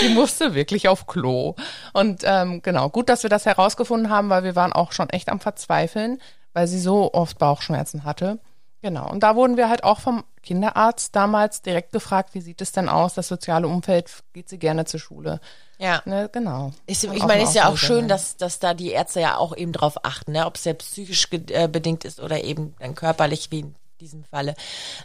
sie 0.00 0.10
musste 0.10 0.54
wirklich 0.54 0.88
auf 0.88 1.06
Klo. 1.06 1.54
Und 1.92 2.22
ähm, 2.24 2.62
genau, 2.62 2.88
gut, 2.88 3.08
dass 3.08 3.22
wir 3.22 3.30
das 3.30 3.46
herausgefunden 3.46 4.10
haben, 4.10 4.28
weil 4.28 4.44
wir 4.44 4.56
waren 4.56 4.72
auch 4.72 4.92
schon 4.92 5.10
echt 5.10 5.28
am 5.28 5.40
Verzweifeln, 5.40 6.20
weil 6.52 6.66
sie 6.66 6.80
so 6.80 7.12
oft 7.14 7.38
Bauchschmerzen 7.38 8.04
hatte. 8.04 8.38
Genau. 8.82 9.10
Und 9.10 9.22
da 9.22 9.34
wurden 9.34 9.56
wir 9.56 9.68
halt 9.68 9.82
auch 9.82 10.00
vom 10.00 10.24
Kinderarzt 10.42 11.16
damals 11.16 11.62
direkt 11.62 11.92
gefragt, 11.92 12.34
wie 12.34 12.40
sieht 12.40 12.60
es 12.60 12.72
denn 12.72 12.88
aus, 12.88 13.14
das 13.14 13.26
soziale 13.26 13.66
Umfeld, 13.66 14.22
geht 14.32 14.48
sie 14.48 14.58
gerne 14.58 14.84
zur 14.84 15.00
Schule? 15.00 15.40
Ja. 15.78 16.02
Ne, 16.06 16.28
genau. 16.32 16.72
Ich, 16.86 17.04
ich 17.04 17.22
meine, 17.24 17.42
ist 17.42 17.54
ja 17.54 17.68
auch 17.68 17.76
schön, 17.76 18.08
dass, 18.08 18.36
dass 18.36 18.58
da 18.58 18.74
die 18.74 18.92
Ärzte 18.92 19.20
ja 19.20 19.36
auch 19.36 19.54
eben 19.56 19.72
drauf 19.72 20.04
achten, 20.04 20.32
ne? 20.32 20.46
ob 20.46 20.56
es 20.56 20.64
ja 20.64 20.72
psychisch 20.74 21.28
äh, 21.32 21.68
bedingt 21.68 22.04
ist 22.04 22.20
oder 22.20 22.42
eben 22.42 22.74
dann 22.78 22.94
körperlich, 22.94 23.50
wie 23.50 23.60
in 23.60 23.74
diesem 24.00 24.24
Falle. 24.24 24.54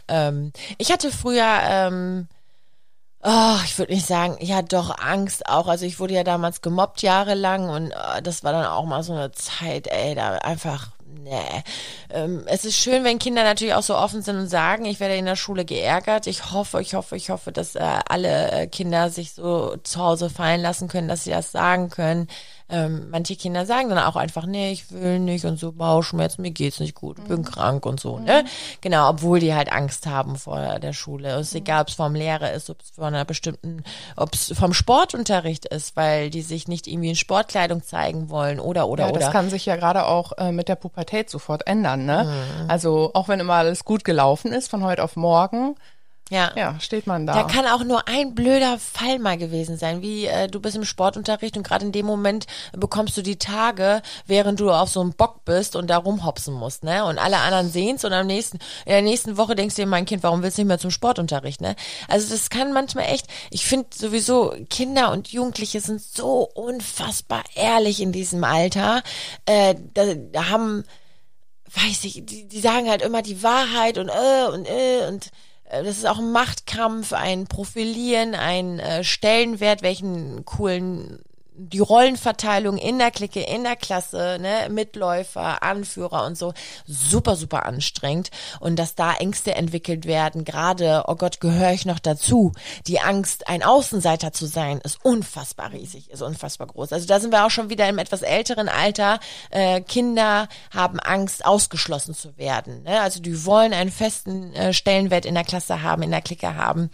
Ähm, 0.08 0.52
ich 0.78 0.90
hatte 0.90 1.10
früher, 1.10 1.60
ähm, 1.62 2.28
oh, 3.22 3.56
ich 3.64 3.78
würde 3.78 3.92
nicht 3.92 4.06
sagen, 4.06 4.38
ja 4.40 4.62
doch 4.62 4.98
Angst 4.98 5.46
auch. 5.46 5.68
Also 5.68 5.84
ich 5.84 6.00
wurde 6.00 6.14
ja 6.14 6.24
damals 6.24 6.62
gemobbt 6.62 7.02
jahrelang 7.02 7.68
und 7.68 7.90
äh, 7.90 8.22
das 8.22 8.42
war 8.42 8.52
dann 8.52 8.66
auch 8.66 8.86
mal 8.86 9.02
so 9.02 9.12
eine 9.12 9.32
Zeit, 9.32 9.88
ey, 9.88 10.14
da 10.14 10.36
einfach 10.36 10.88
nee. 11.22 11.62
Ähm, 12.10 12.44
es 12.46 12.64
ist 12.64 12.76
schön, 12.76 13.04
wenn 13.04 13.18
Kinder 13.18 13.44
natürlich 13.44 13.74
auch 13.74 13.82
so 13.82 13.96
offen 13.96 14.22
sind 14.22 14.36
und 14.36 14.48
sagen, 14.48 14.84
ich 14.84 15.00
werde 15.00 15.16
in 15.16 15.24
der 15.24 15.36
Schule 15.36 15.64
geärgert. 15.64 16.26
Ich 16.26 16.52
hoffe, 16.52 16.80
ich 16.80 16.94
hoffe, 16.94 17.16
ich 17.16 17.30
hoffe, 17.30 17.52
dass 17.52 17.74
äh, 17.74 17.80
alle 17.80 18.50
äh, 18.50 18.66
Kinder 18.66 19.10
sich 19.10 19.32
so 19.32 19.76
zu 19.82 20.00
Hause 20.00 20.30
fallen 20.30 20.60
lassen 20.60 20.88
können, 20.88 21.08
dass 21.08 21.24
sie 21.24 21.30
das 21.30 21.52
sagen 21.52 21.88
können. 21.90 22.28
Ähm, 22.72 23.08
manche 23.10 23.36
Kinder 23.36 23.66
sagen 23.66 23.90
dann 23.90 23.98
auch 23.98 24.16
einfach, 24.16 24.46
nee, 24.46 24.72
ich 24.72 24.90
will 24.90 25.18
nicht 25.18 25.44
und 25.44 25.58
so 25.58 25.72
Bauchschmerzen, 25.72 26.40
mir 26.40 26.50
geht's 26.50 26.80
nicht 26.80 26.94
gut, 26.94 27.18
ich 27.18 27.24
bin 27.24 27.40
mhm. 27.40 27.44
krank 27.44 27.84
und 27.84 28.00
so, 28.00 28.18
ne? 28.18 28.44
Genau, 28.80 29.10
obwohl 29.10 29.40
die 29.40 29.54
halt 29.54 29.70
Angst 29.70 30.06
haben 30.06 30.36
vor 30.36 30.78
der 30.78 30.94
Schule. 30.94 31.28
Es 31.32 31.48
ist 31.48 31.54
mhm. 31.54 31.60
egal, 31.60 31.82
ob 31.82 31.88
es 31.88 31.94
vom 31.94 32.14
Lehrer 32.14 32.52
ist, 32.52 32.70
ob 32.70 32.80
es 32.80 32.90
von 32.90 33.04
einer 33.04 33.26
bestimmten, 33.26 33.84
ob 34.16 34.34
es 34.34 34.54
vom 34.56 34.72
Sportunterricht 34.72 35.66
ist, 35.66 35.96
weil 35.96 36.30
die 36.30 36.40
sich 36.40 36.66
nicht 36.66 36.86
irgendwie 36.86 37.10
in 37.10 37.16
Sportkleidung 37.16 37.82
zeigen 37.82 38.30
wollen 38.30 38.58
oder 38.58 38.88
oder 38.88 39.04
ja, 39.04 39.10
oder. 39.10 39.20
Das 39.20 39.32
kann 39.32 39.50
sich 39.50 39.66
ja 39.66 39.76
gerade 39.76 40.06
auch 40.06 40.32
äh, 40.38 40.50
mit 40.50 40.68
der 40.68 40.76
Pubertät 40.76 41.28
sofort 41.28 41.66
ändern, 41.66 42.06
ne? 42.06 42.24
Mhm. 42.24 42.70
Also 42.70 43.10
auch 43.12 43.28
wenn 43.28 43.40
immer 43.40 43.54
alles 43.54 43.84
gut 43.84 44.02
gelaufen 44.02 44.50
ist 44.50 44.68
von 44.68 44.82
heute 44.82 45.04
auf 45.04 45.16
morgen, 45.16 45.76
ja. 46.30 46.50
ja, 46.56 46.80
steht 46.80 47.06
man 47.06 47.26
da. 47.26 47.34
Da 47.34 47.42
kann 47.42 47.66
auch 47.66 47.84
nur 47.84 48.08
ein 48.08 48.34
blöder 48.34 48.78
Fall 48.78 49.18
mal 49.18 49.36
gewesen 49.36 49.76
sein, 49.76 50.00
wie 50.00 50.26
äh, 50.26 50.48
du 50.48 50.60
bist 50.60 50.76
im 50.76 50.84
Sportunterricht 50.84 51.58
und 51.58 51.62
gerade 51.62 51.84
in 51.84 51.92
dem 51.92 52.06
Moment 52.06 52.46
bekommst 52.72 53.16
du 53.18 53.22
die 53.22 53.36
Tage, 53.36 54.00
während 54.26 54.58
du 54.58 54.70
auf 54.70 54.88
so 54.88 55.02
einem 55.02 55.12
Bock 55.12 55.44
bist 55.44 55.76
und 55.76 55.90
da 55.90 55.98
rumhopsen 55.98 56.54
musst, 56.54 56.84
ne? 56.84 57.04
Und 57.04 57.18
alle 57.18 57.36
anderen 57.38 57.70
sehen's 57.70 58.04
und 58.06 58.14
am 58.14 58.26
nächsten, 58.26 58.58
in 58.86 58.92
der 58.92 59.02
nächsten 59.02 59.36
Woche 59.36 59.54
denkst 59.54 59.74
du 59.74 59.82
dir, 59.82 59.86
mein 59.86 60.06
Kind, 60.06 60.22
warum 60.22 60.42
willst 60.42 60.56
du 60.56 60.62
nicht 60.62 60.68
mehr 60.68 60.78
zum 60.78 60.90
Sportunterricht, 60.90 61.60
ne? 61.60 61.76
Also 62.08 62.32
das 62.32 62.48
kann 62.48 62.72
manchmal 62.72 63.06
echt, 63.06 63.26
ich 63.50 63.66
finde 63.66 63.88
sowieso, 63.94 64.54
Kinder 64.70 65.12
und 65.12 65.28
Jugendliche 65.28 65.80
sind 65.80 66.00
so 66.00 66.48
unfassbar 66.54 67.42
ehrlich 67.54 68.00
in 68.00 68.12
diesem 68.12 68.42
Alter. 68.44 69.02
Äh, 69.44 69.74
da, 69.92 70.14
da 70.14 70.48
haben, 70.48 70.84
weiß 71.74 72.04
ich, 72.04 72.24
die, 72.24 72.48
die 72.48 72.60
sagen 72.60 72.88
halt 72.88 73.02
immer 73.02 73.20
die 73.20 73.42
Wahrheit 73.42 73.98
und 73.98 74.08
äh 74.08 74.46
und 74.50 74.66
äh 74.66 75.08
und 75.08 75.30
das 75.72 75.96
ist 75.96 76.06
auch 76.06 76.18
ein 76.18 76.32
Machtkampf, 76.32 77.14
ein 77.14 77.46
Profilieren, 77.46 78.34
ein 78.34 78.78
äh, 78.78 79.02
Stellenwert, 79.02 79.82
welchen 79.82 80.44
coolen 80.44 81.22
die 81.54 81.80
Rollenverteilung 81.80 82.78
in 82.78 82.98
der 82.98 83.10
Clique, 83.10 83.40
in 83.42 83.62
der 83.64 83.76
Klasse, 83.76 84.38
ne, 84.40 84.68
Mitläufer, 84.70 85.62
Anführer 85.62 86.24
und 86.24 86.36
so, 86.36 86.54
super, 86.86 87.36
super 87.36 87.66
anstrengend. 87.66 88.30
Und 88.60 88.78
dass 88.78 88.94
da 88.94 89.14
Ängste 89.14 89.54
entwickelt 89.54 90.06
werden, 90.06 90.44
gerade, 90.44 91.04
oh 91.06 91.14
Gott, 91.14 91.40
gehöre 91.40 91.72
ich 91.72 91.84
noch 91.84 91.98
dazu? 91.98 92.52
Die 92.86 93.00
Angst, 93.00 93.48
ein 93.48 93.62
Außenseiter 93.62 94.32
zu 94.32 94.46
sein, 94.46 94.80
ist 94.82 95.04
unfassbar 95.04 95.72
riesig, 95.72 96.10
ist 96.10 96.22
unfassbar 96.22 96.66
groß. 96.66 96.92
Also 96.92 97.06
da 97.06 97.20
sind 97.20 97.32
wir 97.32 97.44
auch 97.44 97.50
schon 97.50 97.70
wieder 97.70 97.88
im 97.88 97.98
etwas 97.98 98.22
älteren 98.22 98.68
Alter. 98.68 99.20
Äh, 99.50 99.82
Kinder 99.82 100.48
haben 100.74 101.00
Angst, 101.00 101.44
ausgeschlossen 101.44 102.14
zu 102.14 102.36
werden. 102.38 102.82
Ne? 102.84 103.00
Also 103.00 103.20
die 103.20 103.44
wollen 103.44 103.74
einen 103.74 103.90
festen 103.90 104.54
äh, 104.54 104.72
Stellenwert 104.72 105.26
in 105.26 105.34
der 105.34 105.44
Klasse 105.44 105.82
haben, 105.82 106.02
in 106.02 106.10
der 106.10 106.22
Clique 106.22 106.54
haben. 106.54 106.90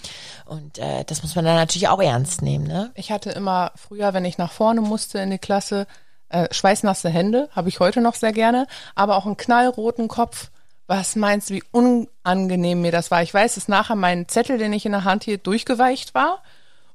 Und 0.47 0.79
äh, 0.79 1.05
das 1.05 1.23
muss 1.23 1.37
man 1.37 1.45
dann 1.45 1.57
natürlich 1.57 1.89
auch 1.89 2.01
ernst 2.01 2.43
nehmen. 2.43 2.67
Ne? 2.67 2.91
Ich 2.95 3.13
hatte 3.13 3.31
immer 3.31 3.73
früher, 3.77 4.15
wenn 4.15 4.25
ich 4.25 4.39
nach 4.39 4.48
vorne 4.51 4.81
musste 4.81 5.19
in 5.19 5.31
die 5.31 5.39
Klasse. 5.39 5.87
Äh, 6.29 6.53
schweißnasse 6.53 7.09
Hände 7.09 7.49
habe 7.53 7.69
ich 7.69 7.81
heute 7.81 8.01
noch 8.01 8.15
sehr 8.15 8.33
gerne, 8.33 8.67
aber 8.95 9.17
auch 9.17 9.27
einen 9.27 9.37
knallroten 9.37 10.09
Kopf. 10.09 10.51
Was 10.87 11.17
meinst 11.17 11.51
du, 11.51 11.55
wie 11.55 11.65
unangenehm 11.71 12.81
mir 12.81 12.93
das 12.93 13.11
war? 13.11 13.23
Ich 13.23 13.33
weiß, 13.33 13.55
dass 13.55 13.69
nachher 13.69 13.97
mein 13.97 14.29
Zettel, 14.29 14.59
den 14.59 14.73
ich 14.73 14.87
in 14.87 14.93
der 14.93 15.05
Hand 15.05 15.25
hielt, 15.25 15.47
durchgeweicht 15.47 16.15
war. 16.15 16.43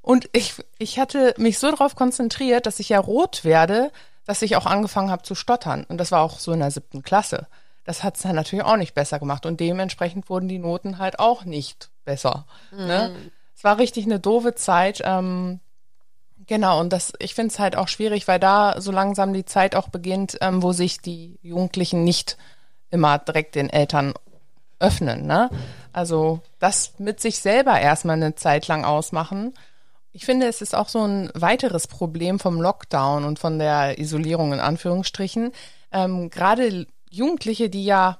Und 0.02 0.30
ich, 0.34 0.56
ich 0.80 1.00
hatte 1.00 1.34
mich 1.38 1.60
so 1.60 1.72
darauf 1.72 1.96
konzentriert, 1.96 2.66
dass 2.66 2.80
ich 2.80 2.90
ja 2.90 3.00
rot 3.00 3.44
werde, 3.44 3.92
dass 4.26 4.42
ich 4.42 4.56
auch 4.56 4.66
angefangen 4.66 5.12
habe 5.12 5.24
zu 5.24 5.36
stottern. 5.36 5.86
Und 5.88 5.98
das 5.98 6.12
war 6.12 6.22
auch 6.22 6.40
so 6.40 6.52
in 6.52 6.60
der 6.60 6.72
siebten 6.72 7.04
Klasse. 7.04 7.48
Das 7.86 8.04
hat 8.04 8.16
es 8.16 8.24
dann 8.24 8.36
natürlich 8.36 8.66
auch 8.66 8.78
nicht 8.78 8.94
besser 8.94 9.20
gemacht. 9.20 9.46
Und 9.46 9.60
dementsprechend 9.60 10.30
wurden 10.30 10.48
die 10.48 10.60
Noten 10.60 10.98
halt 10.98 11.20
auch 11.20 11.46
nicht 11.46 11.90
besser. 12.06 12.46
Mhm. 12.72 12.88
Ne? 12.88 13.16
Es 13.56 13.64
war 13.64 13.78
richtig 13.78 14.06
eine 14.06 14.20
doofe 14.20 14.56
Zeit. 14.56 15.02
Ähm, 15.06 15.60
Genau, 16.48 16.80
und 16.80 16.92
das, 16.92 17.14
ich 17.20 17.36
finde 17.36 17.54
es 17.54 17.60
halt 17.60 17.76
auch 17.76 17.88
schwierig, 17.88 18.28
weil 18.28 18.40
da 18.40 18.82
so 18.82 18.92
langsam 18.92 19.34
die 19.34 19.46
Zeit 19.46 19.76
auch 19.76 19.90
beginnt, 19.90 20.38
ähm, 20.42 20.62
wo 20.62 20.74
sich 20.74 21.00
die 21.00 21.40
Jugendlichen 21.42 22.04
nicht 22.04 22.38
immer 22.90 23.18
direkt 23.18 23.56
den 23.56 23.70
Eltern 23.70 24.14
öffnen. 24.80 25.26
Ne? 25.26 25.50
Also 25.94 26.42
das 26.60 26.94
mit 27.00 27.22
sich 27.22 27.40
selber 27.40 27.80
erstmal 27.80 28.18
eine 28.18 28.36
Zeit 28.36 28.68
lang 28.68 28.84
ausmachen. 28.84 29.54
Ich 30.12 30.26
finde, 30.26 30.48
es 30.48 30.62
ist 30.62 30.76
auch 30.76 30.90
so 30.90 31.08
ein 31.08 31.32
weiteres 31.34 31.88
Problem 31.88 32.40
vom 32.40 32.62
Lockdown 32.62 33.24
und 33.24 33.40
von 33.40 33.58
der 33.58 33.98
Isolierung 33.98 34.54
in 34.54 34.60
Anführungsstrichen. 34.60 35.52
Ähm, 35.92 36.30
Gerade 36.30 36.88
Jugendliche, 37.10 37.70
die 37.70 37.86
ja 37.86 38.20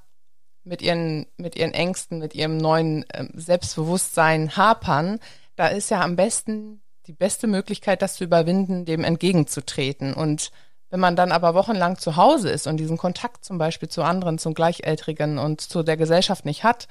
mit 0.64 0.82
ihren, 0.82 1.28
mit 1.38 1.56
ihren 1.56 1.74
Ängsten, 1.74 2.20
mit 2.20 2.34
ihrem 2.36 2.58
neuen 2.58 3.08
äh, 3.10 3.28
Selbstbewusstsein 3.34 4.56
hapern, 4.56 5.20
da 5.56 5.68
ist 5.68 5.92
ja 5.92 6.02
am 6.02 6.16
besten 6.16 6.83
die 7.08 7.14
beste 7.14 7.48
Möglichkeit, 7.48 8.02
das 8.02 8.16
zu 8.16 8.24
überwinden, 8.24 8.86
dem 8.86 9.04
entgegenzutreten. 9.04 10.14
Und 10.14 10.52
wenn 10.90 11.00
man 11.00 11.16
dann 11.16 11.32
aber 11.32 11.54
wochenlang 11.54 11.98
zu 11.98 12.16
Hause 12.16 12.50
ist 12.50 12.68
und 12.68 12.78
diesen 12.78 12.98
Kontakt 12.98 13.44
zum 13.44 13.58
Beispiel 13.58 13.90
zu 13.90 14.04
anderen, 14.04 14.38
zum 14.38 14.54
Gleichaltrigen 14.54 15.38
und 15.38 15.62
zu 15.62 15.84
der 15.84 15.98
Gesellschaft 15.98 16.46
nicht 16.46 16.64
hat, 16.64 16.88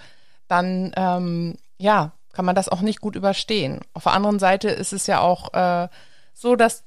dann 0.48 0.92
ähm, 0.96 1.56
ja, 1.78 2.12
kann 2.32 2.44
man 2.44 2.54
das 2.54 2.68
auch 2.68 2.80
nicht 2.80 3.00
gut 3.00 3.16
überstehen. 3.16 3.80
Auf 3.94 4.04
der 4.04 4.12
anderen 4.12 4.38
Seite 4.38 4.68
ist 4.68 4.92
es 4.92 5.06
ja 5.06 5.20
auch 5.20 5.54
äh, 5.54 5.88
so, 6.34 6.56
dass 6.56 6.84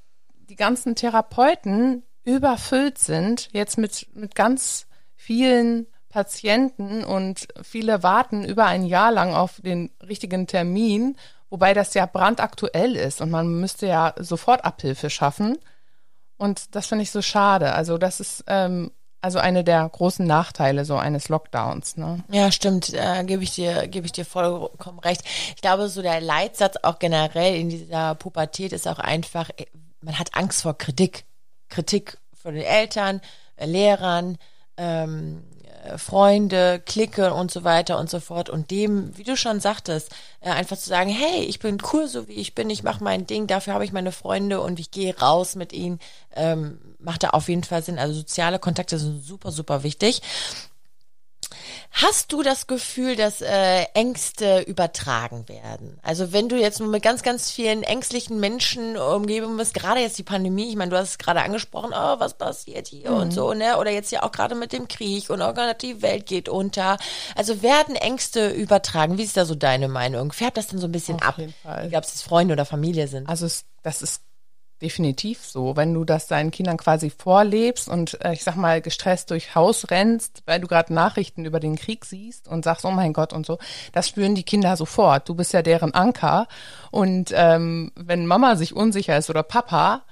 die 0.49 0.55
ganzen 0.55 0.95
Therapeuten 0.95 2.03
überfüllt 2.23 2.97
sind, 2.97 3.49
jetzt 3.53 3.77
mit, 3.77 4.07
mit 4.13 4.35
ganz 4.35 4.87
vielen 5.15 5.87
Patienten 6.09 7.03
und 7.03 7.47
viele 7.61 8.01
warten 8.03 8.43
über 8.43 8.65
ein 8.65 8.85
Jahr 8.85 9.11
lang 9.11 9.33
auf 9.33 9.61
den 9.61 9.91
richtigen 10.05 10.47
Termin 10.47 11.17
Wobei 11.49 11.73
das 11.73 11.93
ja 11.93 12.05
brandaktuell 12.05 12.95
ist 12.95 13.21
und 13.21 13.29
man 13.29 13.47
müsste 13.59 13.87
ja 13.87 14.13
sofort 14.17 14.65
Abhilfe 14.65 15.09
schaffen. 15.09 15.57
Und 16.37 16.75
das 16.75 16.87
finde 16.87 17.03
ich 17.03 17.11
so 17.11 17.21
schade. 17.21 17.73
Also 17.73 17.97
das 17.97 18.19
ist 18.19 18.43
ähm, 18.47 18.91
also 19.21 19.39
eine 19.39 19.63
der 19.63 19.87
großen 19.87 20.25
Nachteile 20.25 20.85
so 20.85 20.97
eines 20.97 21.29
Lockdowns. 21.29 21.97
Ne? 21.97 22.23
Ja, 22.29 22.51
stimmt. 22.51 22.93
Äh, 22.93 23.23
gebe 23.23 23.43
ich 23.43 23.55
dir 23.55 23.87
gebe 23.87 24.05
ich 24.05 24.11
dir 24.11 24.25
vollkommen 24.25 24.99
recht. 24.99 25.21
Ich 25.55 25.61
glaube, 25.61 25.87
so 25.87 26.01
der 26.01 26.21
Leitsatz 26.21 26.75
auch 26.83 26.99
generell 26.99 27.55
in 27.55 27.69
dieser 27.69 28.15
Pubertät 28.15 28.73
ist 28.73 28.87
auch 28.87 28.99
einfach, 28.99 29.49
man 30.01 30.19
hat 30.19 30.35
Angst 30.35 30.61
vor 30.61 30.77
Kritik, 30.77 31.25
Kritik 31.69 32.17
von 32.33 32.53
den 32.53 32.63
Eltern, 32.63 33.21
äh, 33.55 33.65
Lehrern. 33.65 34.37
Ähm, 34.77 35.43
Freunde, 35.97 36.81
Clique 36.85 37.33
und 37.33 37.51
so 37.51 37.63
weiter 37.63 37.99
und 37.99 38.09
so 38.09 38.19
fort. 38.19 38.49
Und 38.49 38.71
dem, 38.71 39.17
wie 39.17 39.23
du 39.23 39.35
schon 39.37 39.59
sagtest, 39.59 40.11
äh, 40.41 40.49
einfach 40.49 40.77
zu 40.77 40.89
sagen, 40.89 41.09
hey, 41.09 41.43
ich 41.43 41.59
bin 41.59 41.77
cool, 41.93 42.07
so 42.07 42.27
wie 42.27 42.33
ich 42.33 42.55
bin, 42.55 42.69
ich 42.69 42.83
mache 42.83 43.03
mein 43.03 43.27
Ding, 43.27 43.47
dafür 43.47 43.73
habe 43.73 43.85
ich 43.85 43.91
meine 43.91 44.11
Freunde 44.11 44.61
und 44.61 44.79
ich 44.79 44.91
gehe 44.91 45.17
raus 45.17 45.55
mit 45.55 45.73
ihnen, 45.73 45.99
ähm, 46.35 46.79
macht 46.99 47.23
da 47.23 47.29
auf 47.29 47.49
jeden 47.49 47.63
Fall 47.63 47.83
Sinn. 47.83 47.99
Also 47.99 48.13
soziale 48.13 48.59
Kontakte 48.59 48.97
sind 48.97 49.23
super, 49.23 49.51
super 49.51 49.83
wichtig. 49.83 50.21
Hast 51.91 52.31
du 52.31 52.43
das 52.43 52.67
Gefühl, 52.67 53.15
dass 53.15 53.41
äh, 53.41 53.83
Ängste 53.93 54.61
übertragen 54.61 55.47
werden? 55.47 55.99
Also 56.01 56.33
wenn 56.33 56.49
du 56.49 56.57
jetzt 56.57 56.79
mit 56.79 57.01
ganz, 57.01 57.23
ganz 57.23 57.51
vielen 57.51 57.83
ängstlichen 57.83 58.39
Menschen 58.39 58.97
umgeben 58.97 59.57
bist, 59.57 59.73
gerade 59.73 60.01
jetzt 60.01 60.17
die 60.17 60.23
Pandemie, 60.23 60.69
ich 60.69 60.75
meine, 60.75 60.91
du 60.91 60.97
hast 60.97 61.09
es 61.09 61.17
gerade 61.17 61.41
angesprochen, 61.41 61.93
oh, 61.93 62.19
was 62.19 62.37
passiert 62.37 62.87
hier 62.87 63.11
mhm. 63.11 63.17
und 63.17 63.31
so, 63.31 63.53
ne? 63.53 63.77
Oder 63.77 63.91
jetzt 63.91 64.11
ja 64.11 64.23
auch 64.23 64.31
gerade 64.31 64.55
mit 64.55 64.73
dem 64.73 64.87
Krieg 64.87 65.29
und 65.29 65.41
oh 65.41 65.53
die 65.81 66.01
Welt 66.01 66.25
geht 66.25 66.49
unter. 66.49 66.97
Also 67.35 67.61
werden 67.61 67.95
Ängste 67.95 68.49
übertragen? 68.49 69.17
Wie 69.17 69.23
ist 69.23 69.37
da 69.37 69.45
so 69.45 69.55
deine 69.55 69.87
Meinung? 69.87 70.31
Färbt 70.31 70.57
das 70.57 70.67
dann 70.67 70.79
so 70.79 70.87
ein 70.87 70.91
bisschen 70.91 71.17
Auf 71.17 71.23
ab? 71.23 71.37
Jeden 71.37 71.53
Fall. 71.63 71.87
Egal, 71.87 71.99
ob 71.99 72.05
es 72.05 72.21
Freunde 72.21 72.53
oder 72.53 72.65
Familie 72.65 73.07
sind. 73.07 73.29
Also 73.29 73.47
das 73.83 74.01
ist 74.01 74.21
definitiv 74.81 75.43
so. 75.43 75.75
Wenn 75.75 75.93
du 75.93 76.03
das 76.03 76.27
deinen 76.27 76.51
Kindern 76.51 76.77
quasi 76.77 77.09
vorlebst 77.09 77.87
und 77.87 78.21
äh, 78.23 78.33
ich 78.33 78.43
sag 78.43 78.55
mal 78.55 78.81
gestresst 78.81 79.31
durch 79.31 79.55
Haus 79.55 79.89
rennst, 79.89 80.43
weil 80.45 80.59
du 80.59 80.67
gerade 80.67 80.93
Nachrichten 80.93 81.45
über 81.45 81.59
den 81.59 81.75
Krieg 81.75 82.05
siehst 82.05 82.47
und 82.47 82.63
sagst, 82.63 82.85
oh 82.85 82.91
mein 82.91 83.13
Gott 83.13 83.33
und 83.33 83.45
so, 83.45 83.57
das 83.93 84.09
spüren 84.09 84.35
die 84.35 84.43
Kinder 84.43 84.75
sofort. 84.77 85.29
Du 85.29 85.35
bist 85.35 85.53
ja 85.53 85.61
deren 85.61 85.93
Anker. 85.93 86.47
Und 86.91 87.31
ähm, 87.33 87.91
wenn 87.95 88.25
Mama 88.25 88.55
sich 88.55 88.75
unsicher 88.75 89.17
ist 89.17 89.29
oder 89.29 89.43
Papa 89.43 90.03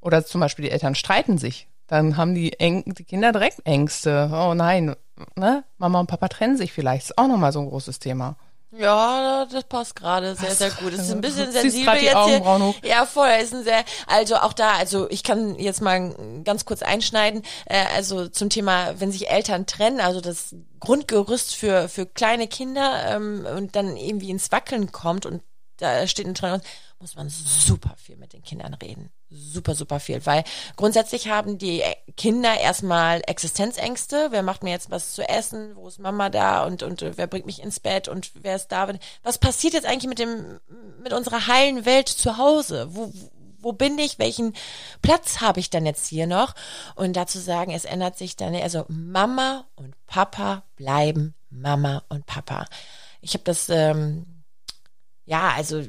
oder 0.00 0.24
zum 0.24 0.40
Beispiel 0.40 0.66
die 0.66 0.70
Eltern 0.70 0.94
streiten 0.94 1.38
sich, 1.38 1.68
dann 1.86 2.16
haben 2.16 2.34
die, 2.34 2.58
Eng 2.60 2.84
die 2.86 3.04
Kinder 3.04 3.32
direkt 3.32 3.66
Ängste. 3.66 4.30
Oh 4.32 4.54
nein, 4.54 4.94
ne? 5.36 5.64
Mama 5.78 6.00
und 6.00 6.06
Papa 6.06 6.28
trennen 6.28 6.56
sich 6.56 6.72
vielleicht. 6.72 7.06
Ist 7.06 7.18
auch 7.18 7.26
nochmal 7.26 7.52
so 7.52 7.60
ein 7.60 7.68
großes 7.68 7.98
Thema. 7.98 8.36
Ja, 8.72 9.46
das 9.46 9.64
passt 9.64 9.96
gerade 9.96 10.36
sehr, 10.36 10.54
sehr 10.54 10.70
gut. 10.70 10.92
Es 10.92 11.00
ist 11.00 11.12
ein 11.12 11.20
bisschen 11.20 11.50
sensibel 11.50 11.96
jetzt 11.96 12.24
hier. 12.26 12.44
Hoch. 12.44 12.74
Ja, 12.84 13.04
voll. 13.04 13.28
Ist 13.42 13.52
ein 13.52 13.64
sehr, 13.64 13.84
also 14.06 14.36
auch 14.36 14.52
da, 14.52 14.74
also 14.74 15.10
ich 15.10 15.24
kann 15.24 15.56
jetzt 15.58 15.82
mal 15.82 16.14
ganz 16.44 16.64
kurz 16.64 16.82
einschneiden. 16.82 17.42
Äh, 17.66 17.84
also 17.96 18.28
zum 18.28 18.48
Thema, 18.48 19.00
wenn 19.00 19.10
sich 19.10 19.28
Eltern 19.28 19.66
trennen, 19.66 20.00
also 20.00 20.20
das 20.20 20.54
Grundgerüst 20.78 21.56
für 21.56 21.88
für 21.88 22.06
kleine 22.06 22.46
Kinder 22.46 23.04
ähm, 23.08 23.46
und 23.56 23.74
dann 23.74 23.96
irgendwie 23.96 24.30
ins 24.30 24.52
Wackeln 24.52 24.92
kommt 24.92 25.26
und 25.26 25.42
da 25.80 26.06
steht 26.06 26.26
ein 26.26 26.34
Trennung, 26.34 26.60
muss 26.98 27.16
man 27.16 27.28
super 27.28 27.94
viel 27.96 28.16
mit 28.16 28.32
den 28.32 28.42
Kindern 28.42 28.74
reden. 28.74 29.10
Super, 29.30 29.74
super 29.74 30.00
viel. 30.00 30.24
Weil 30.26 30.44
grundsätzlich 30.76 31.28
haben 31.28 31.56
die 31.58 31.82
Kinder 32.16 32.58
erstmal 32.58 33.22
Existenzängste. 33.26 34.28
Wer 34.30 34.42
macht 34.42 34.62
mir 34.62 34.70
jetzt 34.70 34.90
was 34.90 35.14
zu 35.14 35.26
essen? 35.26 35.76
Wo 35.76 35.88
ist 35.88 35.98
Mama 35.98 36.28
da? 36.28 36.64
Und, 36.64 36.82
und 36.82 37.02
wer 37.16 37.26
bringt 37.26 37.46
mich 37.46 37.62
ins 37.62 37.80
Bett? 37.80 38.08
Und 38.08 38.32
wer 38.34 38.56
ist 38.56 38.68
da? 38.68 38.92
Was 39.22 39.38
passiert 39.38 39.74
jetzt 39.74 39.86
eigentlich 39.86 40.08
mit 40.08 40.18
dem, 40.18 40.60
mit 41.02 41.12
unserer 41.12 41.46
heilen 41.46 41.84
Welt 41.86 42.08
zu 42.08 42.36
Hause? 42.36 42.88
Wo, 42.90 43.12
wo 43.58 43.72
bin 43.72 43.98
ich, 43.98 44.18
welchen 44.18 44.54
Platz 45.02 45.40
habe 45.40 45.60
ich 45.60 45.70
dann 45.70 45.86
jetzt 45.86 46.06
hier 46.06 46.26
noch? 46.26 46.54
Und 46.94 47.14
dazu 47.14 47.38
sagen, 47.38 47.72
es 47.72 47.84
ändert 47.84 48.18
sich 48.18 48.36
dann, 48.36 48.54
also 48.54 48.84
Mama 48.88 49.64
und 49.76 49.94
Papa 50.06 50.64
bleiben 50.76 51.34
Mama 51.50 52.02
und 52.08 52.26
Papa. 52.26 52.66
Ich 53.20 53.34
habe 53.34 53.44
das, 53.44 53.68
ähm, 53.68 54.39
ja, 55.30 55.52
also 55.56 55.82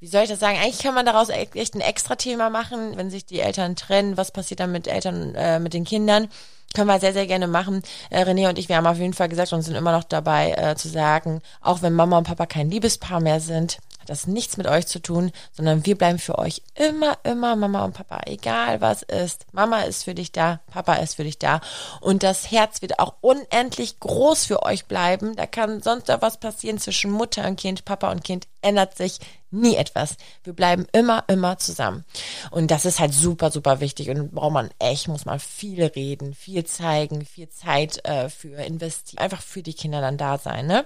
wie 0.00 0.06
soll 0.06 0.24
ich 0.24 0.28
das 0.28 0.40
sagen? 0.40 0.58
Eigentlich 0.58 0.78
kann 0.78 0.94
man 0.94 1.06
daraus 1.06 1.30
e-, 1.30 1.48
echt 1.54 1.74
ein 1.74 1.80
extra 1.80 2.16
Thema 2.16 2.50
machen, 2.50 2.96
wenn 2.96 3.10
sich 3.10 3.24
die 3.24 3.40
Eltern 3.40 3.76
trennen. 3.76 4.16
Was 4.16 4.30
passiert 4.30 4.60
dann 4.60 4.72
mit 4.72 4.86
Eltern, 4.86 5.34
äh, 5.34 5.58
mit 5.58 5.72
den 5.74 5.84
Kindern? 5.84 6.28
Können 6.74 6.86
wir 6.86 7.00
sehr, 7.00 7.14
sehr 7.14 7.26
gerne 7.26 7.48
machen. 7.48 7.82
Äh, 8.10 8.24
René 8.24 8.48
und 8.48 8.58
ich, 8.58 8.68
wir 8.68 8.76
haben 8.76 8.86
auf 8.86 8.98
jeden 8.98 9.14
Fall 9.14 9.30
gesagt 9.30 9.52
und 9.54 9.62
sind 9.62 9.74
immer 9.74 9.92
noch 9.92 10.04
dabei 10.04 10.52
äh, 10.52 10.76
zu 10.76 10.88
sagen, 10.88 11.40
auch 11.62 11.80
wenn 11.80 11.94
Mama 11.94 12.18
und 12.18 12.24
Papa 12.24 12.44
kein 12.44 12.70
Liebespaar 12.70 13.20
mehr 13.20 13.40
sind, 13.40 13.78
das 14.08 14.26
nichts 14.26 14.56
mit 14.56 14.66
euch 14.66 14.86
zu 14.86 15.00
tun, 15.00 15.32
sondern 15.52 15.84
wir 15.84 15.96
bleiben 15.96 16.18
für 16.18 16.38
euch 16.38 16.62
immer, 16.74 17.18
immer 17.24 17.56
Mama 17.56 17.84
und 17.84 17.92
Papa, 17.92 18.20
egal 18.26 18.80
was 18.80 19.02
ist. 19.02 19.46
Mama 19.52 19.82
ist 19.82 20.04
für 20.04 20.14
dich 20.14 20.32
da, 20.32 20.60
Papa 20.70 20.94
ist 20.94 21.14
für 21.14 21.24
dich 21.24 21.38
da 21.38 21.60
und 22.00 22.22
das 22.22 22.50
Herz 22.50 22.82
wird 22.82 22.98
auch 22.98 23.14
unendlich 23.20 24.00
groß 24.00 24.46
für 24.46 24.62
euch 24.62 24.86
bleiben. 24.86 25.36
Da 25.36 25.46
kann 25.46 25.82
sonst 25.82 26.10
auch 26.10 26.22
was 26.22 26.38
passieren 26.38 26.78
zwischen 26.78 27.10
Mutter 27.10 27.46
und 27.46 27.56
Kind, 27.56 27.84
Papa 27.84 28.10
und 28.10 28.24
Kind, 28.24 28.46
ändert 28.62 28.96
sich 28.96 29.20
nie 29.50 29.76
etwas. 29.76 30.16
Wir 30.44 30.52
bleiben 30.52 30.86
immer, 30.92 31.24
immer 31.28 31.58
zusammen. 31.58 32.04
Und 32.50 32.70
das 32.70 32.84
ist 32.84 33.00
halt 33.00 33.14
super, 33.14 33.50
super 33.50 33.80
wichtig 33.80 34.10
und 34.10 34.32
braucht 34.32 34.52
man 34.52 34.70
echt, 34.78 35.08
muss 35.08 35.24
man 35.24 35.40
viel 35.40 35.84
reden, 35.84 36.34
viel 36.34 36.64
zeigen, 36.64 37.24
viel 37.24 37.48
Zeit 37.48 38.04
äh, 38.04 38.28
für 38.28 38.56
investieren, 38.56 39.22
einfach 39.22 39.42
für 39.42 39.62
die 39.62 39.74
Kinder 39.74 40.00
dann 40.00 40.18
da 40.18 40.38
sein, 40.38 40.66
ne? 40.66 40.84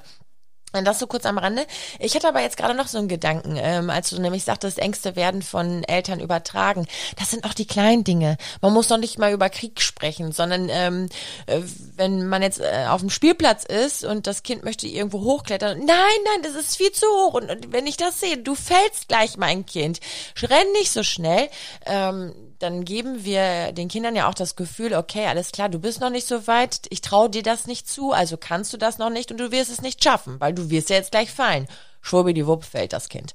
Das 0.72 0.98
so 0.98 1.06
kurz 1.06 1.26
am 1.26 1.38
Rande. 1.38 1.66
Ich 1.98 2.14
hatte 2.14 2.28
aber 2.28 2.40
jetzt 2.40 2.56
gerade 2.56 2.74
noch 2.74 2.88
so 2.88 2.98
einen 2.98 3.08
Gedanken, 3.08 3.56
ähm, 3.56 3.90
als 3.90 4.10
du 4.10 4.20
nämlich 4.20 4.44
sagtest, 4.44 4.78
Ängste 4.78 5.16
werden 5.16 5.42
von 5.42 5.84
Eltern 5.84 6.18
übertragen. 6.18 6.86
Das 7.18 7.30
sind 7.30 7.44
auch 7.44 7.54
die 7.54 7.66
kleinen 7.66 8.04
Dinge. 8.04 8.38
Man 8.62 8.72
muss 8.72 8.88
doch 8.88 8.96
nicht 8.96 9.18
mal 9.18 9.32
über 9.32 9.50
Krieg 9.50 9.80
sprechen, 9.82 10.32
sondern 10.32 10.68
ähm, 10.70 11.08
äh, 11.46 11.60
wenn 11.96 12.26
man 12.26 12.42
jetzt 12.42 12.60
äh, 12.60 12.86
auf 12.88 13.00
dem 13.00 13.10
Spielplatz 13.10 13.64
ist 13.64 14.04
und 14.04 14.26
das 14.26 14.42
Kind 14.42 14.64
möchte 14.64 14.86
irgendwo 14.86 15.20
hochklettern, 15.20 15.78
nein, 15.78 15.86
nein, 15.86 16.42
das 16.42 16.54
ist 16.54 16.76
viel 16.76 16.92
zu 16.92 17.06
hoch. 17.06 17.34
Und, 17.34 17.50
und 17.50 17.72
wenn 17.72 17.86
ich 17.86 17.96
das 17.96 18.20
sehe, 18.20 18.38
du 18.38 18.54
fällst 18.54 19.08
gleich, 19.08 19.36
mein 19.36 19.66
Kind. 19.66 20.00
Renn 20.42 20.72
nicht 20.72 20.92
so 20.92 21.02
schnell. 21.02 21.48
Ähm, 21.84 22.34
dann 22.62 22.84
geben 22.84 23.24
wir 23.24 23.72
den 23.72 23.88
Kindern 23.88 24.14
ja 24.14 24.28
auch 24.28 24.34
das 24.34 24.56
Gefühl, 24.56 24.94
okay, 24.94 25.26
alles 25.26 25.50
klar, 25.52 25.68
du 25.68 25.78
bist 25.78 26.00
noch 26.00 26.10
nicht 26.10 26.28
so 26.28 26.46
weit, 26.46 26.82
ich 26.90 27.00
traue 27.00 27.28
dir 27.28 27.42
das 27.42 27.66
nicht 27.66 27.88
zu, 27.88 28.12
also 28.12 28.36
kannst 28.36 28.72
du 28.72 28.76
das 28.76 28.98
noch 28.98 29.10
nicht 29.10 29.30
und 29.30 29.38
du 29.38 29.50
wirst 29.50 29.70
es 29.70 29.82
nicht 29.82 30.02
schaffen, 30.02 30.40
weil 30.40 30.54
du 30.54 30.70
wirst 30.70 30.90
ja 30.90 30.96
jetzt 30.96 31.10
gleich 31.10 31.30
fallen. 31.30 31.66
Schwurbidi-wupp 32.02 32.64
fällt 32.64 32.92
das 32.92 33.08
Kind. 33.08 33.34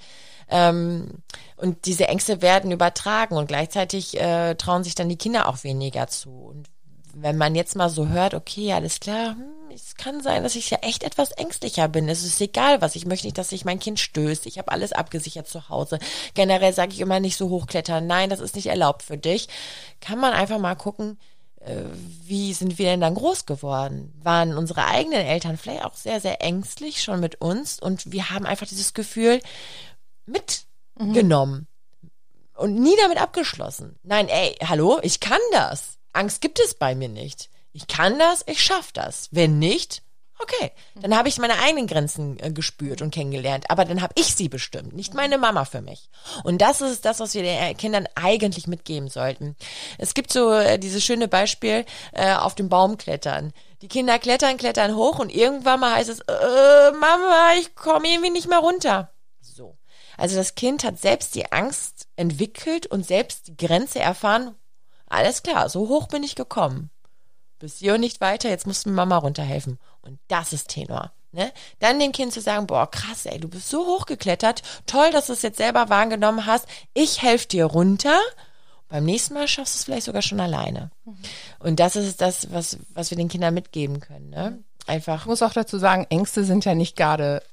Ähm, 0.50 1.24
und 1.58 1.86
diese 1.86 2.08
Ängste 2.08 2.42
werden 2.42 2.72
übertragen 2.72 3.36
und 3.36 3.48
gleichzeitig 3.48 4.20
äh, 4.20 4.56
trauen 4.56 4.84
sich 4.84 4.96
dann 4.96 5.10
die 5.10 5.18
Kinder 5.18 5.48
auch 5.48 5.64
weniger 5.64 6.08
zu. 6.08 6.30
Und 6.30 6.70
wenn 7.22 7.38
man 7.38 7.56
jetzt 7.56 7.76
mal 7.76 7.90
so 7.90 8.08
hört, 8.08 8.34
okay, 8.34 8.74
alles 8.74 9.00
klar, 9.00 9.32
hm, 9.32 9.72
es 9.74 9.96
kann 9.96 10.22
sein, 10.22 10.44
dass 10.44 10.56
ich 10.56 10.70
ja 10.70 10.80
echt 10.80 11.04
etwas 11.04 11.32
ängstlicher 11.32 11.88
bin. 11.88 12.10
Es 12.10 12.24
ist 12.24 12.42
egal 12.42 12.82
was. 12.82 12.96
Ich 12.96 13.06
möchte 13.06 13.28
nicht, 13.28 13.38
dass 13.38 13.50
sich 13.50 13.66
mein 13.66 13.80
Kind 13.80 14.00
stößt. 14.00 14.46
Ich 14.46 14.58
habe 14.58 14.72
alles 14.72 14.92
abgesichert 14.92 15.48
zu 15.48 15.70
Hause. 15.70 16.00
Generell 16.34 16.74
sage 16.74 16.94
ich 16.94 17.00
immer 17.00 17.20
nicht 17.20 17.38
so 17.38 17.50
hochklettern. 17.50 18.08
Nein, 18.08 18.30
das 18.30 18.40
ist 18.40 18.56
nicht 18.56 18.68
erlaubt 18.68 19.04
für 19.04 19.18
dich. 19.18 19.48
Kann 20.02 20.20
man 20.20 20.34
einfach 20.34 20.60
mal 20.60 20.76
gucken, 20.76 21.20
äh, 21.60 21.84
wie 22.26 22.54
sind 22.54 22.78
wir 22.78 22.86
denn 22.86 23.02
dann 23.02 23.16
groß 23.16 23.46
geworden? 23.46 24.14
Waren 24.24 24.58
unsere 24.58 24.86
eigenen 24.86 25.22
Eltern 25.22 25.58
vielleicht 25.58 25.86
auch 25.86 25.96
sehr, 25.96 26.22
sehr 26.22 26.42
ängstlich 26.42 27.04
schon 27.04 27.20
mit 27.20 27.42
uns 27.42 27.80
und 27.80 28.12
wir 28.12 28.30
haben 28.30 28.46
einfach 28.46 28.68
dieses 28.68 28.94
Gefühl 28.94 29.42
mitgenommen 30.26 31.68
mhm. 32.02 32.10
und 32.56 32.76
nie 32.80 32.96
damit 33.02 33.22
abgeschlossen. 33.22 33.98
Nein, 34.04 34.28
ey, 34.28 34.56
hallo, 34.64 35.00
ich 35.02 35.20
kann 35.20 35.42
das. 35.52 35.97
Angst 36.14 36.42
gibt 36.42 36.60
es 36.60 36.74
bei 36.74 36.96
mir 36.96 37.10
nicht 37.10 37.50
ich 37.78 37.86
kann 37.86 38.18
das, 38.18 38.44
ich 38.48 38.64
schaffe 38.64 38.92
das. 38.94 39.30
Wenn 39.30 39.60
nicht, 39.60 40.02
okay, 40.40 40.72
dann 40.96 41.16
habe 41.16 41.30
ich 41.30 41.38
meine 41.38 41.60
eigenen 41.60 41.86
Grenzen 41.86 42.40
äh, 42.40 42.50
gespürt 42.52 43.04
und 43.04 43.14
kennengelernt, 43.14 43.70
aber 43.70 43.86
dann 43.86 44.02
habe 44.02 44.16
ich 44.18 44.34
sie 44.34 44.50
bestimmt, 44.50 44.94
nicht 44.94 45.14
meine 45.14 45.38
Mama 45.38 45.64
für 45.64 45.82
mich. 45.82 46.10
Und 46.44 46.60
das 46.60 46.82
ist 46.82 47.06
das, 47.06 47.20
was 47.20 47.36
wir 47.36 47.44
den 47.44 47.78
Kindern 47.78 48.08
eigentlich 48.16 48.66
mitgeben 48.66 49.10
sollten. 49.10 49.56
Es 50.00 50.16
gibt 50.16 50.34
so 50.34 50.52
äh, 50.54 50.80
dieses 50.80 51.04
schöne 51.04 51.28
Beispiel 51.28 51.86
äh, 52.14 52.34
auf 52.34 52.56
dem 52.56 52.68
Baum 52.68 52.98
klettern. 52.98 53.54
Die 53.84 53.90
Kinder 53.90 54.18
klettern, 54.18 54.58
klettern 54.58 54.96
hoch 54.96 55.20
und 55.20 55.32
irgendwann 55.32 55.80
mal 55.80 55.94
heißt 55.94 56.10
es, 56.10 56.22
äh, 56.22 56.92
Mama, 56.94 57.52
ich 57.60 57.76
komme 57.76 58.08
irgendwie 58.08 58.32
nicht 58.32 58.50
mehr 58.50 58.58
runter. 58.58 59.14
So. 59.40 59.78
Also 60.18 60.36
das 60.36 60.56
Kind 60.56 60.84
hat 60.84 61.00
selbst 61.00 61.36
die 61.36 61.52
Angst 61.52 62.08
entwickelt 62.16 62.88
und 62.88 63.06
selbst 63.06 63.50
die 63.50 63.58
Grenze 63.58 64.00
erfahren. 64.00 64.56
Alles 65.08 65.44
klar, 65.44 65.70
so 65.70 65.88
hoch 65.88 66.08
bin 66.08 66.24
ich 66.24 66.36
gekommen 66.36 66.90
bis 67.60 67.78
hier 67.80 67.96
und 67.96 68.02
nicht 68.02 68.22
weiter, 68.22 68.50
jetzt 68.50 68.68
musst 68.68 68.86
du 68.86 68.90
Mama 68.90 69.18
runterhelfen. 69.18 69.80
Und 70.02 70.20
das 70.28 70.54
ist 70.54 70.70
Tenor. 70.70 71.12
Ne? 71.32 71.52
Dann 71.80 72.00
dem 72.00 72.12
Kind 72.12 72.34
zu 72.34 72.42
sagen, 72.42 72.68
boah, 72.68 72.90
krass, 72.90 73.26
ey, 73.26 73.40
du 73.40 73.48
bist 73.48 73.70
so 73.70 73.86
hochgeklettert, 73.86 74.62
toll, 74.86 75.12
dass 75.12 75.28
du 75.28 75.34
es 75.34 75.42
jetzt 75.42 75.58
selber 75.58 75.90
wahrgenommen 75.90 76.46
hast, 76.46 76.68
ich 76.94 77.22
helfe 77.22 77.48
dir 77.48 77.66
runter. 77.66 78.20
Beim 78.90 79.04
nächsten 79.04 79.34
Mal 79.34 79.48
schaffst 79.48 79.76
du 79.76 79.78
es 79.80 79.84
vielleicht 79.84 80.06
sogar 80.06 80.22
schon 80.22 80.40
alleine. 80.40 80.92
Mhm. 81.04 81.18
Und 81.60 81.80
das 81.80 81.96
ist 81.96 82.22
das, 82.22 82.52
was, 82.54 82.78
was 82.94 83.10
wir 83.10 83.18
den 83.18 83.28
Kindern 83.28 83.54
mitgeben 83.54 84.00
können. 84.00 84.30
Ne? 84.30 84.64
Einfach. 84.86 85.22
Ich 85.22 85.26
muss 85.26 85.42
auch 85.42 85.52
dazu 85.52 85.78
sagen, 85.78 86.08
Ängste 86.10 86.46
sind 86.46 86.64
ja 86.64 86.74
nicht 86.74 86.96
gerade 86.96 87.44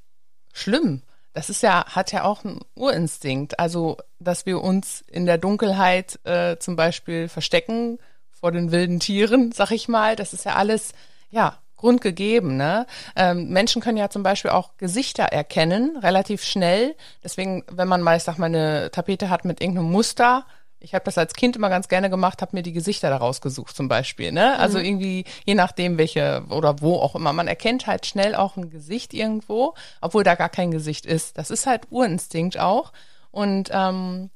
schlimm. 0.53 1.03
Das 1.35 1.51
ist 1.51 1.63
ja, 1.63 1.85
hat 1.87 2.13
ja 2.13 2.25
auch 2.25 2.45
einen 2.45 2.61
Urinstinkt. 2.75 3.59
Also, 3.59 3.99
dass 4.21 4.47
wir 4.47 4.63
uns 4.63 5.03
in 5.03 5.27
der 5.27 5.37
Dunkelheit 5.37 6.19
äh, 6.25 6.57
zum 6.59 6.77
Beispiel 6.77 7.29
verstecken 7.29 7.99
vor 8.31 8.53
den 8.53 8.73
wilden 8.73 9.01
Tieren, 9.01 9.53
sag 9.53 9.73
ich 9.73 9.89
mal. 9.89 10.17
Das 10.17 10.33
ist 10.33 10.45
ja 10.45 10.55
alles, 10.55 10.93
ja, 11.31 11.59
grundgegeben. 11.77 12.57
Ne? 12.57 12.87
Ähm, 13.15 13.51
Menschen 13.51 13.83
können 13.83 13.99
ja 13.99 14.09
zum 14.09 14.23
Beispiel 14.23 14.53
auch 14.53 14.71
Gesichter 14.79 15.25
erkennen, 15.25 15.99
relativ 15.99 16.43
schnell. 16.43 16.95
Deswegen, 17.23 17.63
wenn 17.71 17.89
man 17.89 18.01
mal, 18.01 18.17
ich 18.17 18.23
sag 18.23 18.39
mal, 18.39 18.47
eine 18.47 18.91
Tapete 18.91 19.29
hat 19.29 19.45
mit 19.45 19.61
irgendeinem 19.61 19.91
Muster, 19.91 20.47
ich 20.85 20.95
habe 20.95 21.05
das 21.07 21.17
als 21.17 21.33
Kind 21.33 21.57
immer 21.57 21.71
ganz 21.71 21.89
gerne 21.89 22.11
gemacht, 22.11 22.43
habe 22.43 22.55
mir 22.55 22.63
die 22.63 22.75
Gesichter 22.75 23.09
daraus 23.09 23.41
gesucht 23.41 23.75
zum 23.75 23.89
Beispiel. 23.89 24.33
Ne? 24.33 24.59
Also 24.59 24.79
mhm. 24.79 24.85
irgendwie, 24.85 25.25
je 25.47 25.55
nachdem 25.55 25.97
welche 25.97 26.45
oder 26.51 26.83
wo 26.83 26.97
auch 26.97 27.15
immer. 27.17 27.33
Man 27.33 27.49
erkennt 27.49 27.87
halt 27.87 28.05
schnell 28.05 28.35
auch 28.35 28.57
ein 28.57 28.69
Gesicht 28.69 29.15
irgendwo, 29.15 29.75
obwohl 30.03 30.25
da 30.25 30.35
gar 30.35 30.51
kein 30.51 30.71
Gesicht 30.71 31.07
ist. 31.07 31.39
Das 31.39 31.51
ist 31.51 31.67
halt 31.67 31.91
Urinstinkt 31.91 32.59
auch. 32.59 32.93
Und 33.31 33.71
ähm, 33.73 34.31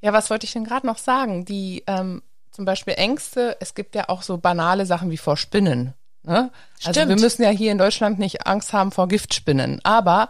ja, 0.00 0.12
was 0.12 0.28
wollte 0.28 0.44
ich 0.44 0.52
denn 0.52 0.64
gerade 0.64 0.86
noch 0.86 0.98
sagen? 0.98 1.44
Die 1.44 1.84
ähm, 1.86 2.22
zum 2.50 2.64
Beispiel 2.64 2.94
Ängste, 2.96 3.56
es 3.60 3.74
gibt 3.74 3.94
ja 3.94 4.08
auch 4.08 4.22
so 4.22 4.38
banale 4.38 4.86
Sachen 4.86 5.08
wie 5.10 5.16
vor 5.16 5.36
Spinnen. 5.36 5.94
Ne? 6.24 6.50
Also 6.84 7.08
wir 7.08 7.16
müssen 7.16 7.42
ja 7.42 7.50
hier 7.50 7.70
in 7.70 7.78
Deutschland 7.78 8.18
nicht 8.18 8.44
Angst 8.46 8.72
haben 8.72 8.90
vor 8.90 9.06
Giftspinnen. 9.06 9.80
Aber 9.84 10.28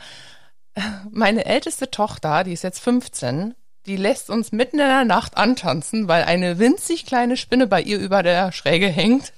meine 1.10 1.46
älteste 1.46 1.90
Tochter, 1.90 2.44
die 2.44 2.52
ist 2.52 2.62
jetzt 2.62 2.80
15, 2.80 3.54
die 3.86 3.96
lässt 3.96 4.30
uns 4.30 4.52
mitten 4.52 4.78
in 4.78 4.86
der 4.86 5.04
Nacht 5.04 5.36
antanzen, 5.36 6.08
weil 6.08 6.24
eine 6.24 6.58
winzig 6.58 7.04
kleine 7.04 7.36
Spinne 7.36 7.66
bei 7.66 7.82
ihr 7.82 7.98
über 7.98 8.22
der 8.22 8.52
Schräge 8.52 8.88
hängt. 8.88 9.32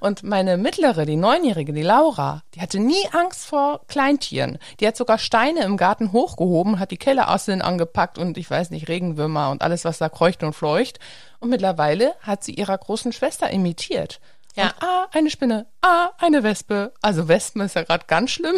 Und 0.00 0.22
meine 0.22 0.56
mittlere, 0.56 1.06
die 1.06 1.16
Neunjährige, 1.16 1.72
die 1.72 1.82
Laura, 1.82 2.42
die 2.54 2.60
hatte 2.60 2.80
nie 2.80 3.08
Angst 3.12 3.46
vor 3.46 3.82
Kleintieren. 3.86 4.58
Die 4.80 4.86
hat 4.86 4.96
sogar 4.96 5.18
Steine 5.18 5.62
im 5.62 5.76
Garten 5.76 6.12
hochgehoben, 6.12 6.78
hat 6.78 6.90
die 6.90 6.96
Kellerasseln 6.96 7.62
angepackt 7.62 8.18
und 8.18 8.36
ich 8.36 8.50
weiß 8.50 8.70
nicht, 8.70 8.88
Regenwürmer 8.88 9.50
und 9.50 9.62
alles, 9.62 9.84
was 9.84 9.98
da 9.98 10.08
kreucht 10.08 10.42
und 10.42 10.54
fleucht. 10.54 10.98
Und 11.38 11.50
mittlerweile 11.50 12.14
hat 12.20 12.42
sie 12.42 12.54
ihrer 12.54 12.76
großen 12.76 13.12
Schwester 13.12 13.50
imitiert. 13.50 14.20
Ja. 14.56 14.64
Und, 14.64 14.82
ah, 14.82 15.06
eine 15.12 15.30
Spinne, 15.30 15.66
ah, 15.82 16.10
eine 16.18 16.42
Wespe. 16.42 16.92
Also 17.02 17.28
Wespen 17.28 17.62
ist 17.62 17.74
ja 17.74 17.82
gerade 17.82 18.04
ganz 18.06 18.30
schlimm. 18.30 18.56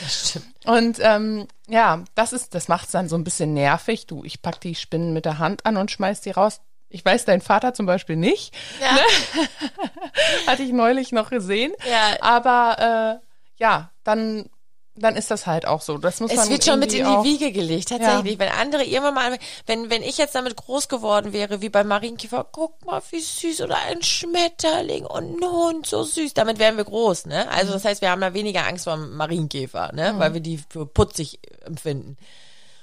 Das 0.00 0.30
stimmt. 0.30 0.55
Und 0.66 0.98
ähm, 1.00 1.46
ja, 1.68 2.04
das 2.14 2.32
ist, 2.32 2.54
das 2.54 2.68
macht 2.68 2.86
es 2.86 2.92
dann 2.92 3.08
so 3.08 3.16
ein 3.16 3.24
bisschen 3.24 3.54
nervig. 3.54 4.06
Du, 4.06 4.24
ich 4.24 4.42
pack 4.42 4.60
die 4.60 4.74
Spinnen 4.74 5.12
mit 5.12 5.24
der 5.24 5.38
Hand 5.38 5.64
an 5.64 5.76
und 5.76 5.90
schmeiß 5.90 6.20
die 6.20 6.30
raus. 6.30 6.60
Ich 6.88 7.04
weiß 7.04 7.24
dein 7.24 7.40
Vater 7.40 7.74
zum 7.74 7.86
Beispiel 7.86 8.16
nicht. 8.16 8.54
Ja. 8.80 8.92
Ne? 8.92 9.48
Hatte 10.46 10.62
ich 10.62 10.72
neulich 10.72 11.12
noch 11.12 11.30
gesehen. 11.30 11.72
Ja. 11.88 12.16
Aber 12.20 13.20
äh, 13.20 13.26
ja, 13.58 13.90
dann 14.04 14.48
dann 14.96 15.16
ist 15.16 15.30
das 15.30 15.46
halt 15.46 15.66
auch 15.66 15.82
so. 15.82 15.98
Das 15.98 16.20
muss 16.20 16.30
es 16.30 16.36
man 16.36 16.48
wird 16.48 16.64
schon 16.64 16.78
mit 16.78 16.92
in 16.92 17.04
die 17.04 17.24
Wiege 17.24 17.52
gelegt, 17.52 17.90
tatsächlich. 17.90 18.34
Ja. 18.34 18.38
Wenn 18.38 18.48
andere 18.48 18.84
irgendwann 18.84 19.14
mal, 19.14 19.38
wenn, 19.66 19.90
wenn 19.90 20.02
ich 20.02 20.18
jetzt 20.18 20.34
damit 20.34 20.56
groß 20.56 20.88
geworden 20.88 21.32
wäre, 21.32 21.60
wie 21.60 21.68
bei 21.68 21.84
Marienkäfer, 21.84 22.46
guck 22.50 22.84
mal, 22.84 23.02
wie 23.10 23.20
süß, 23.20 23.62
oder 23.62 23.76
ein 23.88 24.02
Schmetterling 24.02 25.04
und 25.04 25.40
ein 25.40 25.50
Hund, 25.50 25.86
so 25.86 26.02
süß. 26.02 26.34
Damit 26.34 26.58
wären 26.58 26.76
wir 26.76 26.84
groß, 26.84 27.26
ne? 27.26 27.48
Also, 27.50 27.72
das 27.72 27.84
heißt, 27.84 28.00
wir 28.00 28.10
haben 28.10 28.20
da 28.20 28.34
weniger 28.34 28.66
Angst 28.66 28.84
vor 28.84 28.96
Marienkäfer, 28.96 29.92
ne? 29.92 30.14
Mhm. 30.14 30.18
Weil 30.18 30.34
wir 30.34 30.40
die 30.40 30.60
für 30.68 30.86
putzig 30.86 31.40
empfinden. 31.64 32.16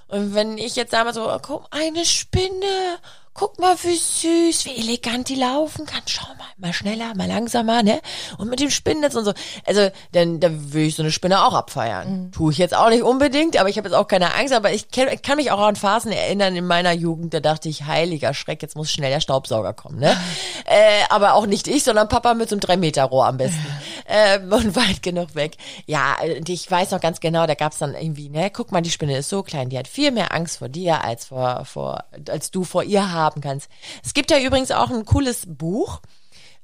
Und 0.07 0.36
wenn 0.36 0.57
ich 0.59 0.76
jetzt 0.76 0.91
mal 0.91 1.14
so, 1.14 1.28
oh, 1.28 1.39
guck, 1.41 1.66
eine 1.72 2.05
Spinne, 2.05 2.99
guck 3.34 3.60
mal, 3.60 3.76
wie 3.84 3.96
süß, 3.96 4.66
wie 4.66 4.78
elegant 4.78 5.30
die 5.30 5.36
laufen 5.36 5.86
kann. 5.86 6.02
Schau 6.06 6.28
mal, 6.38 6.48
mal 6.58 6.74
schneller, 6.74 7.16
mal 7.16 7.28
langsamer, 7.28 7.82
ne? 7.82 8.00
Und 8.38 8.50
mit 8.50 8.60
dem 8.60 8.70
Spinnennetz 8.70 9.16
und 9.16 9.26
so. 9.26 9.34
Also, 9.66 9.90
dann, 10.12 10.40
dann 10.40 10.74
will 10.74 10.88
ich 10.88 10.96
so 10.96 11.02
eine 11.02 11.12
Spinne 11.12 11.44
auch 11.44 11.54
abfeiern. 11.54 12.26
Mhm. 12.26 12.32
Tue 12.32 12.52
ich 12.52 12.60
jetzt 12.60 12.76
auch 12.76 12.90
nicht 12.90 13.02
unbedingt, 13.02 13.58
aber 13.58 13.70
ich 13.70 13.78
habe 13.78 13.88
jetzt 13.88 13.96
auch 13.96 14.08
keine 14.08 14.36
Angst. 14.36 14.54
Aber 14.54 14.72
ich 14.72 14.92
kenn, 14.92 15.10
kann 15.22 15.38
mich 15.38 15.52
auch 15.52 15.60
an 15.60 15.76
Phasen 15.76 16.12
erinnern 16.12 16.56
in 16.56 16.68
meiner 16.68 16.92
Jugend, 16.92 17.34
da 17.34 17.40
dachte 17.40 17.70
ich, 17.70 17.86
heiliger 17.86 18.34
Schreck, 18.36 18.62
jetzt 18.62 18.76
muss 18.76 18.92
schnell 18.92 19.10
der 19.10 19.20
Staubsauger 19.20 19.74
kommen, 19.74 20.00
ne? 20.00 20.16
äh, 20.66 21.04
aber 21.10 21.34
auch 21.34 21.48
nicht 21.48 21.68
ich, 21.68 21.84
sondern 21.84 22.10
Papa 22.10 22.36
mit 22.36 22.50
so 22.50 22.56
einem 22.56 22.62
3-Meter-Rohr 22.62 23.26
am 23.26 23.38
besten. 23.38 23.66
äh, 24.06 24.40
und 24.40 24.76
weit 24.76 25.02
genug 25.02 25.34
weg. 25.34 25.58
Ja, 25.88 26.18
und 26.38 26.50
ich 26.50 26.70
weiß 26.70 26.92
noch 26.92 27.02
ganz 27.02 27.20
genau, 27.20 27.48
da 27.48 27.56
gab's 27.56 27.80
dann 27.80 27.96
irgendwie, 27.96 28.30
ne, 28.30 28.52
guck 28.52 28.72
mal, 28.72 28.82
die 28.82 28.92
Spinne 28.92 29.18
ist 29.18 29.30
so 29.30 29.42
klein, 29.42 29.70
die 29.70 29.78
hat 29.78 29.88
viel 29.88 30.12
mehr 30.12 30.34
Angst 30.34 30.60
vor 30.60 30.70
dir 30.70 31.04
als 31.04 31.26
vor, 31.26 31.66
vor, 31.66 32.04
als 32.30 32.52
du 32.52 32.64
vor 32.64 32.84
ihr 32.84 33.12
hast 33.12 33.22
haben 33.24 33.41
kannst. 33.41 33.69
Es 34.03 34.13
gibt 34.13 34.32
ja 34.32 34.39
übrigens 34.39 34.71
auch 34.71 34.89
ein 34.89 35.05
cooles 35.05 35.45
Buch, 35.47 36.01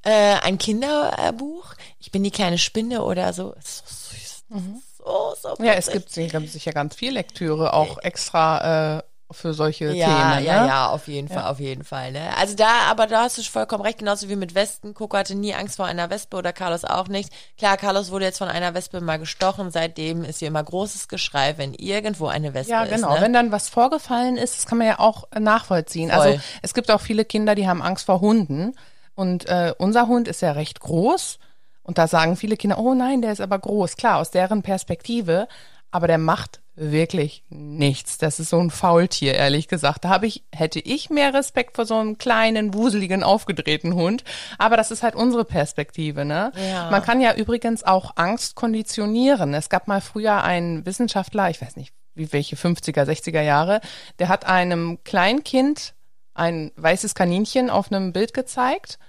äh, 0.04 0.36
ein 0.42 0.58
Kinderbuch. 0.58 1.74
Ich 2.00 2.12
bin 2.12 2.24
die 2.24 2.32
kleine 2.32 2.58
Spinne 2.58 3.04
oder 3.04 3.34
so. 3.34 3.56
so 3.60 3.84
süß. 3.86 4.44
Mhm. 4.50 4.82
So, 4.98 5.36
so 5.42 5.64
ja, 5.64 5.74
es 5.74 5.90
gibt 5.90 6.12
sicher 6.12 6.72
ganz 6.72 6.96
viel 6.96 7.14
Lektüre, 7.14 7.74
auch 7.74 7.98
extra 8.00 8.98
äh, 8.98 9.04
für 9.32 9.54
solche 9.54 9.92
ja, 9.94 10.06
Themen. 10.08 10.46
Ja, 10.46 10.62
ne? 10.62 10.68
ja, 10.68 10.90
auf 10.90 11.08
jeden 11.08 11.28
Fall, 11.28 11.44
auf 11.44 11.60
jeden 11.60 11.84
Fall. 11.84 12.12
Ne? 12.12 12.36
Also 12.38 12.56
da, 12.56 12.90
aber 12.90 13.06
da 13.06 13.24
hast 13.24 13.38
du 13.38 13.44
vollkommen 13.44 13.84
recht, 13.84 14.00
genauso 14.00 14.28
wie 14.28 14.36
mit 14.36 14.56
Wespen. 14.56 14.94
Coco 14.94 15.18
hatte 15.18 15.36
nie 15.36 15.54
Angst 15.54 15.76
vor 15.76 15.86
einer 15.86 16.10
Wespe 16.10 16.38
oder 16.38 16.52
Carlos 16.52 16.84
auch 16.84 17.08
nicht. 17.08 17.32
Klar, 17.58 17.78
Carlos 17.78 18.10
wurde 18.10 18.26
jetzt 18.26 18.40
von 18.40 18.48
einer 18.48 18.74
Wespe 18.74 19.02
mal 19.02 19.20
gestochen. 19.20 19.70
Seitdem 19.70 20.24
ist 20.24 20.40
hier 20.40 20.48
immer 20.48 20.64
großes 20.64 21.08
Geschrei, 21.08 21.58
wenn 21.58 21.76
irgendwo 21.76 22.28
eine 22.28 22.56
Wespe 22.56 22.62
ist. 22.62 22.70
Ja, 22.70 22.86
genau. 22.86 23.14
Ist, 23.14 23.20
ne? 23.20 23.26
Wenn 23.26 23.34
dann 23.34 23.52
was 23.52 23.70
vorgefallen 23.70 24.38
ist, 24.38 24.58
das 24.58 24.66
kann 24.66 24.80
man 24.80 24.88
ja 24.88 25.00
auch 25.00 25.28
nachvollziehen. 25.38 26.10
Voll. 26.10 26.20
Also 26.20 26.40
es 26.64 26.74
gibt 26.74 26.90
auch 26.90 27.02
viele 27.02 27.24
Kinder, 27.24 27.54
die 27.54 27.68
haben 27.68 27.84
Angst 27.84 28.08
vor 28.08 28.22
Hunden. 28.22 28.74
Und 29.14 29.48
äh, 29.48 29.74
unser 29.78 30.08
Hund 30.08 30.28
ist 30.28 30.42
ja 30.42 30.54
recht 30.54 30.80
groß. 30.80 31.38
Und 31.84 31.98
da 31.98 32.08
sagen 32.08 32.36
viele 32.36 32.58
Kinder, 32.58 32.80
oh 32.80 32.94
nein, 32.94 33.22
der 33.22 33.32
ist 33.32 33.42
aber 33.42 33.60
groß. 33.60 33.96
Klar, 33.96 34.18
aus 34.18 34.32
deren 34.32 34.64
Perspektive. 34.64 35.48
Aber 35.92 36.08
der 36.08 36.18
macht 36.18 36.62
wirklich 36.80 37.44
nichts. 37.50 38.18
Das 38.18 38.40
ist 38.40 38.50
so 38.50 38.60
ein 38.60 38.70
Faultier, 38.70 39.34
ehrlich 39.34 39.68
gesagt. 39.68 40.06
Da 40.06 40.10
habe 40.10 40.28
ich, 40.28 40.44
hätte 40.54 40.80
ich 40.80 41.10
mehr 41.10 41.34
Respekt 41.34 41.76
vor 41.76 41.86
so 41.86 41.96
einem 41.96 42.18
kleinen, 42.18 42.74
wuseligen, 42.74 43.24
aufgedrehten 43.24 43.94
Hund. 43.94 44.24
Aber 44.58 44.78
das 44.78 44.92
ist 44.92 45.04
halt 45.04 45.16
unsere 45.16 45.46
Perspektive, 45.46 46.24
ne? 46.26 46.52
Ja. 46.56 46.90
Man 46.90 47.04
kann 47.04 47.22
ja 47.22 47.36
übrigens 47.36 47.84
auch 47.84 48.12
Angst 48.16 48.56
konditionieren. 48.56 49.54
Es 49.54 49.70
gab 49.70 49.88
mal 49.88 50.02
früher 50.02 50.44
einen 50.44 50.86
Wissenschaftler, 50.86 51.50
ich 51.50 51.62
weiß 51.62 51.76
nicht, 51.76 51.94
wie 52.16 52.32
welche 52.32 52.56
50er, 52.56 53.04
60er 53.04 53.42
Jahre, 53.42 53.82
der 54.20 54.30
hat 54.30 54.46
einem 54.46 55.04
Kleinkind 55.04 55.94
ein 56.34 56.72
weißes 56.78 57.16
Kaninchen 57.16 57.70
auf 57.70 57.92
einem 57.92 58.14
Bild 58.14 58.34
gezeigt 58.34 59.00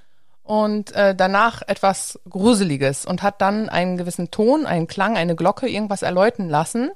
und 0.50 0.96
äh, 0.96 1.14
danach 1.14 1.62
etwas 1.68 2.18
Gruseliges 2.28 3.06
und 3.06 3.22
hat 3.22 3.40
dann 3.40 3.68
einen 3.68 3.96
gewissen 3.96 4.32
Ton, 4.32 4.66
einen 4.66 4.88
Klang, 4.88 5.16
eine 5.16 5.36
Glocke, 5.36 5.68
irgendwas 5.68 6.02
erläuten 6.02 6.48
lassen. 6.48 6.90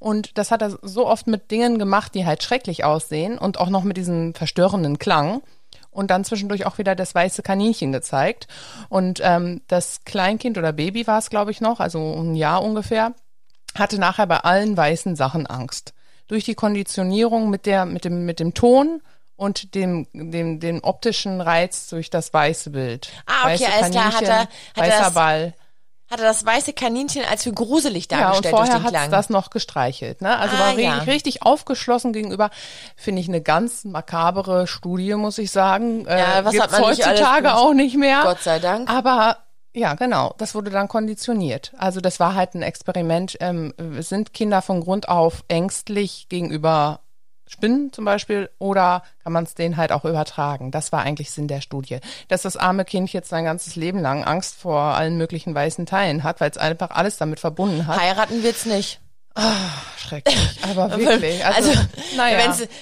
Und 0.00 0.36
das 0.36 0.50
hat 0.50 0.62
er 0.62 0.76
so 0.82 1.06
oft 1.06 1.28
mit 1.28 1.52
Dingen 1.52 1.78
gemacht, 1.78 2.16
die 2.16 2.26
halt 2.26 2.42
schrecklich 2.42 2.82
aussehen 2.82 3.38
und 3.38 3.60
auch 3.60 3.68
noch 3.68 3.84
mit 3.84 3.98
diesem 3.98 4.34
verstörenden 4.34 4.98
Klang. 4.98 5.42
Und 5.92 6.10
dann 6.10 6.24
zwischendurch 6.24 6.66
auch 6.66 6.78
wieder 6.78 6.96
das 6.96 7.14
weiße 7.14 7.42
Kaninchen 7.42 7.92
gezeigt. 7.92 8.48
Und 8.88 9.20
ähm, 9.22 9.60
das 9.68 10.00
Kleinkind 10.04 10.58
oder 10.58 10.72
Baby 10.72 11.06
war 11.06 11.20
es, 11.20 11.30
glaube 11.30 11.52
ich, 11.52 11.60
noch, 11.60 11.78
also 11.78 12.00
ein 12.00 12.34
Jahr 12.34 12.64
ungefähr, 12.64 13.14
hatte 13.76 14.00
nachher 14.00 14.26
bei 14.26 14.38
allen 14.38 14.76
weißen 14.76 15.14
Sachen 15.14 15.46
Angst. 15.46 15.94
Durch 16.26 16.42
die 16.42 16.56
Konditionierung 16.56 17.48
mit 17.48 17.64
der, 17.64 17.86
mit 17.86 18.04
dem, 18.04 18.26
mit 18.26 18.40
dem 18.40 18.54
Ton 18.54 19.02
und 19.38 19.74
dem, 19.74 20.06
dem, 20.12 20.60
dem 20.60 20.84
optischen 20.84 21.40
Reiz 21.40 21.86
durch 21.88 22.10
das 22.10 22.34
weiße 22.34 22.70
Bild. 22.70 23.08
Ah, 23.24 23.44
okay, 23.44 23.52
weiße 23.52 23.66
alles 23.72 23.90
klar, 23.90 24.12
hat 24.12 24.22
er, 24.22 24.38
hat 24.40 24.48
weißer 24.74 25.04
das, 25.04 25.14
Ball 25.14 25.54
hat 26.10 26.20
er 26.20 26.26
das 26.26 26.44
weiße 26.44 26.72
Kaninchen 26.72 27.22
als 27.30 27.44
für 27.44 27.52
gruselig 27.52 28.08
dargestellt 28.08 28.52
ja, 28.52 28.58
und 28.58 28.66
vorher 28.66 28.82
hat 28.82 28.94
es 28.94 29.10
das 29.10 29.28
noch 29.28 29.50
gestreichelt. 29.50 30.22
Ne? 30.22 30.38
Also 30.38 30.56
ah, 30.56 30.60
war 30.60 30.78
ja. 30.78 30.94
richtig, 30.94 31.14
richtig 31.14 31.42
aufgeschlossen 31.42 32.12
gegenüber, 32.12 32.50
finde 32.96 33.20
ich 33.20 33.28
eine 33.28 33.42
ganz 33.42 33.84
makabere 33.84 34.66
Studie, 34.66 35.14
muss 35.14 35.36
ich 35.36 35.50
sagen. 35.50 36.06
Äh, 36.06 36.18
ja, 36.18 36.44
was 36.44 36.58
hat 36.58 36.72
man 36.72 36.82
heutzutage 36.82 37.54
auch 37.54 37.74
nicht 37.74 37.96
mehr. 37.96 38.22
Gott 38.22 38.42
sei 38.42 38.58
Dank. 38.58 38.90
Aber 38.90 39.36
ja, 39.74 39.94
genau. 39.94 40.34
Das 40.38 40.54
wurde 40.54 40.70
dann 40.70 40.88
konditioniert. 40.88 41.72
Also 41.76 42.00
das 42.00 42.18
war 42.18 42.34
halt 42.34 42.54
ein 42.54 42.62
Experiment. 42.62 43.36
Ähm, 43.40 43.74
sind 43.98 44.32
Kinder 44.32 44.62
von 44.62 44.80
Grund 44.80 45.10
auf 45.10 45.44
ängstlich 45.48 46.28
gegenüber 46.30 47.00
Spinnen 47.48 47.92
zum 47.92 48.04
Beispiel 48.04 48.50
oder 48.58 49.02
kann 49.24 49.32
man 49.32 49.44
es 49.44 49.54
denen 49.54 49.76
halt 49.76 49.92
auch 49.92 50.04
übertragen? 50.04 50.70
Das 50.70 50.92
war 50.92 51.02
eigentlich 51.02 51.30
Sinn 51.30 51.48
der 51.48 51.60
Studie. 51.60 51.98
Dass 52.28 52.42
das 52.42 52.56
arme 52.56 52.84
Kind 52.84 53.12
jetzt 53.12 53.30
sein 53.30 53.44
ganzes 53.44 53.74
Leben 53.76 54.00
lang 54.00 54.24
Angst 54.24 54.56
vor 54.56 54.80
allen 54.80 55.16
möglichen 55.16 55.54
weißen 55.54 55.86
Teilen 55.86 56.22
hat, 56.22 56.40
weil 56.40 56.50
es 56.50 56.58
einfach 56.58 56.90
alles 56.90 57.16
damit 57.16 57.40
verbunden 57.40 57.86
hat. 57.86 58.00
Heiraten 58.00 58.42
wird's 58.42 58.66
nicht. 58.66 59.00
Ach, 59.40 59.96
schrecklich, 59.96 60.58
aber 60.62 60.90
wirklich. 60.98 61.44
Also, 61.44 61.70
also 61.70 61.80
naja. 62.16 62.38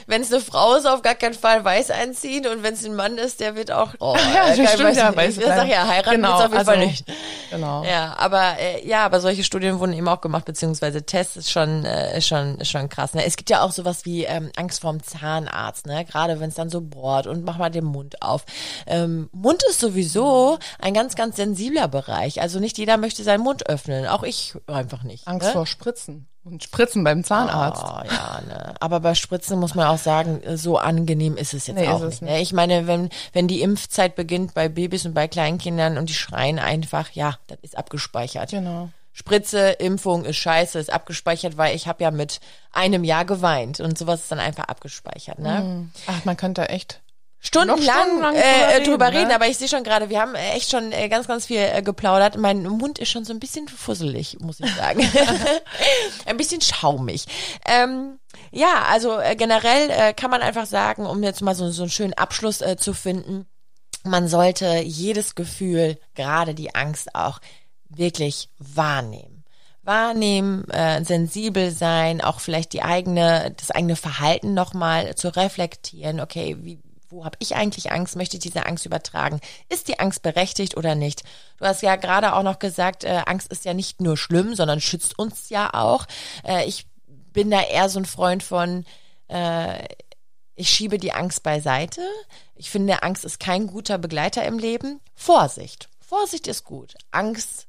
wenn 0.07 0.23
es 0.23 0.33
eine 0.33 0.41
Frau 0.41 0.75
ist, 0.75 0.87
auf 0.87 1.03
gar 1.03 1.15
keinen 1.15 1.35
Fall 1.35 1.63
weiß 1.63 1.91
einziehen 1.91 2.47
und 2.47 2.63
wenn 2.63 2.73
es 2.73 2.85
ein 2.85 2.95
Mann 2.95 3.19
ist, 3.19 3.41
der 3.41 3.57
wird 3.57 3.71
auch. 3.71 3.93
Oh, 4.01 4.17
ja, 4.35 4.57
das 4.57 4.73
stimmt 4.73 4.89
weiß, 4.89 4.97
ja, 4.97 5.15
weiß 5.15 5.37
ich 5.37 5.45
sag 5.45 5.69
ja, 5.69 5.87
heiraten 5.87 6.17
genau, 6.17 6.33
auf 6.33 6.43
jeden 6.45 6.57
also, 6.57 6.71
Fall 6.71 6.87
nicht. 6.87 7.05
Genau. 7.51 7.85
Ja, 7.85 8.17
aber 8.19 8.59
äh, 8.59 8.87
ja, 8.87 9.05
aber 9.05 9.21
solche 9.21 9.45
Studien 9.45 9.79
wurden 9.79 9.93
eben 9.93 10.09
auch 10.09 10.21
gemacht 10.21 10.45
beziehungsweise 10.45 11.05
Tests 11.05 11.37
ist 11.37 11.51
schon 11.51 11.85
äh, 11.85 12.19
ist 12.19 12.27
schon 12.27 12.59
ist 12.59 12.71
schon 12.71 12.89
krass. 12.89 13.15
Ne? 13.15 13.25
Es 13.25 13.37
gibt 13.37 13.51
ja 13.51 13.63
auch 13.63 13.73
sowas 13.73 14.05
wie 14.05 14.25
ähm, 14.25 14.51
Angst 14.57 14.81
vorm 14.81 15.03
Zahnarzt, 15.03 15.87
ne? 15.87 16.05
Gerade 16.05 16.41
wenn 16.41 16.49
es 16.49 16.55
dann 16.55 16.71
so 16.71 16.81
bohrt 16.81 17.27
und 17.27 17.45
mach 17.45 17.59
mal 17.59 17.71
den 17.71 17.85
Mund 17.85 18.23
auf. 18.23 18.45
Ähm, 18.87 19.29
Mund 19.33 19.63
ist 19.69 19.81
sowieso 19.81 20.59
ein 20.79 20.95
ganz 20.95 21.15
ganz 21.15 21.37
sensibler 21.37 21.89
Bereich. 21.89 22.41
Also 22.41 22.59
nicht 22.59 22.79
jeder 22.79 22.97
möchte 22.97 23.23
seinen 23.23 23.43
Mund 23.43 23.69
öffnen, 23.69 24.07
auch 24.07 24.23
ich 24.23 24.55
einfach 24.67 25.03
nicht. 25.03 25.27
Angst 25.27 25.49
ne? 25.49 25.53
vor 25.53 25.67
Spritzen. 25.67 26.29
Und 26.49 26.63
Spritzen 26.63 27.03
beim 27.03 27.25
Zahnarzt. 27.25 27.83
Oh, 27.85 28.03
ja, 28.09 28.41
ne. 28.47 28.75
Aber 28.79 29.01
bei 29.01 29.17
Spritzen 29.17 29.59
muss 29.59 29.75
man 29.75 29.89
auch 29.89 29.99
sagen, 29.99 30.41
so 30.55 30.79
angenehm 30.79 31.37
ist 31.37 31.55
es 31.55 31.67
jetzt 31.67 31.77
nee, 31.77 31.89
auch 31.89 32.05
nicht, 32.05 32.23
ne? 32.23 32.41
Ich 32.41 32.53
meine, 32.53 32.87
wenn, 32.87 33.11
wenn 33.33 33.49
die 33.49 33.63
Impfzeit 33.63 34.15
beginnt 34.15 34.55
bei 34.55 34.69
Babys 34.69 35.07
und 35.07 35.15
bei 35.15 35.27
Kleinkindern 35.27 35.99
und 35.99 36.09
die 36.09 36.15
schreien 36.15 36.61
einfach, 36.61 37.11
ja, 37.11 37.37
das 37.49 37.59
ist 37.63 37.77
abgespeichert. 37.77 38.51
Genau. 38.51 38.91
Spritze, 39.13 39.71
Impfung 39.71 40.25
ist 40.25 40.37
scheiße, 40.37 40.79
ist 40.79 40.93
abgespeichert, 40.93 41.57
weil 41.57 41.75
ich 41.75 41.89
habe 41.89 42.05
ja 42.05 42.13
mit 42.13 42.39
einem 42.71 43.03
Jahr 43.03 43.25
geweint 43.25 43.81
und 43.81 43.99
sowas 43.99 44.21
ist 44.21 44.31
dann 44.31 44.39
einfach 44.39 44.65
abgespeichert, 44.65 45.41
ne? 45.41 45.63
Mhm. 45.63 45.91
Ach, 46.07 46.25
man 46.25 46.37
könnte 46.37 46.69
echt 46.69 47.01
stundenlang, 47.41 48.07
stundenlang 48.07 48.35
äh, 48.35 48.41
drüber, 48.41 48.77
reden, 48.77 48.85
drüber 48.85 49.13
reden, 49.13 49.29
ne? 49.29 49.35
aber 49.35 49.49
ich 49.49 49.59
sehe 49.59 49.69
schon 49.69 49.85
gerade, 49.85 50.09
wir 50.09 50.21
haben 50.21 50.35
echt 50.35 50.71
schon 50.71 50.93
äh, 50.93 51.09
ganz, 51.09 51.27
ganz 51.27 51.47
viel 51.47 51.59
äh, 51.59 51.83
geplaudert. 51.83 52.37
Mein 52.37 52.63
Mund 52.63 52.99
ist 52.99 53.11
schon 53.11 53.25
so 53.25 53.33
ein 53.33 53.41
bisschen 53.41 53.69
fusselig, 53.69 54.39
muss 54.41 54.61
ich 54.61 54.75
sagen. 54.75 55.01
ein 56.27 56.37
bisschen 56.37 56.61
schaumig. 56.61 57.27
Ähm, 57.67 58.19
ja, 58.51 58.85
also 58.91 59.19
äh, 59.19 59.37
generell 59.37 59.91
äh, 59.91 60.13
kann 60.13 60.31
man 60.31 60.43
einfach 60.43 60.67
sagen, 60.67 61.07
um 61.07 61.23
jetzt 61.23 61.43
mal 61.43 61.55
so, 61.55 61.71
so 61.71 61.83
einen 61.83 61.91
schönen 61.91 62.15
Abschluss 62.15 62.61
äh, 62.61 62.77
zu 62.77 62.95
finden, 62.95 63.47
man 64.03 64.29
sollte 64.29 64.79
jedes 64.79 65.35
Gefühl, 65.35 65.99
gerade 66.15 66.55
die 66.55 66.75
Angst 66.75 67.15
auch, 67.15 67.41
wirklich 67.89 68.51
wahrnehmen 68.59 69.37
wahrnehmen, 69.87 70.69
äh, 70.71 71.03
sensibel 71.05 71.71
sein, 71.71 72.21
auch 72.21 72.41
vielleicht 72.41 72.73
die 72.73 72.83
eigene, 72.83 73.55
das 73.57 73.71
eigene 73.71 73.97
Verhalten 73.97 74.53
nochmal 74.53 75.15
zu 75.15 75.35
reflektieren. 75.35 76.21
Okay, 76.21 76.57
wie, 76.61 76.81
wo 77.09 77.25
habe 77.25 77.37
ich 77.41 77.55
eigentlich 77.55 77.93
Angst? 77.93 78.17
Möchte 78.17 78.37
ich 78.37 78.43
diese 78.43 78.67
Angst 78.67 78.87
übertragen? 78.87 79.41
Ist 79.69 79.89
die 79.89 79.99
Angst 79.99 80.23
berechtigt 80.23 80.77
oder 80.77 80.95
nicht? 80.95 81.23
Du 81.59 81.65
hast 81.65 81.83
ja 81.83 81.97
gerade 81.97 82.35
auch 82.35 82.43
noch 82.43 82.59
gesagt, 82.59 83.05
äh, 83.05 83.23
Angst 83.27 83.49
ist 83.49 83.65
ja 83.65 83.75
nicht 83.75 84.01
nur 84.01 84.17
schlimm, 84.17 84.55
sondern 84.55 84.81
schützt 84.81 85.19
uns 85.19 85.49
ja 85.49 85.73
auch. 85.75 86.07
Äh, 86.45 86.67
ich 86.67 86.87
bin 87.07 87.51
da 87.51 87.63
eher 87.63 87.89
so 87.89 88.01
ein 88.01 88.07
Freund 88.07 88.43
von, 88.43 88.85
äh, 89.29 89.85
ich 90.55 90.71
schiebe 90.71 90.99
die 90.99 91.13
Angst 91.13 91.43
beiseite. 91.43 92.03
Ich 92.55 92.71
finde, 92.71 93.03
Angst 93.03 93.25
ist 93.25 93.39
kein 93.39 93.67
guter 93.67 93.99
Begleiter 93.99 94.45
im 94.45 94.59
Leben. 94.59 95.01
Vorsicht. 95.15 95.89
Vorsicht 96.01 96.47
ist 96.47 96.65
gut. 96.65 96.95
Angst 97.11 97.67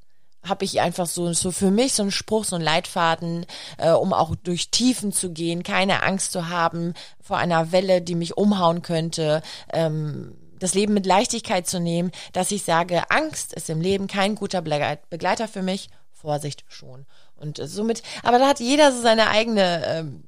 habe 0.48 0.66
ich 0.66 0.82
einfach 0.82 1.08
so, 1.08 1.32
so 1.34 1.52
für 1.52 1.72
mich 1.72 1.94
so 1.94 2.04
einen 2.04 2.12
Spruch, 2.12 2.46
so 2.46 2.56
einen 2.56 2.66
Leitfaden, 2.66 3.46
äh, 3.78 3.92
um 3.92 4.14
auch 4.14 4.36
durch 4.36 4.70
Tiefen 4.70 5.12
zu 5.12 5.32
gehen, 5.32 5.64
keine 5.64 6.04
Angst 6.04 6.32
zu 6.32 6.50
haben 6.50 6.94
vor 7.22 7.38
einer 7.38 7.72
Welle, 7.72 8.02
die 8.02 8.16
mich 8.16 8.38
umhauen 8.38 8.82
könnte, 8.82 9.42
ähm, 9.72 10.36
das 10.60 10.74
Leben 10.74 10.94
mit 10.94 11.06
Leichtigkeit 11.06 11.68
zu 11.68 11.80
nehmen, 11.80 12.12
dass 12.34 12.52
ich 12.52 12.64
sage, 12.64 13.12
Angst 13.12 13.54
ist 13.54 13.70
im 13.70 13.82
Leben 13.82 14.08
kein 14.08 14.36
guter 14.36 14.62
Begleiter 14.62 15.48
für 15.48 15.62
mich, 15.62 15.90
Vorsicht 16.14 16.64
schon. 16.68 17.06
Und 17.36 17.60
äh, 17.60 17.68
somit, 17.68 18.02
aber 18.24 18.40
da 18.40 18.48
hat 18.48 18.60
jeder 18.60 18.92
so 18.92 19.02
seine 19.02 19.30
eigene, 19.30 19.86
ähm, 19.86 20.24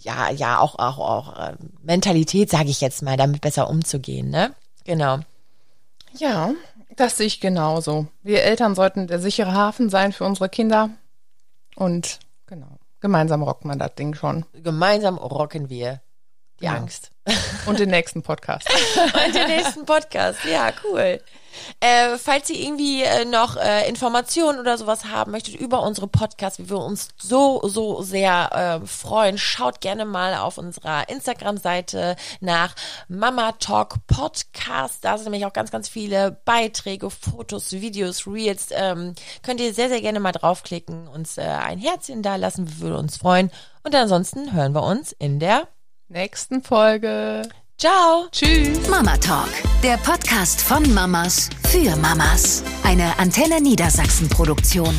ja, 0.00 0.30
ja, 0.30 0.58
auch, 0.60 0.78
auch, 0.78 0.98
auch 0.98 1.38
äh, 1.38 1.56
Mentalität, 1.82 2.50
sage 2.50 2.68
ich 2.70 2.80
jetzt 2.80 3.02
mal, 3.02 3.16
damit 3.16 3.40
besser 3.40 3.68
umzugehen, 3.68 4.30
ne? 4.30 4.54
Genau. 4.84 5.20
Ja, 6.16 6.52
das 6.96 7.16
sehe 7.16 7.26
ich 7.26 7.40
genauso. 7.40 8.06
Wir 8.22 8.42
Eltern 8.42 8.74
sollten 8.74 9.06
der 9.06 9.18
sichere 9.18 9.52
Hafen 9.52 9.90
sein 9.90 10.12
für 10.12 10.24
unsere 10.24 10.48
Kinder. 10.48 10.90
Und 11.76 12.18
genau. 12.46 12.78
Gemeinsam 13.00 13.42
rockt 13.42 13.64
man 13.64 13.78
das 13.78 13.94
Ding 13.94 14.14
schon. 14.14 14.44
Gemeinsam 14.52 15.18
rocken 15.18 15.70
wir 15.70 16.00
die 16.60 16.64
Ja. 16.64 16.74
Angst. 16.74 17.10
Und 17.66 17.78
den 17.78 17.90
nächsten 17.90 18.22
Podcast. 18.22 18.66
Und 19.26 19.34
den 19.34 19.48
nächsten 19.48 19.84
Podcast. 19.84 20.38
Ja, 20.50 20.70
cool. 20.84 21.20
Äh, 21.80 22.16
falls 22.18 22.48
ihr 22.50 22.60
irgendwie 22.60 23.02
äh, 23.02 23.24
noch 23.24 23.56
äh, 23.56 23.88
Informationen 23.88 24.58
oder 24.58 24.78
sowas 24.78 25.06
haben 25.06 25.32
möchtet 25.32 25.56
über 25.56 25.82
unsere 25.82 26.06
Podcasts, 26.06 26.58
wie 26.58 26.70
wir 26.70 26.78
uns 26.78 27.08
so, 27.16 27.60
so 27.64 28.02
sehr 28.02 28.80
äh, 28.82 28.86
freuen, 28.86 29.38
schaut 29.38 29.80
gerne 29.80 30.04
mal 30.04 30.34
auf 30.36 30.56
unserer 30.58 31.08
Instagram-Seite 31.08 32.16
nach 32.40 32.74
Mama 33.08 33.52
Talk 33.52 33.96
Podcast. 34.06 35.04
Da 35.04 35.16
sind 35.18 35.24
nämlich 35.24 35.46
auch 35.46 35.52
ganz, 35.52 35.70
ganz 35.70 35.88
viele 35.88 36.40
Beiträge, 36.44 37.10
Fotos, 37.10 37.72
Videos, 37.72 38.26
Reels. 38.26 38.68
Ähm, 38.70 39.14
könnt 39.42 39.60
ihr 39.60 39.74
sehr, 39.74 39.88
sehr 39.88 40.00
gerne 40.00 40.20
mal 40.20 40.32
draufklicken, 40.32 41.08
uns 41.08 41.38
äh, 41.38 41.42
ein 41.42 41.78
Herzchen 41.78 42.22
da 42.22 42.36
lassen. 42.36 42.68
Wir 42.68 42.80
würden 42.80 42.98
uns 42.98 43.16
freuen. 43.18 43.50
Und 43.82 43.94
ansonsten 43.94 44.52
hören 44.52 44.74
wir 44.74 44.82
uns 44.82 45.12
in 45.12 45.40
der 45.40 45.68
Nächsten 46.10 46.62
Folge. 46.62 47.42
Ciao! 47.76 48.28
Tschüss. 48.32 48.88
Mama 48.88 49.18
Talk, 49.18 49.50
der 49.82 49.98
Podcast 49.98 50.62
von 50.62 50.82
Mamas 50.94 51.50
für 51.68 51.94
Mamas. 51.96 52.62
Eine 52.82 53.18
Antenne 53.18 53.60
Niedersachsen 53.60 54.26
Produktion. 54.30 54.94